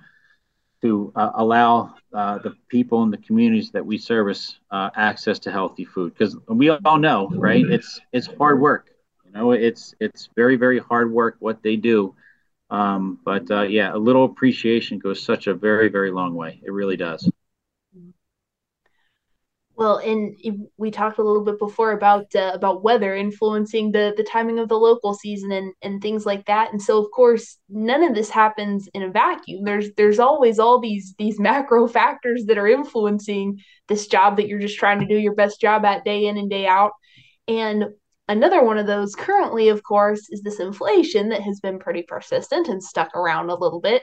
to 0.83 1.13
uh, 1.17 1.31
allow 1.35 1.95
uh, 2.13 2.39
the 2.39 2.55
people 2.69 3.03
in 3.03 3.11
the 3.11 3.17
communities 3.19 3.71
that 3.71 3.85
we 3.85 3.99
service 3.99 4.59
uh, 4.71 4.91
access 4.95 5.39
to 5.41 5.51
healthy 5.51 5.85
food 5.85 6.13
because 6.13 6.37
we 6.49 6.69
all 6.69 6.99
know 6.99 7.29
right 7.35 7.65
it's 7.67 8.01
it's 8.13 8.29
hard 8.39 8.61
work 8.61 8.91
you 9.25 9.33
know 9.33 9.53
it's 9.53 9.95
it's 10.01 10.29
very 10.37 10.57
very 10.57 10.79
hard 10.79 11.11
work 11.11 11.37
what 11.41 11.63
they 11.63 11.77
do 11.77 12.15
um, 12.71 13.19
but 13.25 13.51
uh, 13.51 13.63
yeah 13.63 13.95
a 13.95 13.97
little 13.97 14.25
appreciation 14.25 14.99
goes 14.99 15.23
such 15.23 15.47
a 15.47 15.55
very 15.55 15.89
very 15.89 16.11
long 16.11 16.35
way 16.35 16.61
it 16.65 16.73
really 16.73 16.97
does 16.97 17.29
well, 19.77 19.99
and 19.99 20.35
we 20.79 20.91
talked 20.91 21.19
a 21.19 21.23
little 21.23 21.45
bit 21.45 21.59
before 21.59 21.93
about 21.93 22.35
uh, 22.35 22.53
about 22.55 22.83
weather 22.83 23.15
influencing 23.15 23.93
the 23.93 24.15
the 24.17 24.23
timing 24.23 24.59
of 24.59 24.71
the 24.71 24.79
local 24.79 25.13
season 25.13 25.53
and 25.53 25.75
and 25.83 26.01
things 26.01 26.25
like 26.25 26.47
that. 26.47 26.73
And 26.73 26.81
so, 26.81 26.99
of 26.99 27.11
course, 27.11 27.59
none 27.69 28.03
of 28.03 28.15
this 28.15 28.31
happens 28.31 28.89
in 28.95 29.03
a 29.03 29.11
vacuum. 29.11 29.65
There's 29.65 29.93
there's 29.97 30.19
always 30.19 30.59
all 30.59 30.81
these 30.81 31.15
these 31.19 31.39
macro 31.39 31.87
factors 31.89 32.47
that 32.47 32.57
are 32.57 32.67
influencing 32.67 33.59
this 33.87 34.07
job 34.07 34.39
that 34.39 34.49
you're 34.49 34.59
just 34.59 34.79
trying 34.79 35.01
to 35.01 35.07
do 35.07 35.19
your 35.19 35.35
best 35.35 35.61
job 35.61 35.85
at 35.85 36.05
day 36.07 36.25
in 36.27 36.39
and 36.39 36.49
day 36.49 36.67
out. 36.67 36.93
And 37.47 37.85
another 38.29 38.63
one 38.63 38.79
of 38.79 38.87
those 38.87 39.15
currently, 39.15 39.69
of 39.69 39.83
course, 39.83 40.29
is 40.31 40.43
this 40.43 40.61
inflation 40.61 41.31
that 41.31 41.43
has 41.43 41.61
been 41.61 41.79
pretty 41.79 42.03
persistent 42.03 42.69
and 42.69 42.83
stuck 42.83 43.15
around 43.15 43.51
a 43.51 43.55
little 43.55 43.81
bit. 43.81 44.03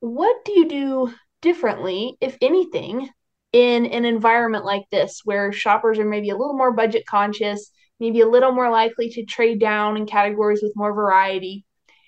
What 0.00 0.44
do 0.44 0.52
you 0.52 0.68
do 0.68 1.14
differently, 1.42 2.16
if 2.20 2.36
anything, 2.40 3.08
in 3.52 3.86
an 3.86 4.04
environment 4.04 4.64
like 4.64 4.84
this 4.90 5.22
where 5.24 5.52
shoppers 5.52 5.98
are 5.98 6.04
maybe 6.04 6.30
a 6.30 6.36
little 6.36 6.56
more 6.56 6.72
budget 6.72 7.06
conscious, 7.06 7.70
maybe 7.98 8.20
a 8.20 8.28
little 8.28 8.52
more 8.52 8.70
likely 8.70 9.08
to 9.10 9.24
trade 9.24 9.60
down 9.60 9.96
in 9.96 10.06
categories 10.06 10.62
with 10.62 10.72
more 10.76 10.92
variety. 10.92 11.64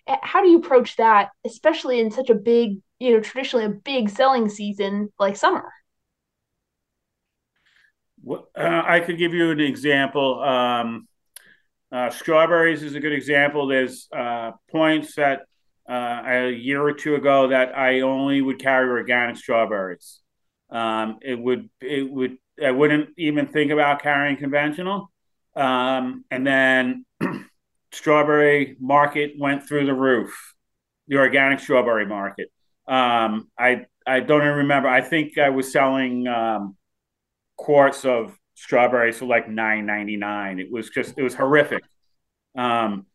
Eh, 0.07 0.17
how 0.23 0.43
do 0.43 0.49
you 0.49 0.59
approach 0.59 0.97
that, 0.97 1.31
especially 1.45 2.01
in 2.01 2.11
such 2.11 2.31
a 2.31 2.35
big, 2.35 2.79
you 2.99 3.15
know, 3.15 3.21
traditionally 3.21 3.65
a 3.65 3.71
big 3.71 4.09
selling 4.09 4.49
season 4.49 5.11
like 5.19 5.37
summer? 5.37 5.73
Uh, 8.29 8.43
I 8.57 9.01
could 9.01 9.19
give 9.19 9.35
you 9.35 9.51
an 9.51 9.61
example. 9.61 10.43
Um, 10.43 11.09
uh, 11.93 12.11
strawberries 12.11 12.83
is 12.83 12.95
a 12.95 13.01
good 13.01 13.13
example. 13.13 13.67
There's 13.67 14.09
uh, 14.17 14.53
points 14.71 15.17
that 15.17 15.43
uh, 15.89 16.23
a 16.25 16.51
year 16.51 16.81
or 16.81 16.93
two 16.93 17.17
ago 17.17 17.49
that 17.49 17.77
I 17.77 18.01
only 18.01 18.41
would 18.41 18.61
carry 18.61 18.89
organic 18.89 19.37
strawberries. 19.37 20.21
Um, 20.71 21.19
it 21.23 21.39
would 21.39 21.69
it 21.81 22.09
would 22.09 22.37
I 22.65 22.71
wouldn't 22.71 23.11
even 23.17 23.47
think 23.47 23.73
about 23.73 24.03
carrying 24.03 24.37
conventional. 24.37 25.11
Um, 25.57 26.25
and 26.31 26.47
then 26.47 27.05
strawberry 27.93 28.77
market 28.79 29.33
went 29.39 29.67
through 29.67 29.87
the 29.87 29.95
roof, 29.95 30.55
the 31.09 31.17
organic 31.17 31.59
strawberry 31.59 32.07
market. 32.07 32.53
Um, 32.87 33.49
I 33.59 33.87
I 34.07 34.21
don't 34.21 34.43
even 34.43 34.59
remember. 34.59 34.89
I 34.89 35.01
think 35.01 35.39
I 35.39 35.51
was 35.51 35.73
selling 35.73 36.29
um, 36.29 36.77
quarts 37.61 38.07
of 38.07 38.35
strawberries 38.55 39.19
for 39.19 39.27
like 39.27 39.49
nine 39.49 39.85
ninety 39.85 40.17
nine. 40.17 40.59
It 40.59 40.73
was 40.73 40.89
just 40.89 41.15
it 41.19 41.23
was 41.23 41.35
horrific. 41.35 41.83
Um, 42.57 43.07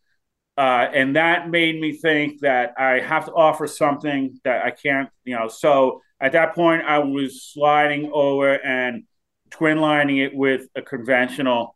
uh, 0.57 0.87
and 0.93 1.15
that 1.15 1.49
made 1.49 1.81
me 1.81 1.93
think 1.93 2.39
that 2.41 2.73
I 2.77 2.99
have 2.99 3.25
to 3.25 3.33
offer 3.33 3.67
something 3.67 4.39
that 4.45 4.63
I 4.63 4.71
can't, 4.71 5.09
you 5.25 5.35
know. 5.35 5.49
So 5.49 6.01
at 6.21 6.31
that 6.31 6.53
point, 6.53 6.83
I 6.83 6.99
was 6.99 7.43
sliding 7.43 8.11
over 8.13 8.53
and 8.63 9.03
twin 9.49 9.79
lining 9.79 10.17
it 10.17 10.33
with 10.33 10.67
a 10.75 10.81
conventional 10.81 11.75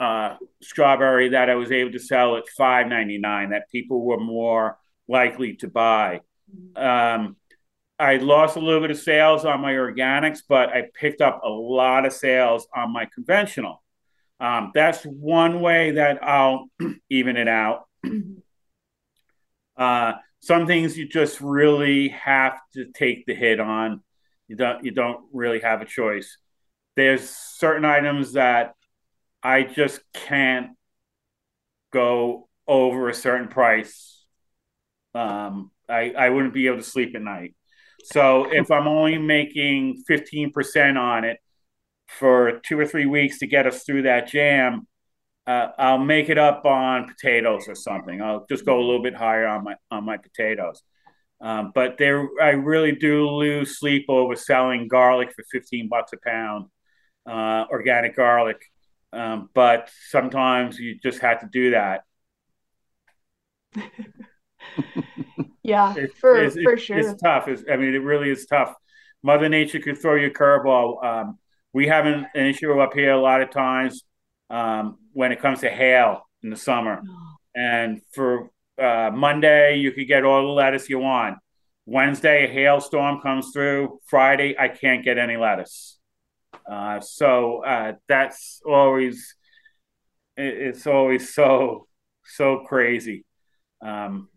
uh, 0.00 0.36
strawberry 0.62 1.28
that 1.30 1.50
I 1.50 1.54
was 1.56 1.70
able 1.70 1.92
to 1.92 1.98
sell 1.98 2.36
at 2.36 2.48
five 2.56 2.88
ninety 2.88 3.18
nine. 3.18 3.50
That 3.50 3.70
people 3.70 4.02
were 4.02 4.18
more 4.18 4.78
likely 5.06 5.56
to 5.56 5.68
buy. 5.68 6.20
Um, 6.74 7.36
I 7.98 8.16
lost 8.16 8.56
a 8.56 8.60
little 8.60 8.80
bit 8.80 8.90
of 8.90 8.98
sales 8.98 9.44
on 9.44 9.60
my 9.60 9.72
organics, 9.72 10.40
but 10.48 10.68
I 10.68 10.84
picked 10.94 11.20
up 11.20 11.40
a 11.42 11.48
lot 11.48 12.06
of 12.06 12.12
sales 12.12 12.68
on 12.74 12.92
my 12.92 13.06
conventional. 13.12 13.82
Um, 14.40 14.70
that's 14.72 15.02
one 15.02 15.60
way 15.60 15.92
that 15.92 16.22
I'll 16.22 16.68
even 17.10 17.36
it 17.36 17.48
out. 17.48 17.88
uh, 19.76 20.12
some 20.40 20.66
things 20.66 20.96
you 20.96 21.08
just 21.08 21.40
really 21.40 22.08
have 22.08 22.58
to 22.74 22.86
take 22.92 23.26
the 23.26 23.34
hit 23.34 23.58
on. 23.58 24.02
You 24.46 24.56
don't 24.56 24.84
you 24.84 24.92
don't 24.92 25.24
really 25.32 25.60
have 25.60 25.82
a 25.82 25.84
choice. 25.84 26.38
There's 26.94 27.28
certain 27.28 27.84
items 27.84 28.34
that 28.34 28.74
I 29.42 29.64
just 29.64 30.00
can't 30.14 30.70
go 31.92 32.48
over 32.66 33.08
a 33.08 33.14
certain 33.14 33.48
price. 33.48 34.24
Um, 35.14 35.70
I, 35.88 36.12
I 36.16 36.30
wouldn't 36.30 36.54
be 36.54 36.66
able 36.66 36.78
to 36.78 36.82
sleep 36.82 37.14
at 37.14 37.22
night. 37.22 37.54
So 38.04 38.46
if 38.50 38.70
I'm 38.70 38.88
only 38.88 39.18
making 39.18 40.02
15% 40.06 40.96
on 40.98 41.24
it 41.24 41.38
for 42.08 42.60
two 42.60 42.78
or 42.78 42.86
three 42.86 43.06
weeks 43.06 43.38
to 43.40 43.46
get 43.46 43.66
us 43.66 43.84
through 43.84 44.02
that 44.02 44.28
jam, 44.28 44.86
uh, 45.46 45.68
I'll 45.78 45.98
make 45.98 46.28
it 46.30 46.38
up 46.38 46.64
on 46.66 47.08
potatoes 47.08 47.68
or 47.68 47.74
something. 47.74 48.22
I'll 48.22 48.46
just 48.48 48.66
go 48.66 48.78
a 48.78 48.84
little 48.84 49.02
bit 49.02 49.14
higher 49.14 49.46
on 49.46 49.64
my 49.64 49.76
on 49.90 50.04
my 50.04 50.18
potatoes. 50.18 50.82
Um, 51.40 51.72
but 51.74 51.98
there, 51.98 52.28
I 52.42 52.50
really 52.50 52.92
do 52.92 53.28
lose 53.28 53.78
sleep 53.78 54.06
over 54.08 54.36
selling 54.36 54.88
garlic 54.88 55.32
for 55.34 55.44
fifteen 55.52 55.88
bucks 55.88 56.12
a 56.12 56.18
pound, 56.24 56.66
uh, 57.28 57.66
organic 57.70 58.16
garlic. 58.16 58.62
Um, 59.12 59.50
but 59.54 59.90
sometimes 60.10 60.78
you 60.78 60.98
just 61.02 61.20
have 61.20 61.40
to 61.40 61.48
do 61.52 61.72
that. 61.72 62.02
yeah, 65.62 65.94
for 66.20 66.42
it's, 66.42 66.56
for 66.62 66.76
sure. 66.76 66.98
It's 66.98 67.20
tough. 67.20 67.48
It's, 67.48 67.64
I 67.70 67.76
mean, 67.76 67.94
it 67.94 68.02
really 68.02 68.30
is 68.30 68.46
tough. 68.46 68.74
Mother 69.22 69.48
Nature 69.48 69.80
could 69.80 69.98
throw 70.00 70.14
you 70.14 70.28
a 70.28 70.30
curveball. 70.30 71.04
Um, 71.04 71.38
we 71.72 71.88
have 71.88 72.06
an, 72.06 72.26
an 72.34 72.46
issue 72.46 72.78
up 72.80 72.94
here 72.94 73.12
a 73.12 73.20
lot 73.20 73.42
of 73.42 73.50
times 73.50 74.04
um, 74.50 74.98
when 75.12 75.32
it 75.32 75.40
comes 75.40 75.60
to 75.60 75.70
hail 75.70 76.22
in 76.42 76.50
the 76.50 76.56
summer. 76.56 77.02
Oh. 77.06 77.36
And 77.54 78.00
for 78.12 78.50
uh, 78.80 79.10
Monday, 79.12 79.76
you 79.76 79.92
could 79.92 80.06
get 80.06 80.24
all 80.24 80.42
the 80.42 80.52
lettuce 80.52 80.88
you 80.88 80.98
want. 81.00 81.38
Wednesday, 81.86 82.44
a 82.44 82.52
hailstorm 82.52 83.20
comes 83.20 83.50
through. 83.52 83.98
Friday, 84.06 84.54
I 84.58 84.68
can't 84.68 85.04
get 85.04 85.18
any 85.18 85.36
lettuce. 85.36 85.98
Uh, 86.70 87.00
so 87.00 87.64
uh, 87.64 87.94
that's 88.08 88.60
always 88.66 89.34
it's 90.36 90.86
always 90.86 91.34
so 91.34 91.88
so 92.24 92.64
crazy. 92.68 93.24
Um, 93.82 94.28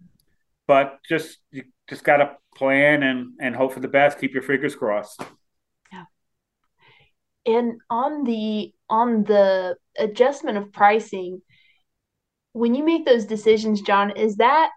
but 0.71 0.99
just 1.03 1.39
you 1.51 1.63
just 1.89 2.05
got 2.05 2.17
to 2.17 2.37
plan 2.55 3.03
and 3.03 3.33
and 3.41 3.53
hope 3.53 3.73
for 3.73 3.81
the 3.81 3.89
best. 3.89 4.19
Keep 4.19 4.33
your 4.33 4.41
fingers 4.41 4.73
crossed. 4.73 5.21
Yeah. 5.91 6.05
And 7.45 7.81
on 7.89 8.23
the 8.23 8.71
on 8.89 9.25
the 9.25 9.75
adjustment 9.99 10.57
of 10.57 10.71
pricing, 10.71 11.41
when 12.53 12.73
you 12.73 12.85
make 12.85 13.05
those 13.05 13.25
decisions, 13.25 13.81
John, 13.81 14.11
is 14.11 14.37
that 14.37 14.69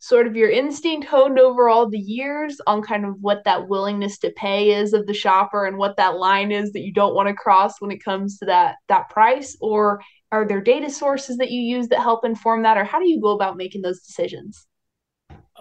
sort 0.00 0.26
of 0.26 0.34
your 0.34 0.50
instinct 0.50 1.06
honed 1.06 1.38
over 1.38 1.68
all 1.68 1.88
the 1.88 2.00
years 2.00 2.60
on 2.66 2.82
kind 2.82 3.04
of 3.04 3.14
what 3.20 3.44
that 3.44 3.68
willingness 3.68 4.18
to 4.18 4.32
pay 4.32 4.72
is 4.72 4.92
of 4.92 5.06
the 5.06 5.14
shopper 5.14 5.66
and 5.66 5.78
what 5.78 5.96
that 5.98 6.16
line 6.16 6.50
is 6.50 6.72
that 6.72 6.82
you 6.82 6.92
don't 6.92 7.14
want 7.14 7.28
to 7.28 7.34
cross 7.34 7.80
when 7.80 7.92
it 7.92 8.02
comes 8.04 8.38
to 8.38 8.44
that 8.44 8.74
that 8.88 9.08
price 9.08 9.56
or 9.60 10.00
are 10.32 10.48
there 10.48 10.60
data 10.60 10.90
sources 10.90 11.36
that 11.36 11.52
you 11.52 11.60
use 11.60 11.86
that 11.86 12.00
help 12.00 12.24
inform 12.24 12.64
that 12.64 12.76
or 12.76 12.82
how 12.82 12.98
do 12.98 13.08
you 13.08 13.20
go 13.20 13.30
about 13.30 13.56
making 13.56 13.82
those 13.82 14.02
decisions 14.02 14.67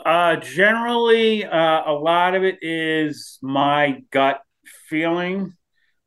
uh, 0.06 0.36
generally 0.38 1.46
uh, 1.46 1.84
a 1.86 1.94
lot 1.94 2.36
of 2.36 2.44
it 2.44 2.60
is 2.62 3.40
my 3.42 4.04
gut 4.12 4.42
feeling 4.90 5.54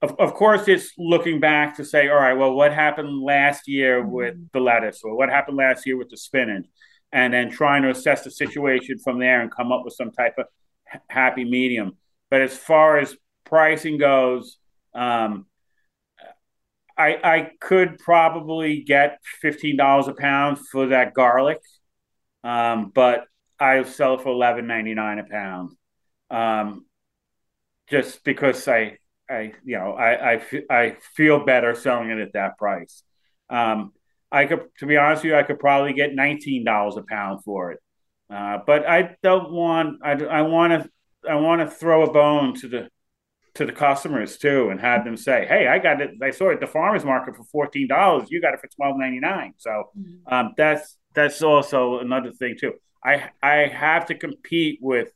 of, 0.03 0.19
of 0.19 0.35
course, 0.35 0.67
it's 0.67 0.93
looking 0.97 1.41
back 1.41 1.77
to 1.77 1.85
say, 1.85 2.09
all 2.09 2.17
right, 2.17 2.33
well, 2.33 2.55
what 2.55 2.73
happened 2.73 3.23
last 3.23 3.69
year 3.69 4.03
mm-hmm. 4.03 4.11
with 4.11 4.53
the 4.53 4.61
lettuce, 4.61 5.03
or 5.05 5.17
what 5.17 5.29
happened 5.29 5.57
last 5.57 5.87
year 5.87 5.97
with 5.97 6.09
the 6.09 6.17
spinach, 6.17 6.67
and 7.13 7.35
then 7.35 7.51
trying 7.51 7.83
to 7.83 7.91
assess 7.91 8.25
the 8.25 8.31
situation 8.31 8.99
from 8.99 9.19
there 9.19 9.41
and 9.41 9.51
come 9.51 9.73
up 9.73 9.83
with 9.85 9.95
some 9.95 10.11
type 10.11 10.35
of 10.39 10.47
happy 11.09 11.45
medium. 11.45 11.97
But 12.31 12.41
as 12.41 12.57
far 12.57 12.99
as 12.99 13.15
pricing 13.45 13.99
goes, 13.99 14.59
um, 14.95 15.47
I, 16.97 17.19
I 17.23 17.51
could 17.61 17.99
probably 17.99 18.83
get 18.83 19.19
fifteen 19.41 19.77
dollars 19.77 20.09
a 20.09 20.15
pound 20.15 20.59
for 20.59 20.89
that 20.89 21.15
garlic, 21.15 21.61
um, 22.45 22.91
but 22.95 23.25
I 23.61 23.83
sell 23.85 24.15
it 24.15 24.23
for 24.23 24.31
eleven 24.31 24.67
ninety 24.67 24.95
nine 24.95 25.19
a 25.19 25.25
pound, 25.25 25.73
um, 26.31 26.87
just 27.89 28.25
because 28.25 28.67
I 28.67 28.99
I 29.29 29.53
you 29.65 29.79
know 29.79 29.93
I 29.93 30.33
I, 30.33 30.43
I 30.71 30.97
feel 31.15 31.45
better 31.45 31.75
selling 31.75 32.11
it 32.11 32.19
at 32.19 32.33
that 32.33 32.57
price. 32.57 33.03
Um, 33.51 33.93
I 34.33 34.47
could, 34.47 34.69
to 34.79 34.87
be 34.87 34.97
honest 34.97 35.25
with 35.25 35.33
you, 35.33 35.37
I 35.37 35.43
could 35.43 35.59
probably 35.59 35.93
get 35.93 36.15
nineteen 36.15 36.65
dollars 36.65 36.97
a 36.97 37.03
pound 37.03 37.45
for 37.45 37.73
it. 37.73 37.81
Uh, 38.33 38.59
but 38.65 38.89
I 38.89 39.17
don't 39.23 39.51
want. 39.51 39.99
I, 40.03 40.13
I 40.13 40.43
want 40.43 40.83
to. 40.83 40.91
I 41.29 41.35
want 41.35 41.61
to 41.61 41.67
throw 41.75 42.09
a 42.09 42.13
bone 42.13 42.55
to 42.61 42.69
the 42.69 42.89
to 43.55 43.67
the 43.67 43.73
customers 43.73 44.39
too, 44.39 44.71
and 44.71 44.81
have 44.81 45.05
them 45.05 45.17
say, 45.17 45.47
"Hey, 45.47 45.67
I 45.67 45.79
got 45.79 46.01
it. 46.01 46.13
I 46.23 46.31
saw 46.31 46.51
it 46.51 46.55
at 46.55 46.61
the 46.61 46.67
farmers 46.67 47.05
market 47.05 47.37
for 47.37 47.45
fourteen 47.45 47.89
dollars. 47.89 48.31
You 48.31 48.41
got 48.41 48.55
it 48.55 48.61
for 48.61 48.69
twelve 48.69 48.97
ninety 48.97 49.19
nine. 49.19 49.55
So 49.59 49.91
mm-hmm. 49.99 50.33
um, 50.33 50.55
that's 50.57 50.97
that's 51.15 51.43
also 51.43 51.99
another 51.99 52.31
thing 52.33 52.57
too. 52.59 52.75
I 53.05 53.31
I 53.43 53.55
have 53.67 54.07
to 54.07 54.15
compete 54.15 54.79
with 54.81 55.09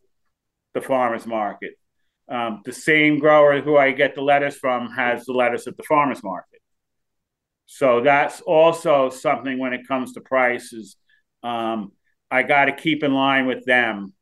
the 0.74 0.80
farmers 0.80 1.26
market. 1.26 1.74
Um, 2.28 2.62
the 2.64 2.72
same 2.72 3.18
grower 3.18 3.60
who 3.60 3.76
I 3.76 3.92
get 3.92 4.14
the 4.14 4.22
lettuce 4.22 4.56
from 4.56 4.90
has 4.92 5.24
the 5.26 5.32
lettuce 5.32 5.66
at 5.66 5.76
the 5.76 5.82
farmers 5.82 6.22
market. 6.22 6.60
So 7.66 8.00
that's 8.00 8.40
also 8.40 9.10
something 9.10 9.58
when 9.58 9.72
it 9.72 9.86
comes 9.86 10.12
to 10.12 10.20
prices. 10.20 10.96
Um, 11.42 11.92
I 12.30 12.42
got 12.42 12.66
to 12.66 12.72
keep 12.72 13.02
in 13.02 13.12
line 13.12 13.46
with 13.46 13.64
them. 13.64 14.14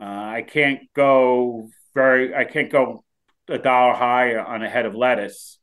Uh, 0.00 0.04
I 0.04 0.44
can't 0.46 0.80
go 0.94 1.68
very. 1.94 2.34
I 2.34 2.44
can't 2.44 2.70
go 2.70 3.04
a 3.48 3.58
dollar 3.58 3.94
higher 3.94 4.44
on 4.44 4.62
a 4.62 4.68
head 4.68 4.86
of 4.86 4.94
lettuce. 4.94 5.58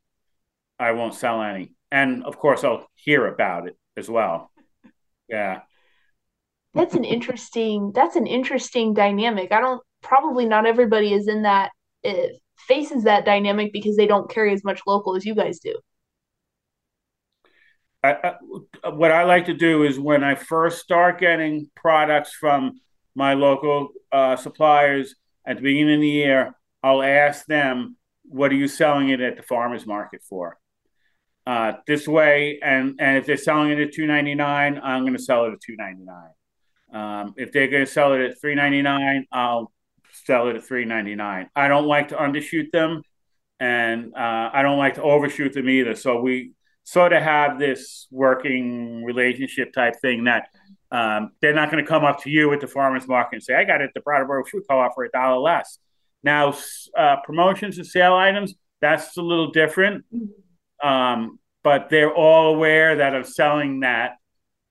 I 0.78 0.92
won't 0.92 1.14
sell 1.14 1.42
any, 1.42 1.74
and 1.90 2.24
of 2.24 2.38
course 2.38 2.64
I'll 2.64 2.86
hear 2.94 3.26
about 3.26 3.68
it 3.68 3.76
as 3.96 4.08
well. 4.08 4.50
Yeah, 5.28 5.60
that's 6.74 6.94
an 6.94 7.04
interesting. 7.04 7.92
That's 7.94 8.16
an 8.16 8.26
interesting 8.26 8.94
dynamic. 8.94 9.52
I 9.52 9.60
don't. 9.60 9.82
Probably 10.02 10.46
not 10.46 10.66
everybody 10.66 11.12
is 11.12 11.28
in 11.28 11.42
that. 11.42 11.70
It 12.02 12.40
faces 12.56 13.04
that 13.04 13.24
dynamic 13.24 13.72
because 13.72 13.96
they 13.96 14.06
don't 14.06 14.30
carry 14.30 14.52
as 14.52 14.64
much 14.64 14.80
local 14.86 15.14
as 15.14 15.24
you 15.24 15.34
guys 15.34 15.58
do. 15.58 15.74
I, 18.02 18.34
I, 18.82 18.88
what 18.88 19.12
I 19.12 19.24
like 19.24 19.46
to 19.46 19.54
do 19.54 19.84
is 19.84 19.98
when 19.98 20.24
I 20.24 20.34
first 20.34 20.80
start 20.80 21.20
getting 21.20 21.70
products 21.76 22.32
from 22.32 22.80
my 23.14 23.34
local 23.34 23.90
uh, 24.10 24.36
suppliers 24.36 25.14
at 25.46 25.56
the 25.56 25.62
beginning 25.62 25.94
of 25.94 26.00
the 26.00 26.08
year, 26.08 26.54
I'll 26.82 27.02
ask 27.02 27.46
them, 27.46 27.96
"What 28.24 28.50
are 28.50 28.56
you 28.56 28.66
selling 28.66 29.10
it 29.10 29.20
at 29.20 29.36
the 29.36 29.42
farmers 29.42 29.86
market 29.86 30.22
for?" 30.28 30.58
Uh, 31.46 31.74
this 31.86 32.08
way, 32.08 32.58
and 32.62 32.96
and 32.98 33.18
if 33.18 33.26
they're 33.26 33.36
selling 33.36 33.70
it 33.70 33.78
at 33.78 33.92
two 33.92 34.06
ninety 34.06 34.34
nine, 34.34 34.80
I'm 34.82 35.02
going 35.02 35.16
to 35.16 35.22
sell 35.22 35.44
it 35.44 35.52
at 35.52 35.60
two 35.60 35.76
ninety 35.76 36.02
nine. 36.02 36.30
Um, 36.92 37.34
if 37.36 37.52
they're 37.52 37.68
going 37.68 37.86
to 37.86 37.90
sell 37.90 38.12
it 38.12 38.20
at 38.20 38.40
three 38.40 38.54
ninety 38.54 38.82
nine, 38.82 39.26
I'll 39.32 39.72
sell 40.26 40.48
it 40.48 40.56
at 40.56 40.64
three 40.64 40.84
ninety 40.84 41.14
nine. 41.14 41.48
I 41.56 41.68
don't 41.68 41.86
like 41.86 42.08
to 42.08 42.16
undershoot 42.16 42.70
them, 42.70 43.02
and 43.58 44.14
uh, 44.14 44.50
I 44.52 44.62
don't 44.62 44.78
like 44.78 44.94
to 44.94 45.02
overshoot 45.02 45.52
them 45.54 45.68
either. 45.68 45.94
So 45.94 46.20
we 46.20 46.52
sort 46.84 47.12
of 47.12 47.22
have 47.22 47.58
this 47.58 48.08
working 48.10 49.04
relationship 49.04 49.72
type 49.72 49.94
thing 50.02 50.24
that 50.24 50.48
um, 50.90 51.30
they're 51.40 51.54
not 51.54 51.70
going 51.70 51.82
to 51.82 51.88
come 51.88 52.04
up 52.04 52.22
to 52.24 52.30
you 52.30 52.52
at 52.52 52.60
the 52.60 52.66
farmers 52.66 53.08
market 53.08 53.36
and 53.36 53.42
say, 53.42 53.54
I 53.54 53.64
got 53.64 53.80
it 53.80 53.84
at 53.84 53.94
the 53.94 54.00
Brattleboro 54.00 54.44
Food 54.44 54.64
Co-op 54.68 54.92
for 54.94 55.04
a 55.04 55.10
dollar 55.10 55.38
less. 55.38 55.78
Now, 56.22 56.54
uh, 56.98 57.16
promotions 57.24 57.78
and 57.78 57.86
sale 57.86 58.14
items, 58.14 58.54
that's 58.80 59.16
a 59.16 59.22
little 59.22 59.52
different. 59.52 60.04
Um, 60.82 61.38
but 61.62 61.88
they're 61.88 62.12
all 62.12 62.54
aware 62.54 62.96
that 62.96 63.14
I'm 63.14 63.24
selling 63.24 63.80
that 63.80 64.16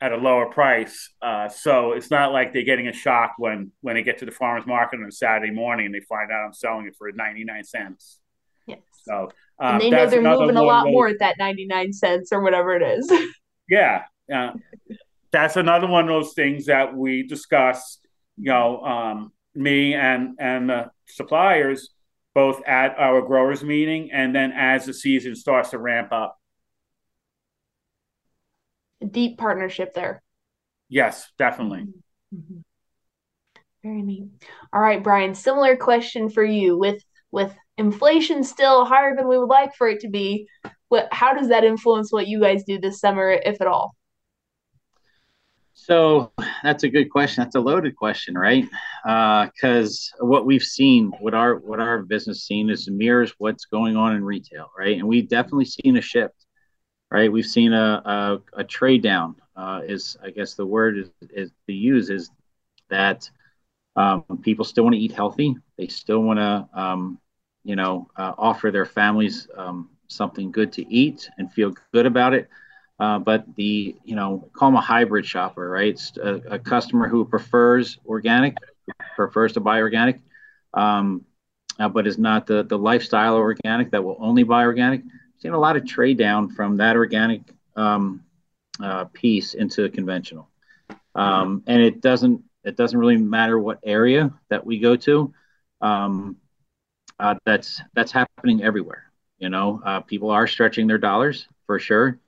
at 0.01 0.11
a 0.11 0.17
lower 0.17 0.47
price. 0.47 1.11
Uh, 1.21 1.47
so 1.47 1.93
it's 1.93 2.09
not 2.09 2.33
like 2.33 2.51
they're 2.51 2.63
getting 2.63 2.87
a 2.87 2.93
shock 2.93 3.35
when 3.37 3.71
when 3.81 3.95
they 3.95 4.03
get 4.03 4.17
to 4.17 4.25
the 4.25 4.31
farmers 4.31 4.65
market 4.65 4.99
on 4.99 5.05
a 5.05 5.11
Saturday 5.11 5.51
morning 5.51 5.85
and 5.85 5.95
they 5.95 6.01
find 6.01 6.31
out 6.31 6.45
I'm 6.45 6.53
selling 6.53 6.87
it 6.87 6.95
for 6.97 7.11
99 7.11 7.63
cents. 7.63 8.19
Yes. 8.67 8.79
So 9.03 9.29
um, 9.59 9.75
and 9.75 9.81
they 9.81 9.89
know 9.91 10.07
they're 10.07 10.21
moving 10.21 10.57
a 10.57 10.63
lot 10.63 10.87
more 10.87 11.07
at 11.07 11.19
that 11.19 11.35
99 11.37 11.93
cents 11.93 12.33
or 12.33 12.41
whatever 12.41 12.75
it 12.75 12.81
is. 12.81 13.11
yeah. 13.69 14.03
Uh, 14.33 14.53
that's 15.31 15.55
another 15.55 15.87
one 15.87 16.05
of 16.05 16.09
those 16.09 16.33
things 16.33 16.65
that 16.65 16.95
we 16.95 17.23
discuss, 17.23 17.99
you 18.37 18.51
know, 18.51 18.81
um, 18.81 19.31
me 19.53 19.93
and, 19.93 20.35
and 20.39 20.69
the 20.69 20.89
suppliers, 21.07 21.91
both 22.33 22.65
at 22.67 22.97
our 22.97 23.21
growers 23.21 23.63
meeting 23.63 24.11
and 24.11 24.33
then 24.33 24.51
as 24.51 24.85
the 24.85 24.93
season 24.93 25.35
starts 25.35 25.69
to 25.69 25.77
ramp 25.77 26.11
up. 26.11 26.37
A 29.01 29.05
deep 29.05 29.37
partnership 29.37 29.93
there. 29.93 30.21
Yes, 30.89 31.31
definitely. 31.37 31.87
Mm-hmm. 32.35 32.59
Very 33.83 34.01
neat. 34.01 34.25
All 34.71 34.81
right, 34.81 35.03
Brian, 35.03 35.33
similar 35.33 35.75
question 35.75 36.29
for 36.29 36.43
you 36.43 36.77
with 36.77 37.03
with 37.31 37.55
inflation 37.77 38.43
still 38.43 38.85
higher 38.85 39.15
than 39.15 39.27
we 39.27 39.37
would 39.37 39.49
like 39.49 39.75
for 39.75 39.87
it 39.87 39.99
to 40.01 40.09
be 40.09 40.47
what 40.89 41.07
how 41.11 41.33
does 41.33 41.47
that 41.47 41.63
influence 41.63 42.11
what 42.11 42.27
you 42.27 42.39
guys 42.39 42.63
do 42.63 42.77
this 42.79 42.99
summer 42.99 43.31
if 43.31 43.59
at 43.61 43.67
all 43.67 43.95
so 45.73 46.31
that's 46.61 46.83
a 46.83 46.89
good 46.89 47.09
question 47.09 47.43
that's 47.43 47.55
a 47.55 47.59
loaded 47.59 47.95
question 47.95 48.37
right 48.37 48.65
because 49.03 50.11
uh, 50.21 50.25
what 50.25 50.45
we've 50.45 50.61
seen 50.61 51.11
what 51.21 51.33
our 51.33 51.55
what 51.55 51.79
our 51.79 52.03
business 52.03 52.45
seen 52.45 52.69
is 52.69 52.89
mirrors 52.89 53.33
what's 53.37 53.65
going 53.65 53.95
on 53.95 54.15
in 54.15 54.23
retail 54.23 54.69
right 54.77 54.97
and 54.97 55.07
we've 55.07 55.29
definitely 55.29 55.65
seen 55.65 55.97
a 55.97 56.01
shift 56.01 56.40
right 57.11 57.31
we've 57.31 57.45
seen 57.45 57.73
a 57.73 58.01
a, 58.05 58.61
a 58.61 58.63
trade 58.63 59.03
down 59.03 59.35
uh, 59.55 59.81
is 59.85 60.17
i 60.23 60.29
guess 60.31 60.55
the 60.55 60.65
word 60.65 60.97
is, 60.97 61.09
is 61.31 61.51
to 61.67 61.73
use 61.73 62.09
is 62.09 62.31
that 62.89 63.29
um, 63.95 64.23
people 64.41 64.65
still 64.65 64.83
want 64.83 64.95
to 64.95 64.99
eat 65.01 65.11
healthy. 65.11 65.55
They 65.77 65.87
still 65.87 66.21
want 66.21 66.39
to, 66.39 66.67
um, 66.79 67.19
you 67.63 67.75
know, 67.75 68.09
uh, 68.15 68.33
offer 68.37 68.71
their 68.71 68.85
families 68.85 69.47
um, 69.57 69.89
something 70.07 70.51
good 70.51 70.71
to 70.73 70.93
eat 70.93 71.29
and 71.37 71.51
feel 71.51 71.73
good 71.93 72.05
about 72.05 72.33
it. 72.33 72.49
Uh, 72.99 73.19
but 73.19 73.45
the, 73.55 73.95
you 74.03 74.15
know, 74.15 74.49
call 74.53 74.69
them 74.69 74.77
a 74.77 74.81
hybrid 74.81 75.25
shopper, 75.25 75.69
right? 75.69 75.99
A, 76.23 76.53
a 76.53 76.59
customer 76.59 77.07
who 77.07 77.25
prefers 77.25 77.97
organic, 78.05 78.55
prefers 79.15 79.53
to 79.53 79.59
buy 79.59 79.81
organic, 79.81 80.19
um, 80.73 81.25
uh, 81.79 81.89
but 81.89 82.05
is 82.05 82.19
not 82.19 82.45
the 82.45 82.63
the 82.63 82.77
lifestyle 82.77 83.35
organic 83.35 83.91
that 83.91 84.03
will 84.03 84.17
only 84.19 84.43
buy 84.43 84.65
organic. 84.65 85.01
Seen 85.41 85.53
a 85.53 85.59
lot 85.59 85.75
of 85.75 85.87
trade 85.87 86.17
down 86.17 86.49
from 86.49 86.77
that 86.77 86.95
organic 86.95 87.41
um, 87.75 88.23
uh, 88.81 89.05
piece 89.05 89.53
into 89.55 89.89
conventional, 89.89 90.47
um, 91.15 91.63
and 91.65 91.81
it 91.81 91.99
doesn't 92.01 92.43
it 92.63 92.75
doesn't 92.75 92.99
really 92.99 93.17
matter 93.17 93.57
what 93.57 93.79
area 93.83 94.31
that 94.49 94.65
we 94.65 94.79
go 94.79 94.95
to. 94.95 95.33
Um, 95.81 96.37
uh, 97.19 97.35
that's 97.45 97.81
that's 97.95 98.11
happening 98.11 98.63
everywhere. 98.63 99.11
You 99.39 99.49
know, 99.49 99.81
uh, 99.83 100.01
people 100.01 100.29
are 100.29 100.45
stretching 100.45 100.87
their 100.87 100.99
dollars 100.99 101.47
for 101.65 101.79
sure, 101.79 102.19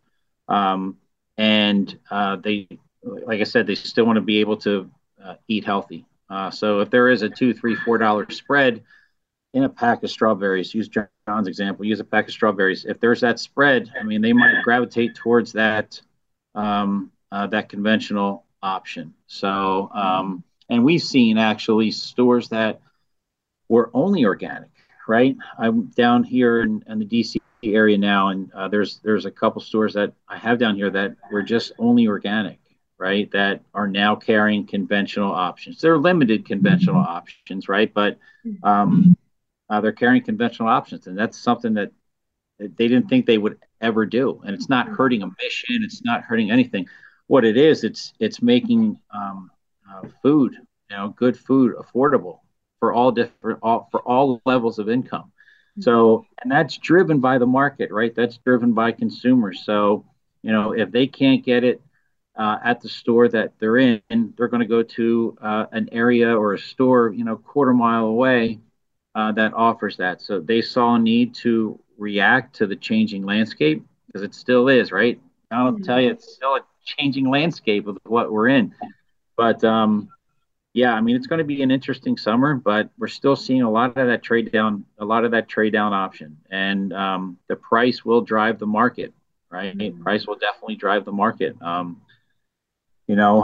um, 0.47 0.97
and 1.37 1.95
uh, 2.09 2.37
they, 2.37 2.67
like 3.03 3.41
I 3.41 3.43
said, 3.43 3.67
they 3.67 3.75
still 3.75 4.05
want 4.05 4.17
to 4.17 4.21
be 4.21 4.39
able 4.39 4.57
to 4.57 4.89
uh, 5.23 5.35
eat 5.47 5.65
healthy. 5.65 6.05
Uh, 6.29 6.49
so 6.49 6.79
if 6.79 6.89
there 6.89 7.09
is 7.09 7.21
a 7.21 7.29
two, 7.29 7.53
three, 7.53 7.75
four 7.75 7.99
dollar 7.99 8.29
spread 8.31 8.83
in 9.53 9.63
a 9.63 9.69
pack 9.69 10.03
of 10.03 10.09
strawberries, 10.09 10.73
use 10.73 10.89
John's 10.89 11.47
example, 11.47 11.85
use 11.85 11.99
a 11.99 12.03
pack 12.03 12.25
of 12.25 12.31
strawberries. 12.31 12.85
If 12.85 12.99
there's 12.99 13.21
that 13.21 13.39
spread, 13.39 13.91
I 13.99 14.03
mean, 14.03 14.21
they 14.21 14.33
might 14.33 14.63
gravitate 14.63 15.15
towards 15.15 15.53
that 15.53 16.01
um, 16.55 17.11
uh, 17.31 17.47
that 17.47 17.69
conventional 17.69 18.45
option. 18.61 19.13
So, 19.27 19.89
um, 19.93 20.43
and 20.69 20.83
we've 20.83 21.01
seen 21.01 21.37
actually 21.37 21.91
stores 21.91 22.49
that 22.49 22.81
were 23.69 23.89
only 23.93 24.25
organic, 24.25 24.69
right? 25.07 25.35
I'm 25.57 25.87
down 25.87 26.23
here 26.23 26.61
in, 26.61 26.83
in 26.87 26.99
the 26.99 27.05
DC 27.05 27.37
area 27.63 27.97
now, 27.97 28.29
and 28.29 28.51
uh, 28.53 28.67
there's 28.67 28.99
there's 29.03 29.25
a 29.25 29.31
couple 29.31 29.61
stores 29.61 29.93
that 29.93 30.13
I 30.27 30.37
have 30.37 30.59
down 30.59 30.75
here 30.75 30.89
that 30.89 31.15
were 31.31 31.43
just 31.43 31.73
only 31.77 32.07
organic, 32.07 32.59
right? 32.97 33.29
That 33.31 33.61
are 33.73 33.87
now 33.87 34.15
carrying 34.15 34.65
conventional 34.65 35.31
options. 35.31 35.79
They're 35.79 35.97
limited 35.97 36.45
conventional 36.45 36.97
options, 36.97 37.69
right? 37.69 37.93
But 37.93 38.17
um, 38.63 39.15
uh, 39.73 39.81
they're 39.81 39.91
carrying 39.91 40.23
conventional 40.23 40.69
options, 40.69 41.07
and 41.07 41.17
that's 41.17 41.37
something 41.37 41.73
that 41.73 41.91
they 42.59 42.87
didn't 42.87 43.09
think 43.09 43.25
they 43.25 43.37
would 43.37 43.57
ever 43.81 44.05
do. 44.05 44.41
And 44.45 44.53
it's 44.55 44.69
not 44.69 44.87
hurting 44.87 45.23
a 45.23 45.27
mission. 45.41 45.83
It's 45.83 46.03
not 46.03 46.21
hurting 46.21 46.51
anything 46.51 46.87
what 47.27 47.45
it 47.45 47.57
is, 47.57 47.83
it's 47.83 48.13
it's 48.19 48.41
making 48.41 48.99
um, 49.13 49.49
uh, 49.89 50.07
food, 50.21 50.53
you 50.89 50.95
know, 50.95 51.09
good 51.09 51.37
food 51.37 51.75
affordable 51.75 52.39
for 52.79 52.93
all 52.93 53.11
different 53.11 53.59
all 53.63 53.87
for 53.91 54.01
all 54.01 54.41
levels 54.45 54.79
of 54.79 54.89
income. 54.89 55.31
So, 55.79 56.27
and 56.41 56.51
that's 56.51 56.77
driven 56.77 57.19
by 57.19 57.39
the 57.39 57.47
market, 57.47 57.89
right? 57.91 58.13
That's 58.13 58.37
driven 58.37 58.73
by 58.73 58.91
consumers. 58.91 59.63
So, 59.65 60.05
you 60.43 60.51
know, 60.51 60.73
if 60.73 60.91
they 60.91 61.07
can't 61.07 61.43
get 61.43 61.63
it 61.63 61.81
uh, 62.35 62.59
at 62.63 62.81
the 62.81 62.89
store 62.89 63.27
that 63.29 63.53
they're 63.57 63.77
in, 63.77 64.01
they're 64.37 64.49
going 64.49 64.61
to 64.61 64.67
go 64.67 64.83
to 64.83 65.35
uh, 65.41 65.65
an 65.71 65.89
area 65.91 66.37
or 66.37 66.53
a 66.53 66.59
store, 66.59 67.11
you 67.11 67.23
know, 67.23 67.37
quarter 67.37 67.73
mile 67.73 68.05
away 68.05 68.59
uh, 69.15 69.31
that 69.33 69.53
offers 69.53 69.97
that. 69.97 70.21
So 70.21 70.39
they 70.39 70.61
saw 70.61 70.95
a 70.95 70.99
need 70.99 71.35
to 71.35 71.79
react 71.97 72.55
to 72.55 72.67
the 72.67 72.75
changing 72.75 73.25
landscape 73.25 73.83
because 74.07 74.21
it 74.21 74.33
still 74.33 74.67
is, 74.67 74.91
right? 74.91 75.19
I'll 75.51 75.77
tell 75.79 76.01
you, 76.01 76.09
it's 76.11 76.33
still 76.33 76.55
a 76.55 76.61
changing 76.83 77.29
landscape 77.29 77.87
of 77.87 77.97
what 78.05 78.31
we're 78.31 78.49
in. 78.49 78.73
But 79.37 79.63
um, 79.63 80.09
yeah, 80.73 80.93
I 80.93 81.01
mean 81.01 81.15
it's 81.15 81.27
going 81.27 81.39
to 81.39 81.45
be 81.45 81.61
an 81.61 81.71
interesting 81.71 82.17
summer, 82.17 82.55
but 82.55 82.89
we're 82.97 83.07
still 83.07 83.35
seeing 83.35 83.61
a 83.61 83.69
lot 83.69 83.97
of 83.97 84.07
that 84.07 84.23
trade 84.23 84.51
down, 84.51 84.85
a 84.97 85.05
lot 85.05 85.25
of 85.25 85.31
that 85.31 85.47
trade 85.47 85.73
down 85.73 85.93
option, 85.93 86.37
and 86.49 86.91
um, 86.93 87.37
the 87.47 87.55
price 87.55 88.03
will 88.03 88.21
drive 88.21 88.59
the 88.59 88.65
market, 88.65 89.13
right? 89.49 89.77
Mm-hmm. 89.77 90.01
Price 90.01 90.25
will 90.25 90.35
definitely 90.35 90.75
drive 90.75 91.05
the 91.05 91.11
market. 91.11 91.55
Um, 91.61 92.01
you 93.07 93.15
know, 93.15 93.43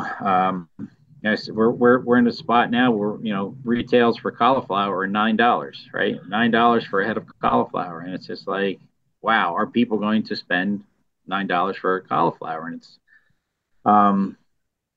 um, 1.24 1.32
yes, 1.32 1.50
we're, 1.50 1.72
we're 1.72 2.00
we're 2.00 2.18
in 2.18 2.28
a 2.28 2.32
spot 2.32 2.72
now 2.72 2.92
where 2.92 3.18
you 3.22 3.34
know 3.34 3.56
retails 3.64 4.18
for 4.18 4.32
cauliflower 4.32 5.00
are 5.00 5.08
nine 5.08 5.36
dollars, 5.36 5.88
right? 5.94 6.18
Nine 6.28 6.52
dollars 6.52 6.86
for 6.86 7.02
a 7.02 7.08
head 7.08 7.18
of 7.18 7.26
cauliflower, 7.40 8.02
and 8.02 8.14
it's 8.14 8.28
just 8.28 8.48
like, 8.48 8.80
wow, 9.22 9.56
are 9.56 9.68
people 9.68 9.98
going 9.98 10.24
to 10.24 10.36
spend 10.36 10.84
nine 11.28 11.48
dollars 11.48 11.78
for 11.78 11.98
a 11.98 12.02
cauliflower? 12.02 12.68
And 12.68 12.76
it's 12.78 13.00
um, 13.86 14.38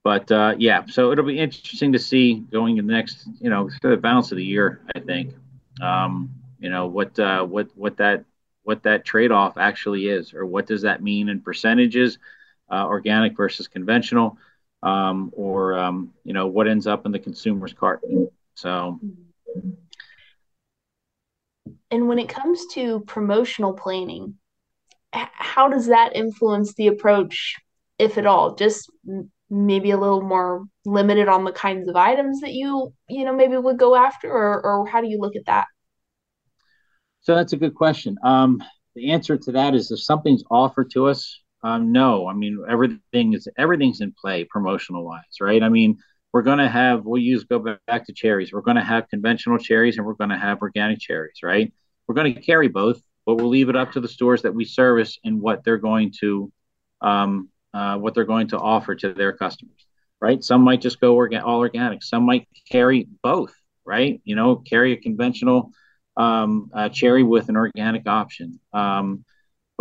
but 0.05 0.31
uh, 0.33 0.55
yeah, 0.59 0.87
so 0.87 1.12
it'll 1.12 1.25
be 1.25 1.39
interesting 1.39 1.93
to 1.93 1.99
see 1.99 2.35
going 2.35 2.79
in 2.79 2.87
the 2.87 2.93
next, 2.93 3.29
you 3.41 3.51
know, 3.51 3.70
the 3.83 3.97
balance 3.97 4.33
of 4.33 4.37
the 4.37 4.45
year. 4.45 4.81
I 4.97 5.01
think, 5.01 5.35
um, 5.81 6.35
you 6.59 6.70
know, 6.70 6.87
what 6.87 7.18
uh, 7.18 7.45
what 7.45 7.68
what 7.77 7.97
that 7.99 8.25
what 8.64 8.83
that 8.83 9.05
trade 9.05 9.31
off 9.31 9.59
actually 9.59 10.09
is, 10.09 10.35
or 10.35 10.45
what 10.47 10.66
does 10.66 10.83
that 10.83 11.03
mean 11.03 11.29
in 11.29 11.41
percentages, 11.41 12.18
uh, 12.70 12.87
organic 12.87 13.37
versus 13.37 13.68
conventional, 13.68 14.39
um, 14.83 15.33
or 15.35 15.78
um, 15.78 16.12
you 16.24 16.33
know, 16.33 16.47
what 16.47 16.68
ends 16.68 16.87
up 16.87 17.07
in 17.07 17.12
the 17.12 17.18
consumer's 17.18 17.72
cart. 17.72 18.01
So. 18.55 19.01
And 21.91 22.09
when 22.09 22.18
it 22.18 22.28
comes 22.28 22.66
to 22.72 23.01
promotional 23.01 23.74
planning, 23.74 24.37
how 25.12 25.68
does 25.68 25.87
that 25.87 26.16
influence 26.16 26.74
the 26.74 26.87
approach, 26.87 27.57
if 27.99 28.16
at 28.16 28.26
all? 28.26 28.55
Just 28.55 28.91
maybe 29.53 29.91
a 29.91 29.99
little 29.99 30.22
more 30.22 30.64
limited 30.87 31.28
on 31.28 31.45
the 31.45 31.53
kinds 31.53 31.87
of 31.87 31.95
items 31.95 32.41
that 32.41 32.55
you 32.55 32.93
you 33.09 33.22
know 33.24 33.37
maybe 33.37 33.55
would 33.55 33.78
go 33.78 33.95
after 33.95 34.33
or 34.33 34.64
or 34.64 34.87
how 34.87 35.03
do 35.03 35.07
you 35.07 35.18
look 35.20 35.37
at 35.37 35.45
that 35.45 35.66
so 37.20 37.35
that's 37.35 37.53
a 37.53 37.57
good 37.59 37.74
question 37.74 38.16
um 38.24 38.62
the 38.95 39.12
answer 39.12 39.37
to 39.37 39.53
that 39.53 39.74
is 39.74 39.91
if 39.91 40.01
something's 40.01 40.43
offered 40.51 40.91
to 40.91 41.07
us 41.07 41.41
um 41.62 41.92
no 41.92 42.26
i 42.28 42.32
mean 42.32 42.64
everything 42.68 43.32
is 43.34 43.48
everything's 43.56 44.00
in 44.00 44.12
play 44.20 44.44
promotional 44.44 45.04
wise 45.04 45.40
right 45.40 45.62
i 45.62 45.68
mean 45.68 45.98
we're 46.32 46.42
going 46.42 46.58
to 46.58 46.68
have 46.68 47.04
we'll 47.04 47.20
use 47.20 47.44
go 47.44 47.58
back 47.86 48.06
to 48.06 48.12
cherries 48.12 48.52
we're 48.52 48.60
going 48.60 48.76
to 48.76 48.82
have 48.84 49.08
conventional 49.08 49.58
cherries 49.58 49.96
and 49.96 50.06
we're 50.06 50.14
going 50.14 50.30
to 50.30 50.38
have 50.38 50.60
organic 50.62 50.98
cherries 50.98 51.38
right 51.42 51.72
we're 52.06 52.14
going 52.14 52.34
to 52.34 52.40
carry 52.40 52.68
both 52.68 53.02
but 53.26 53.36
we'll 53.36 53.48
leave 53.48 53.68
it 53.68 53.76
up 53.76 53.92
to 53.92 54.00
the 54.00 54.08
stores 54.08 54.42
that 54.42 54.54
we 54.54 54.64
service 54.64 55.18
and 55.24 55.40
what 55.40 55.62
they're 55.64 55.78
going 55.78 56.12
to 56.20 56.50
um, 57.00 57.48
uh, 57.74 57.96
what 57.98 58.14
they're 58.14 58.24
going 58.24 58.48
to 58.48 58.58
offer 58.58 58.94
to 58.94 59.12
their 59.12 59.32
customers, 59.32 59.86
right? 60.20 60.42
Some 60.42 60.62
might 60.62 60.80
just 60.80 61.00
go 61.00 61.16
orga- 61.16 61.42
all 61.42 61.60
organic. 61.60 62.02
Some 62.02 62.24
might 62.24 62.48
carry 62.70 63.08
both, 63.22 63.54
right? 63.84 64.20
You 64.24 64.36
know, 64.36 64.56
carry 64.56 64.92
a 64.92 64.96
conventional 64.96 65.72
um, 66.16 66.70
uh, 66.74 66.88
cherry 66.88 67.22
with 67.22 67.48
an 67.48 67.56
organic 67.56 68.06
option. 68.06 68.60
Um, 68.72 69.24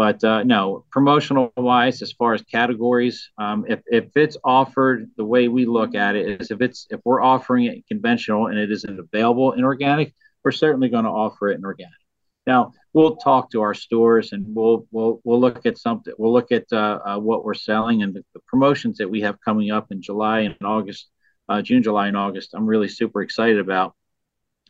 but 0.01 0.23
uh, 0.23 0.41
no, 0.41 0.83
promotional 0.89 1.53
wise, 1.55 2.01
as 2.01 2.11
far 2.11 2.33
as 2.33 2.41
categories, 2.41 3.29
um, 3.37 3.65
if, 3.69 3.81
if 3.85 4.05
it's 4.15 4.35
offered 4.43 5.11
the 5.15 5.23
way 5.23 5.47
we 5.47 5.67
look 5.67 5.93
at 5.93 6.15
it 6.15 6.41
is 6.41 6.49
if 6.49 6.59
it's 6.59 6.87
if 6.89 6.99
we're 7.05 7.21
offering 7.21 7.65
it 7.65 7.87
conventional 7.87 8.47
and 8.47 8.57
it 8.57 8.71
isn't 8.71 8.99
available 8.99 9.51
in 9.51 9.63
organic, 9.63 10.15
we're 10.43 10.53
certainly 10.53 10.89
going 10.89 11.03
to 11.03 11.11
offer 11.11 11.49
it 11.49 11.59
in 11.59 11.65
organic. 11.65 11.93
Now 12.47 12.71
we'll 12.93 13.17
talk 13.17 13.51
to 13.51 13.61
our 13.61 13.75
stores 13.75 14.31
and 14.31 14.43
we'll 14.55 14.87
we'll 14.89 15.21
we'll 15.23 15.39
look 15.39 15.67
at 15.67 15.77
something. 15.77 16.15
We'll 16.17 16.33
look 16.33 16.51
at 16.51 16.65
uh, 16.71 16.97
uh, 17.05 17.19
what 17.19 17.45
we're 17.45 17.53
selling 17.53 18.01
and 18.01 18.15
the, 18.15 18.25
the, 18.33 18.39
promotions 18.47 18.97
that 18.97 19.07
we 19.07 19.21
have 19.21 19.39
coming 19.39 19.69
up 19.69 19.91
in 19.91 20.01
July 20.01 20.39
and 20.39 20.55
August, 20.63 21.11
uh, 21.47 21.61
June, 21.61 21.83
July, 21.83 22.07
and 22.07 22.17
August. 22.17 22.55
I'm 22.55 22.65
really 22.65 22.89
super 22.89 23.21
excited 23.21 23.59
about. 23.59 23.93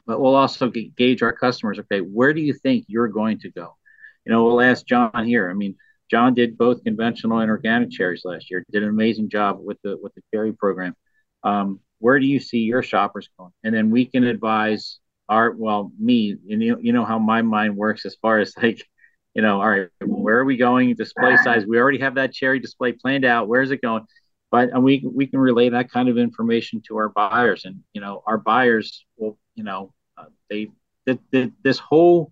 But 0.05 0.19
we'll 0.19 0.35
also 0.35 0.69
gauge 0.69 1.21
our 1.23 1.31
customers. 1.31 1.79
Okay, 1.79 2.01
where 2.01 2.33
do 2.33 2.41
you 2.41 2.53
think 2.53 2.83
you're 2.89 3.07
going 3.07 3.39
to 3.39 3.49
go? 3.49 3.77
You 4.25 4.31
know, 4.31 4.43
we'll 4.45 4.61
ask 4.61 4.85
John 4.85 5.25
here. 5.25 5.49
I 5.49 5.53
mean, 5.53 5.75
John 6.09 6.33
did 6.33 6.57
both 6.57 6.83
conventional 6.83 7.39
and 7.39 7.49
organic 7.49 7.91
cherries 7.91 8.23
last 8.25 8.51
year. 8.51 8.65
Did 8.71 8.83
an 8.83 8.89
amazing 8.89 9.29
job 9.29 9.59
with 9.61 9.77
the 9.83 9.97
with 10.01 10.13
the 10.15 10.21
cherry 10.33 10.53
program. 10.53 10.95
Um, 11.43 11.79
where 11.99 12.19
do 12.19 12.25
you 12.25 12.39
see 12.39 12.59
your 12.59 12.83
shoppers 12.83 13.29
going? 13.37 13.51
And 13.63 13.73
then 13.73 13.91
we 13.91 14.05
can 14.05 14.23
advise 14.23 14.99
our 15.31 15.51
well 15.51 15.91
me 15.97 16.35
you 16.45 16.57
know 16.57 16.77
you 16.81 16.91
know 16.91 17.05
how 17.05 17.17
my 17.17 17.41
mind 17.41 17.75
works 17.75 18.05
as 18.05 18.15
far 18.21 18.39
as 18.39 18.53
like 18.61 18.85
you 19.33 19.41
know 19.41 19.61
all 19.61 19.69
right 19.69 19.87
where 20.01 20.37
are 20.39 20.45
we 20.45 20.57
going 20.57 20.93
display 20.93 21.37
size 21.37 21.65
we 21.65 21.79
already 21.79 21.99
have 21.99 22.15
that 22.15 22.33
cherry 22.33 22.59
display 22.59 22.91
planned 22.91 23.23
out 23.23 23.47
where 23.47 23.61
is 23.61 23.71
it 23.71 23.81
going 23.81 24.05
but 24.51 24.69
and 24.69 24.83
we 24.83 25.01
we 25.09 25.25
can 25.25 25.39
relay 25.39 25.69
that 25.69 25.89
kind 25.89 26.09
of 26.09 26.17
information 26.17 26.81
to 26.85 26.97
our 26.97 27.07
buyers 27.07 27.63
and 27.63 27.79
you 27.93 28.01
know 28.01 28.21
our 28.27 28.37
buyers 28.37 29.05
will 29.17 29.39
you 29.55 29.63
know 29.63 29.93
uh, 30.17 30.25
they 30.49 30.67
the, 31.05 31.17
the, 31.31 31.51
this 31.63 31.79
whole 31.79 32.29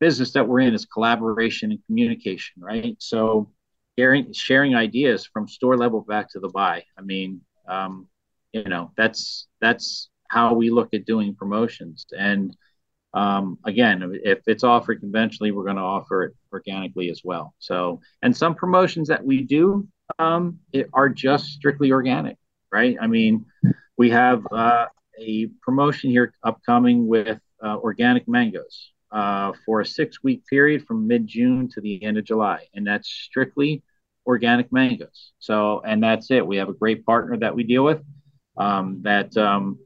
business 0.00 0.32
that 0.32 0.46
we're 0.46 0.60
in 0.60 0.74
is 0.74 0.86
collaboration 0.86 1.70
and 1.70 1.84
communication 1.86 2.54
right 2.62 2.96
so 2.98 3.50
sharing 3.98 4.32
sharing 4.32 4.74
ideas 4.74 5.26
from 5.26 5.48
store 5.48 5.76
level 5.76 6.00
back 6.02 6.30
to 6.30 6.40
the 6.40 6.48
buy 6.48 6.82
i 6.98 7.02
mean 7.02 7.40
um, 7.68 8.08
you 8.52 8.64
know 8.64 8.90
that's 8.96 9.46
that's 9.60 10.08
how 10.28 10.54
we 10.54 10.70
look 10.70 10.94
at 10.94 11.06
doing 11.06 11.34
promotions. 11.34 12.06
And 12.16 12.56
um, 13.14 13.58
again, 13.64 14.20
if 14.22 14.40
it's 14.46 14.64
offered 14.64 15.00
conventionally, 15.00 15.50
we're 15.50 15.64
going 15.64 15.76
to 15.76 15.82
offer 15.82 16.24
it 16.24 16.34
organically 16.52 17.10
as 17.10 17.22
well. 17.24 17.54
So, 17.58 18.00
and 18.22 18.36
some 18.36 18.54
promotions 18.54 19.08
that 19.08 19.24
we 19.24 19.42
do 19.42 19.88
um, 20.18 20.58
are 20.92 21.08
just 21.08 21.46
strictly 21.46 21.90
organic, 21.90 22.36
right? 22.70 22.96
I 23.00 23.06
mean, 23.06 23.46
we 23.96 24.10
have 24.10 24.46
uh, 24.52 24.86
a 25.18 25.46
promotion 25.62 26.10
here 26.10 26.32
upcoming 26.44 27.06
with 27.06 27.40
uh, 27.62 27.76
organic 27.78 28.28
mangoes 28.28 28.92
uh, 29.10 29.52
for 29.64 29.80
a 29.80 29.86
six 29.86 30.22
week 30.22 30.46
period 30.46 30.86
from 30.86 31.06
mid 31.06 31.26
June 31.26 31.68
to 31.70 31.80
the 31.80 32.02
end 32.02 32.18
of 32.18 32.24
July. 32.24 32.66
And 32.74 32.86
that's 32.86 33.08
strictly 33.08 33.82
organic 34.26 34.70
mangoes. 34.72 35.32
So, 35.38 35.80
and 35.80 36.02
that's 36.02 36.30
it. 36.30 36.46
We 36.46 36.58
have 36.58 36.68
a 36.68 36.74
great 36.74 37.06
partner 37.06 37.36
that 37.38 37.54
we 37.54 37.62
deal 37.62 37.84
with 37.84 38.02
um, 38.56 39.00
that 39.02 39.36
um, 39.36 39.78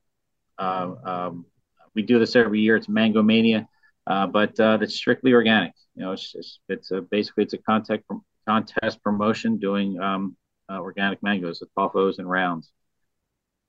uh, 0.59 0.95
um, 1.05 1.47
we 1.95 2.03
do 2.03 2.19
this 2.19 2.35
every 2.35 2.61
year. 2.61 2.77
It's 2.77 2.89
Mango 2.89 3.23
Mania, 3.23 3.69
uh, 4.07 4.27
but 4.27 4.59
uh, 4.59 4.79
it's 4.81 4.95
strictly 4.95 5.33
organic. 5.35 5.73
You 5.95 6.03
know, 6.03 6.13
it's 6.13 6.59
it's, 6.69 6.91
a, 6.91 7.03
basically 7.03 7.45
it's 7.45 7.53
a 7.53 7.59
contact 7.59 8.05
contest 8.49 9.03
promotion 9.03 9.59
doing 9.59 10.01
um, 10.01 10.37
organic 10.71 11.23
mangoes, 11.23 11.61
the 11.61 11.67
Ataulfos 11.67 12.19
and 12.19 12.29
rounds. 12.29 12.73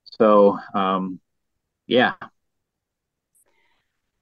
So, 0.06 0.58
um, 0.74 1.20
yeah. 1.86 2.14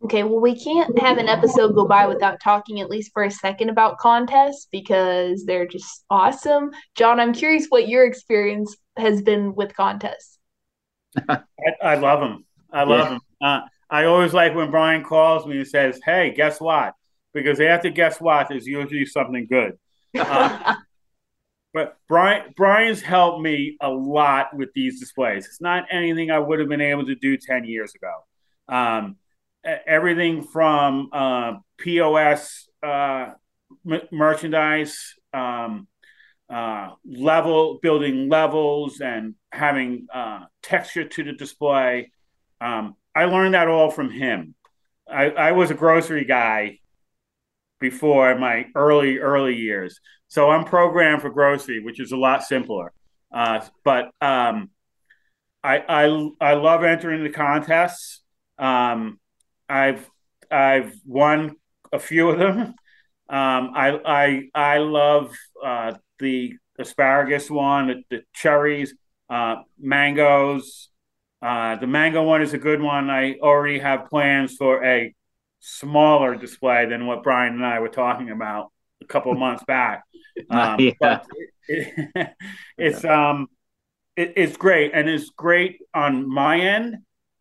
Okay, 0.04 0.24
well, 0.24 0.40
we 0.40 0.60
can't 0.60 0.98
have 0.98 1.20
an 1.20 1.28
episode 1.28 1.76
go 1.76 1.86
by 1.86 2.08
without 2.08 2.40
talking 2.42 2.80
at 2.80 2.90
least 2.90 3.12
for 3.14 3.24
a 3.24 3.30
second 3.30 3.70
about 3.70 4.00
contests 4.00 4.68
because 4.72 5.46
they're 5.46 5.68
just 5.68 6.06
awesome. 6.10 6.72
John, 6.96 7.20
I'm 7.20 7.34
curious 7.34 7.68
what 7.70 7.88
your 7.88 8.06
experience 8.06 8.76
has 8.98 9.22
been 9.22 9.54
with 9.54 9.76
contests. 9.76 10.40
I, 11.30 11.42
I 11.84 11.96
love 11.96 12.20
them. 12.20 12.46
I 12.74 12.84
love 12.84 13.00
yeah. 13.00 13.14
him. 13.14 13.22
Uh, 13.42 13.62
I 13.92 14.06
always 14.06 14.34
like 14.34 14.56
when 14.56 14.72
Brian 14.72 15.04
calls 15.04 15.46
me 15.46 15.58
and 15.58 15.68
says, 15.68 16.00
"Hey, 16.04 16.34
guess 16.36 16.60
what?" 16.60 16.96
Because 17.34 17.60
after 17.60 17.90
guess 17.90 18.20
what, 18.20 18.50
there's 18.50 18.66
usually 18.66 19.06
something 19.06 19.46
good. 19.48 19.78
Uh, 20.18 20.76
but 21.74 21.98
Brian 22.08 22.54
Brian's 22.56 23.02
helped 23.02 23.42
me 23.42 23.78
a 23.82 23.90
lot 23.90 24.56
with 24.56 24.70
these 24.74 25.00
displays. 25.00 25.46
It's 25.46 25.62
not 25.62 25.86
anything 25.92 26.32
I 26.32 26.40
would 26.40 26.60
have 26.60 26.70
been 26.70 26.82
able 26.82 27.06
to 27.06 27.16
do 27.16 27.38
ten 27.38 27.66
years 27.66 27.94
ago. 27.94 28.76
Um, 28.76 29.18
everything 29.64 30.44
from 30.44 31.10
uh, 31.12 31.54
POS 31.78 32.68
uh, 32.84 33.32
m- 33.90 34.02
merchandise, 34.12 35.16
um, 35.34 35.88
uh, 36.50 36.92
level 37.06 37.80
building 37.82 38.30
levels, 38.30 39.00
and 39.02 39.36
having 39.52 40.08
uh, 40.14 40.42
texture 40.62 41.06
to 41.08 41.24
the 41.24 41.34
display. 41.34 42.12
Um, 42.60 42.96
I 43.16 43.26
learned 43.26 43.54
that 43.54 43.68
all 43.68 43.92
from 43.92 44.10
him. 44.12 44.56
I, 45.10 45.30
I 45.32 45.52
was 45.54 45.72
a 45.72 45.76
grocery 45.76 46.26
guy 46.26 46.80
before 47.80 48.38
my 48.38 48.66
early 48.76 49.18
early 49.18 49.56
years, 49.56 50.00
so 50.28 50.50
I'm 50.50 50.66
programmed 50.66 51.22
for 51.22 51.30
grocery, 51.30 51.84
which 51.84 52.00
is 52.00 52.12
a 52.12 52.18
lot 52.18 52.44
simpler. 52.44 52.92
Uh, 53.34 53.62
but 53.84 54.12
um, 54.22 54.70
I, 55.64 55.80
I 55.80 56.30
I 56.42 56.54
love 56.56 56.84
entering 56.84 57.24
the 57.24 57.30
contests. 57.30 58.22
Um, 58.60 59.20
I've 59.72 60.10
I've 60.50 60.94
won 61.06 61.56
a 61.92 62.00
few 62.00 62.30
of 62.30 62.40
them. 62.40 62.58
Um, 63.30 63.72
I 63.76 64.00
I 64.06 64.50
I 64.54 64.78
love 64.80 65.34
uh, 65.64 65.94
the 66.20 66.56
asparagus 66.78 67.50
one, 67.50 67.88
the, 67.88 68.04
the 68.10 68.24
cherries, 68.34 68.94
uh, 69.30 69.58
mangoes, 69.80 70.90
uh, 71.42 71.76
the 71.78 71.88
mango 71.88 72.24
one 72.24 72.42
is 72.42 72.54
a 72.54 72.58
good 72.58 72.82
one. 72.82 73.10
I 73.10 73.36
already 73.42 73.80
have 73.80 74.10
plans 74.10 74.56
for 74.58 74.84
a 74.86 75.14
smaller 75.60 76.36
display 76.36 76.86
than 76.86 77.08
what 77.08 77.24
Brian 77.24 77.54
and 77.54 77.66
I 77.66 77.80
were 77.80 77.90
talking 77.90 78.30
about 78.30 78.72
a 79.02 79.06
couple 79.06 79.32
of 79.32 79.38
months 79.46 79.64
back. 79.66 80.04
Um, 80.50 80.80
yeah. 80.80 80.92
But 81.00 81.26
it, 81.68 82.10
it, 82.16 82.30
it's 82.78 83.04
um, 83.04 83.48
it, 84.16 84.34
it's 84.38 84.56
great, 84.56 84.92
and 84.94 85.10
it's 85.10 85.30
great 85.30 85.80
on 85.94 86.28
my 86.28 86.58
end. 86.58 87.00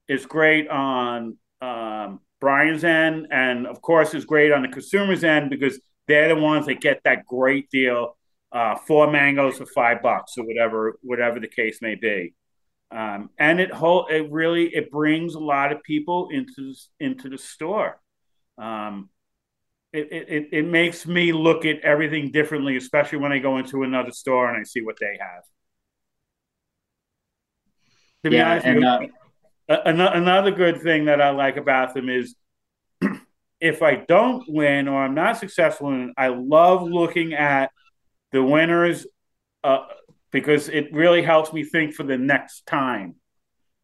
It's 0.09 0.27
great 0.27 0.69
on 0.69 1.39
um, 1.61 2.21
Brian's 2.41 2.85
end, 2.85 3.29
and 3.31 3.67
of 3.67 3.83
course, 3.83 4.15
it's 4.15 4.25
great 4.25 4.53
on 4.53 4.63
the 4.63 4.69
consumer's 4.69 5.25
end 5.25 5.51
because 5.51 5.79
they're 6.09 6.35
the 6.35 6.41
ones 6.41 6.67
that 6.67 6.81
get 6.81 7.01
that 7.05 7.27
great 7.27 7.71
deal, 7.71 8.17
uh, 8.53 8.77
four 8.77 9.11
mangoes 9.11 9.59
for 9.59 9.67
five 9.67 10.03
bucks 10.03 10.39
or 10.39 10.47
whatever, 10.47 10.99
whatever 11.03 11.39
the 11.39 11.49
case 11.49 11.81
may 11.83 11.95
be. 11.95 12.35
Um, 12.91 13.31
and 13.39 13.61
it 13.61 13.71
whole 13.73 14.07
it 14.09 14.31
really 14.33 14.75
it 14.75 14.91
brings 14.91 15.35
a 15.35 15.39
lot 15.39 15.71
of 15.71 15.83
people 15.85 16.29
into 16.33 16.75
into 16.99 17.29
the 17.29 17.39
store. 17.39 18.01
Um, 18.59 19.11
it, 19.93 20.09
it 20.11 20.49
it 20.53 20.67
makes 20.67 21.07
me 21.07 21.33
look 21.33 21.65
at 21.65 21.81
everything 21.81 22.33
differently, 22.33 22.77
especially 22.77 23.19
when 23.19 23.33
I 23.33 23.39
go 23.39 23.59
into 23.59 23.85
another 23.85 24.11
store 24.11 24.49
and 24.49 24.59
I 24.59 24.65
see 24.65 24.81
what 24.83 24.97
they 25.01 25.19
have. 25.21 25.43
To 28.25 28.37
yeah, 28.37 28.51
honest, 28.51 28.67
and, 28.67 28.85
uh, 28.85 28.99
another 29.71 30.51
good 30.51 30.83
thing 30.83 31.05
that 31.05 31.21
I 31.21 31.31
like 31.31 31.57
about 31.57 31.95
them 31.95 32.09
is 32.09 32.35
if 33.61 33.83
I 33.83 33.97
don't 33.97 34.45
win 34.49 34.89
or 34.89 35.03
I'm 35.03 35.15
not 35.15 35.39
successful 35.39 35.89
in, 35.91 36.13
I 36.17 36.29
love 36.29 36.83
looking 36.83 37.35
at 37.35 37.71
the 38.33 38.43
winners 38.43 39.07
uh, 39.63 39.87
because 40.33 40.69
it 40.69 40.93
really 40.93 41.23
helps 41.23 41.53
me 41.53 41.65
think 41.65 41.95
for 41.95 42.03
the 42.03 42.19
next 42.19 42.67
time. 42.67 43.17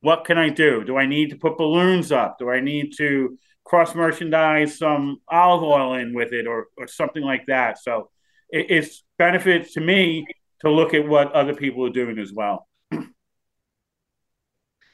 What 0.01 0.25
can 0.25 0.39
I 0.39 0.51
do? 0.51 0.85
Do 0.85 0.97
I 0.97 1.07
need 1.07 1.31
to 1.31 1.37
put 1.37 1.59
balloons 1.59 2.13
up? 2.13 2.39
Do 2.39 2.51
I 2.51 2.61
need 2.61 2.93
to 2.99 3.37
cross 3.65 3.95
merchandise 3.95 4.79
some 4.79 5.19
olive 5.29 5.63
oil 5.63 5.95
in 5.95 6.15
with 6.15 6.33
it 6.33 6.47
or, 6.47 6.67
or 6.77 6.87
something 6.87 7.23
like 7.23 7.47
that? 7.47 7.79
So 7.79 8.11
it, 8.51 8.67
it's 8.71 9.05
benefits 9.19 9.75
to 9.75 9.81
me 9.81 10.27
to 10.61 10.71
look 10.71 10.95
at 10.95 11.07
what 11.07 11.33
other 11.33 11.55
people 11.55 11.85
are 11.87 11.91
doing 11.91 12.19
as 12.19 12.33
well. 12.33 12.66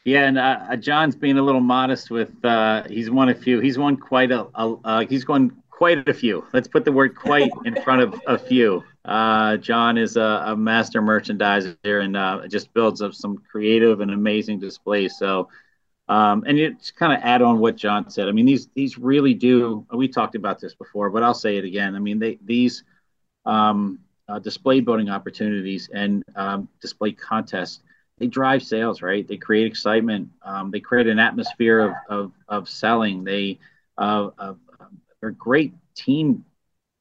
Yeah, 0.05 0.25
and 0.25 0.39
uh, 0.39 0.59
uh, 0.71 0.77
John's 0.77 1.15
being 1.15 1.39
a 1.39 1.43
little 1.43 1.61
modest 1.61 2.11
with. 2.11 2.45
Uh, 2.45 2.83
he's 2.89 3.11
won 3.11 3.29
a 3.29 3.35
few. 3.35 3.61
He's 3.61 3.79
won 3.79 3.97
quite 3.97 4.33
a. 4.33 4.49
a 4.55 4.75
uh, 4.85 5.07
he's 5.09 5.29
won 5.29 5.63
quite 5.71 6.09
a 6.09 6.15
few. 6.15 6.45
Let's 6.53 6.67
put 6.67 6.85
the 6.85 6.91
word 6.91 7.15
"quite" 7.15 7.51
in 7.65 7.81
front 7.83 8.03
of 8.03 8.21
a 8.27 8.37
few. 8.37 8.83
Uh, 9.05 9.59
John 9.59 9.99
is 9.99 10.17
a, 10.17 10.43
a, 10.47 10.57
master 10.57 11.03
merchandiser 11.03 12.05
and 12.05 12.17
uh, 12.17 12.47
just 12.49 12.73
builds 12.73 13.03
up 13.03 13.15
some 13.15 13.39
creative 13.51 14.01
and 14.01 14.13
amazing 14.13 14.61
displays. 14.61 15.19
So, 15.19 15.49
um, 16.09 16.45
and 16.47 16.57
you 16.57 16.77
kind 16.97 17.13
of 17.13 17.19
add 17.25 17.43
on 17.43 17.59
what 17.59 17.75
John 17.75 18.11
said. 18.11 18.29
I 18.29 18.33
mean, 18.33 18.47
these 18.47 18.69
these 18.75 18.99
really 18.99 19.35
do. 19.35 19.87
We 19.93 20.09
talked 20.09 20.35
about 20.35 20.61
this 20.61 20.75
before, 20.75 21.11
but 21.11 21.23
I'll 21.23 21.33
say 21.33 21.59
it 21.59 21.65
again. 21.65 21.95
I 21.95 22.01
mean, 22.01 22.19
they 22.19 22.41
these 22.45 22.83
um, 23.47 24.01
display 24.43 24.81
building 24.81 25.11
opportunities 25.11 25.91
and 25.95 26.25
um, 26.35 26.69
display 26.81 27.13
contests 27.13 27.83
they 28.23 28.29
drive 28.29 28.63
sales, 28.63 29.03
right? 29.03 29.27
They 29.27 29.37
create 29.37 29.67
excitement. 29.67 30.31
Um, 30.45 30.71
they 30.71 30.79
create 30.79 31.09
an 31.09 31.19
atmosphere 31.19 31.81
of, 31.81 31.95
of, 32.09 32.33
of 32.47 32.69
selling. 32.69 33.25
They 33.25 33.59
uh, 33.99 34.31
uh, 34.39 34.55
they're 35.21 35.33
great 35.33 35.75
team 35.97 36.45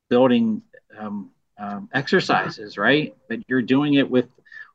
building 0.10 0.64
um, 0.98 1.30
um, 1.60 1.90
exercises, 1.94 2.76
right? 2.76 3.16
But 3.30 3.48
you're 3.48 3.62
doing 3.62 3.94
it 3.94 4.10
with 4.10 4.30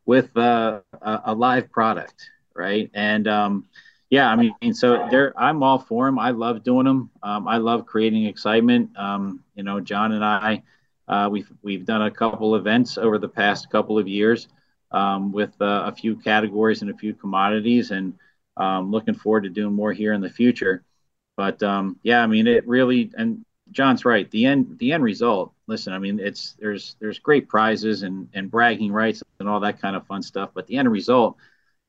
with 0.05 0.37
uh, 0.37 0.83
a, 1.03 1.23
a, 1.25 1.35
live 1.35 1.69
product, 1.73 2.31
right? 2.55 2.93
And 2.95 3.27
um, 3.27 3.67
yeah, 4.09 4.29
I 4.29 4.37
mean, 4.37 4.73
so 4.73 5.09
there, 5.11 5.35
I'm 5.37 5.65
all 5.65 5.81
for 5.81 6.07
them. 6.07 6.17
I 6.17 6.31
love 6.31 6.63
doing 6.63 6.85
them. 6.85 7.11
Um, 7.25 7.49
I 7.49 7.57
love 7.57 7.87
creating 7.87 8.27
excitement. 8.27 8.97
Um, 8.97 9.43
you 9.57 9.65
know, 9.65 9.81
John 9.81 10.13
and 10.13 10.25
I, 10.25 10.63
uh, 11.09 11.29
we've 11.29 11.51
we've 11.65 11.85
done 11.85 12.03
a 12.03 12.11
couple 12.13 12.55
events 12.55 12.99
over 12.99 13.19
the 13.19 13.29
past 13.29 13.69
couple 13.69 13.99
of 13.99 14.07
years 14.07 14.47
um, 14.97 15.31
with 15.31 15.53
uh, 15.61 15.85
a 15.87 15.93
few 15.93 16.17
categories 16.17 16.81
and 16.81 16.91
a 16.91 16.97
few 16.97 17.13
commodities, 17.13 17.91
and 17.91 18.15
um, 18.57 18.91
looking 18.91 19.15
forward 19.15 19.43
to 19.43 19.51
doing 19.51 19.75
more 19.75 19.93
here 19.93 20.15
in 20.15 20.23
the 20.23 20.31
future. 20.31 20.83
But 21.37 21.63
um, 21.63 21.99
yeah, 22.03 22.23
I 22.23 22.27
mean, 22.27 22.47
it 22.47 22.67
really 22.67 23.13
and 23.17 23.45
John's 23.73 24.07
right. 24.07 24.31
The 24.31 24.47
end, 24.47 24.79
the 24.79 24.93
end 24.93 25.05
result. 25.05 25.53
Listen, 25.67 25.93
I 25.93 25.99
mean, 25.99 26.19
it's 26.19 26.57
there's 26.59 26.97
there's 26.99 27.19
great 27.19 27.47
prizes 27.47 28.05
and 28.05 28.29
and 28.33 28.51
bragging 28.51 28.91
rights 28.91 29.23
and 29.39 29.49
all 29.49 29.61
that 29.61 29.83
kind 29.83 29.97
of 29.97 30.07
fun 30.07 30.23
stuff. 30.23 30.51
But 30.55 30.67
the 30.67 30.79
end 30.79 30.91
result 30.91 31.37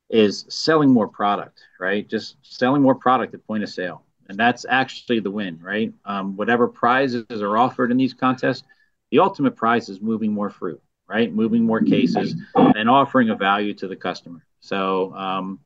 is 0.10 0.46
selling 0.50 0.92
more 0.92 1.08
product, 1.08 1.60
right? 1.80 2.08
Just 2.10 2.36
selling 2.42 2.82
more 2.82 2.96
product 2.96 3.34
at 3.34 3.48
point 3.48 3.64
of 3.64 3.70
sale, 3.70 4.04
and 4.28 4.38
that's 4.38 4.66
actually 4.68 5.22
the 5.22 5.32
win, 5.32 5.60
right? 5.62 5.94
Um, 6.04 6.36
whatever 6.36 6.68
prizes 6.68 7.26
are 7.30 7.58
offered 7.58 7.92
in 7.92 7.98
these 7.98 8.14
contests, 8.14 8.64
the 9.12 9.20
ultimate 9.20 9.56
prize 9.56 9.88
is 9.88 10.02
moving 10.02 10.34
more 10.34 10.50
fruit 10.50 10.82
right? 11.08 11.34
Moving 11.34 11.64
more 11.64 11.82
cases 11.82 12.36
and 12.56 12.90
offering 12.90 13.30
a 13.30 13.36
value 13.36 13.74
to 13.76 13.88
the 13.88 13.96
customer. 13.96 14.46
So, 14.60 15.14
um, 15.14 15.60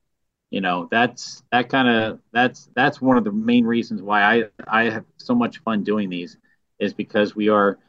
you 0.50 0.62
know, 0.62 0.88
that's 0.92 1.44
that 1.52 1.70
kind 1.70 1.88
of 1.88 2.20
that's 2.32 2.70
that's 2.76 3.02
one 3.02 3.18
of 3.18 3.24
the 3.24 3.32
main 3.32 3.66
reasons 3.66 4.02
why 4.02 4.22
I 4.22 4.44
I 4.68 4.84
have 4.90 5.06
so 5.18 5.34
much 5.34 5.60
fun 5.60 5.84
doing 5.84 6.10
these 6.10 6.38
is 6.80 6.94
because 6.94 7.36
we 7.36 7.50
are, 7.50 7.80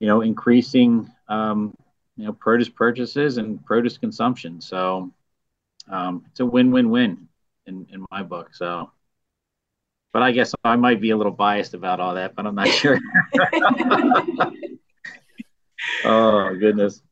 you 0.00 0.06
know, 0.06 0.20
increasing 0.20 1.10
um, 1.28 1.76
you 2.16 2.24
know 2.24 2.32
produce 2.32 2.68
purchases 2.68 3.36
and 3.36 3.64
produce 3.66 3.98
consumption. 3.98 4.60
So 4.60 5.12
um, 5.88 6.24
it's 6.30 6.40
a 6.40 6.46
win-win-win 6.46 7.28
in 7.66 7.86
in 7.92 8.06
my 8.10 8.22
book. 8.22 8.54
So. 8.54 8.90
But 10.12 10.22
I 10.22 10.30
guess 10.30 10.54
I 10.62 10.76
might 10.76 11.00
be 11.00 11.10
a 11.10 11.16
little 11.16 11.32
biased 11.32 11.74
about 11.74 11.98
all 11.98 12.14
that, 12.14 12.36
but 12.36 12.46
I'm 12.46 12.54
not 12.54 12.68
sure. 12.68 13.00
oh 16.04 16.54
goodness. 16.58 17.02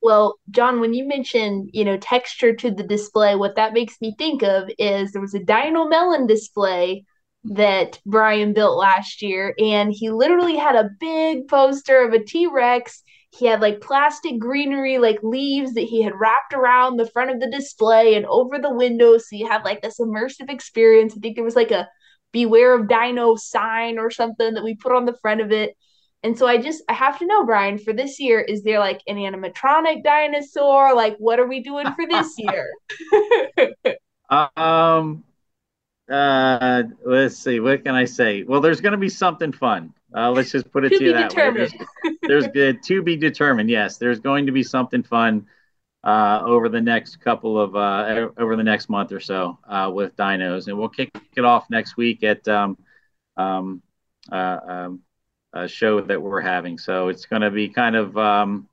Well, 0.00 0.38
John, 0.50 0.80
when 0.80 0.94
you 0.94 1.06
mentioned, 1.06 1.70
you 1.72 1.84
know, 1.84 1.96
texture 1.96 2.54
to 2.54 2.70
the 2.70 2.84
display, 2.84 3.34
what 3.34 3.56
that 3.56 3.72
makes 3.72 4.00
me 4.00 4.14
think 4.16 4.42
of 4.42 4.70
is 4.78 5.12
there 5.12 5.20
was 5.20 5.34
a 5.34 5.40
Dino 5.40 5.86
Melon 5.86 6.26
display 6.26 7.04
that 7.44 7.98
Brian 8.06 8.52
built 8.52 8.78
last 8.78 9.22
year, 9.22 9.54
and 9.58 9.92
he 9.92 10.10
literally 10.10 10.56
had 10.56 10.76
a 10.76 10.90
big 11.00 11.48
poster 11.48 12.02
of 12.02 12.12
a 12.12 12.22
T 12.22 12.46
Rex. 12.46 13.02
He 13.30 13.46
had 13.46 13.60
like 13.60 13.80
plastic 13.80 14.38
greenery, 14.38 14.98
like 14.98 15.18
leaves 15.22 15.74
that 15.74 15.82
he 15.82 16.02
had 16.02 16.18
wrapped 16.18 16.54
around 16.54 16.96
the 16.96 17.10
front 17.10 17.30
of 17.30 17.40
the 17.40 17.50
display 17.50 18.14
and 18.14 18.24
over 18.26 18.58
the 18.58 18.74
window. 18.74 19.18
So 19.18 19.26
you 19.32 19.48
have 19.48 19.64
like 19.64 19.82
this 19.82 19.98
immersive 19.98 20.48
experience. 20.48 21.14
I 21.16 21.20
think 21.20 21.34
there 21.34 21.44
was 21.44 21.56
like 21.56 21.70
a 21.70 21.88
beware 22.32 22.74
of 22.74 22.88
dino 22.88 23.34
sign 23.36 23.98
or 23.98 24.10
something 24.10 24.54
that 24.54 24.64
we 24.64 24.76
put 24.76 24.92
on 24.92 25.06
the 25.06 25.18
front 25.20 25.40
of 25.40 25.52
it. 25.52 25.76
And 26.22 26.36
so 26.36 26.46
I 26.46 26.58
just 26.58 26.82
I 26.88 26.94
have 26.94 27.18
to 27.20 27.26
know, 27.26 27.44
Brian, 27.44 27.78
for 27.78 27.92
this 27.92 28.18
year, 28.18 28.40
is 28.40 28.62
there 28.62 28.80
like 28.80 29.00
an 29.06 29.16
animatronic 29.16 30.02
dinosaur? 30.02 30.94
Like, 30.94 31.16
what 31.18 31.38
are 31.38 31.46
we 31.46 31.60
doing 31.60 31.86
for 31.94 32.06
this 32.08 32.34
year? 32.38 32.72
um, 34.28 35.24
uh, 36.10 36.82
let's 37.04 37.36
see. 37.36 37.60
What 37.60 37.84
can 37.84 37.94
I 37.94 38.04
say? 38.04 38.42
Well, 38.42 38.60
there's 38.60 38.80
going 38.80 38.92
to 38.92 38.98
be 38.98 39.08
something 39.08 39.52
fun. 39.52 39.94
Uh, 40.14 40.30
let's 40.30 40.50
just 40.50 40.70
put 40.72 40.84
it 40.84 40.90
to, 40.90 40.98
to 40.98 41.04
you 41.04 41.12
that 41.12 41.30
determined. 41.30 41.72
way. 41.72 41.86
There's, 42.04 42.16
there's 42.22 42.48
good 42.48 42.82
to 42.84 43.02
be 43.02 43.16
determined. 43.16 43.70
Yes, 43.70 43.98
there's 43.98 44.18
going 44.18 44.46
to 44.46 44.52
be 44.52 44.62
something 44.62 45.02
fun 45.02 45.46
uh, 46.02 46.40
over 46.44 46.68
the 46.68 46.80
next 46.80 47.20
couple 47.20 47.60
of 47.60 47.76
uh, 47.76 48.28
over 48.38 48.56
the 48.56 48.62
next 48.62 48.88
month 48.88 49.12
or 49.12 49.20
so 49.20 49.58
uh, 49.68 49.90
with 49.92 50.16
dinos, 50.16 50.68
and 50.68 50.78
we'll 50.78 50.88
kick 50.88 51.10
it 51.36 51.44
off 51.44 51.68
next 51.70 51.96
week 51.96 52.24
at 52.24 52.46
um, 52.48 52.78
um, 53.36 53.82
uh, 54.32 54.58
um, 54.66 55.00
uh, 55.52 55.66
show 55.66 56.00
that 56.00 56.20
we're 56.20 56.40
having. 56.40 56.78
So 56.78 57.08
it's 57.08 57.26
going 57.26 57.42
to 57.42 57.50
be 57.50 57.68
kind 57.68 57.96
of 57.96 58.16
um, 58.16 58.68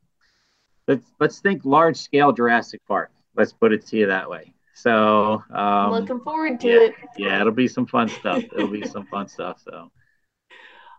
let's 0.87 1.05
let's 1.19 1.39
think 1.39 1.65
large 1.65 1.97
scale 1.97 2.31
Jurassic 2.31 2.81
Park. 2.87 3.11
Let's 3.35 3.53
put 3.53 3.73
it 3.73 3.85
to 3.87 3.97
you 3.97 4.07
that 4.07 4.29
way. 4.29 4.53
So 4.73 5.43
um, 5.53 5.91
looking 5.91 6.19
forward 6.19 6.59
to 6.61 6.67
yeah, 6.67 6.79
it. 6.79 6.93
Yeah, 7.17 7.41
it'll 7.41 7.53
be 7.53 7.67
some 7.67 7.85
fun 7.85 8.09
stuff. 8.09 8.43
It'll 8.43 8.67
be 8.67 8.85
some 8.85 9.05
fun 9.07 9.27
stuff. 9.27 9.61
So 9.63 9.89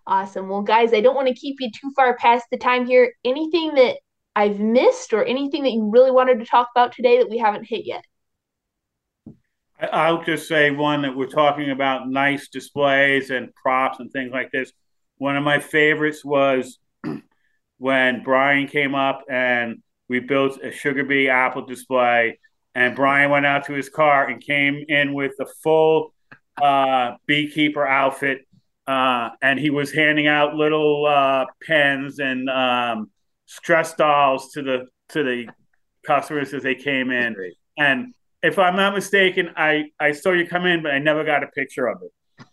awesome. 0.07 0.49
Well, 0.49 0.63
guys, 0.63 0.93
I 0.95 1.01
don't 1.01 1.15
want 1.15 1.29
to 1.29 1.35
keep 1.35 1.57
you 1.61 1.71
too 1.71 1.93
far 1.95 2.17
past 2.17 2.47
the 2.51 2.57
time 2.57 2.87
here. 2.87 3.13
Anything 3.25 3.75
that 3.75 3.99
I've 4.35 4.61
missed 4.61 5.13
or 5.13 5.25
anything 5.25 5.63
that 5.65 5.73
you 5.73 5.91
really 5.91 6.11
wanted 6.11 6.39
to 6.41 6.47
talk 6.47 6.69
about 6.75 6.93
today 6.93 7.19
that 7.19 7.31
we 7.31 7.39
haven't 7.39 7.67
hit 7.67 7.85
yet? 7.85 8.05
I'll 9.79 10.23
just 10.23 10.49
say 10.49 10.71
one 10.71 11.03
that 11.03 11.15
we're 11.15 11.27
talking 11.27 11.71
about 11.71 12.09
nice 12.09 12.49
displays 12.49 13.31
and 13.31 13.55
props 13.55 14.01
and 14.01 14.11
things 14.11 14.33
like 14.33 14.51
this. 14.51 14.73
One 15.19 15.37
of 15.37 15.45
my 15.45 15.61
favorites 15.61 16.25
was 16.25 16.79
when 17.79 18.23
Brian 18.23 18.69
came 18.69 18.95
up 18.95 19.23
and 19.29 19.83
we 20.09 20.21
built 20.21 20.59
a 20.63 20.69
SugarBee 20.69 21.29
apple 21.29 21.65
display. 21.67 22.39
And 22.75 22.95
Brian 22.95 23.31
went 23.31 23.47
out 23.47 23.65
to 23.67 23.73
his 23.73 23.89
car 23.89 24.29
and 24.29 24.41
came 24.41 24.85
in 24.89 25.15
with 25.15 25.33
the 25.39 25.47
full 25.63 26.13
uh, 26.61 27.13
beekeeper 27.27 27.87
outfit. 27.87 28.41
Uh, 28.87 29.31
and 29.43 29.59
he 29.59 29.71
was 29.71 29.93
handing 29.93 30.27
out 30.27 30.55
little 30.55 31.07
uh, 31.07 31.47
pens 31.67 32.19
and 32.19 32.49
um, 32.49 33.11
stress 33.47 33.95
dolls 33.95 34.53
to 34.53 34.63
the 34.63 34.87
to 35.09 35.23
the 35.23 35.47
customers 36.07 36.55
as 36.55 36.63
they 36.63 36.75
came 36.75 37.11
in. 37.11 37.35
And 37.79 38.15
if 38.43 38.59
I'm 38.59 38.77
not 38.77 38.95
mistaken, 38.95 39.51
I, 39.57 39.87
I 39.99 40.13
saw 40.13 40.33
you 40.33 40.47
come 40.47 40.67
in, 40.67 40.83
but 40.83 40.93
I 40.93 40.99
never 40.99 41.25
got 41.25 41.43
a 41.43 41.49
picture 41.49 41.87
of 41.87 41.99
it. 42.03 42.47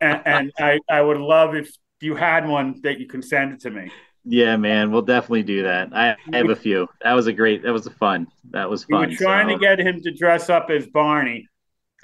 And, 0.00 0.22
and 0.26 0.52
I, 0.58 0.78
I 0.88 1.00
would 1.00 1.18
love 1.18 1.54
if 1.54 1.70
you 2.00 2.14
had 2.14 2.46
one 2.46 2.80
that 2.82 2.98
you 3.00 3.06
can 3.06 3.22
send 3.22 3.52
it 3.52 3.60
to 3.60 3.70
me. 3.70 3.90
Yeah, 4.24 4.56
man, 4.56 4.90
we'll 4.90 5.02
definitely 5.02 5.44
do 5.44 5.62
that. 5.62 5.94
I, 5.94 6.16
I 6.32 6.38
have 6.38 6.50
a 6.50 6.56
few. 6.56 6.88
That 7.02 7.12
was 7.12 7.28
a 7.28 7.32
great. 7.32 7.62
That 7.62 7.72
was 7.72 7.86
a 7.86 7.90
fun. 7.90 8.26
That 8.50 8.68
was 8.68 8.84
fun. 8.84 9.00
We 9.00 9.06
were 9.06 9.16
trying 9.16 9.48
so. 9.48 9.54
to 9.54 9.60
get 9.60 9.78
him 9.78 10.00
to 10.02 10.10
dress 10.12 10.50
up 10.50 10.68
as 10.68 10.86
Barney 10.88 11.48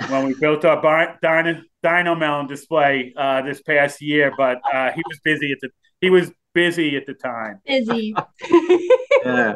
when 0.09 0.27
we 0.27 0.35
built 0.35 0.65
our 0.65 0.81
Bar- 0.81 1.19
Dino, 1.21 1.63
Dino 1.83 2.15
Melon 2.15 2.47
display 2.47 3.13
uh, 3.17 3.43
this 3.43 3.61
past 3.63 4.01
year, 4.01 4.33
but 4.37 4.61
uh, 4.73 4.93
he 4.93 5.03
was 5.09 5.21
busy 5.25 5.53
at 5.53 5.59
the 5.61 5.71
he 6.01 6.11
was 6.11 6.31
busy 6.55 6.97
at 6.97 7.07
the 7.07 7.15
time. 7.15 7.61
Busy. 7.67 8.15
yeah. 9.25 9.55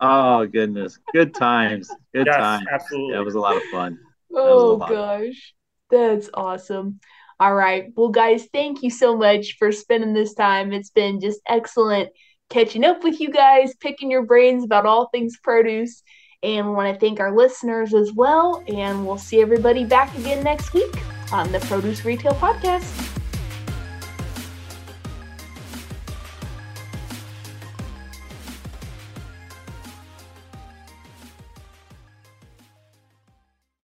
Oh 0.00 0.46
goodness, 0.46 0.98
good 1.12 1.34
times. 1.34 1.90
Good 2.14 2.26
yes, 2.26 2.36
times. 2.36 2.66
Absolutely. 2.72 3.14
That 3.14 3.24
was 3.24 3.34
a 3.34 3.40
lot 3.40 3.56
of 3.56 3.62
fun. 3.64 3.98
Oh 4.34 4.78
gosh, 4.78 5.54
that's 5.90 6.30
awesome. 6.32 7.00
All 7.38 7.54
right. 7.54 7.92
Well, 7.94 8.08
guys, 8.08 8.48
thank 8.52 8.82
you 8.82 8.90
so 8.90 9.16
much 9.16 9.56
for 9.58 9.70
spending 9.70 10.14
this 10.14 10.34
time. 10.34 10.72
It's 10.72 10.90
been 10.90 11.20
just 11.20 11.40
excellent 11.46 12.10
catching 12.48 12.84
up 12.84 13.04
with 13.04 13.20
you 13.20 13.30
guys, 13.30 13.74
picking 13.76 14.10
your 14.10 14.24
brains 14.24 14.64
about 14.64 14.86
all 14.86 15.08
things 15.08 15.36
produce. 15.42 16.02
And 16.42 16.68
we 16.68 16.74
want 16.74 16.94
to 16.94 17.00
thank 17.00 17.20
our 17.20 17.36
listeners 17.36 17.92
as 17.92 18.12
well. 18.12 18.62
And 18.68 19.06
we'll 19.06 19.18
see 19.18 19.40
everybody 19.40 19.84
back 19.84 20.16
again 20.16 20.44
next 20.44 20.72
week 20.72 20.94
on 21.32 21.50
the 21.52 21.60
Produce 21.60 22.04
Retail 22.04 22.32
Podcast. 22.34 23.05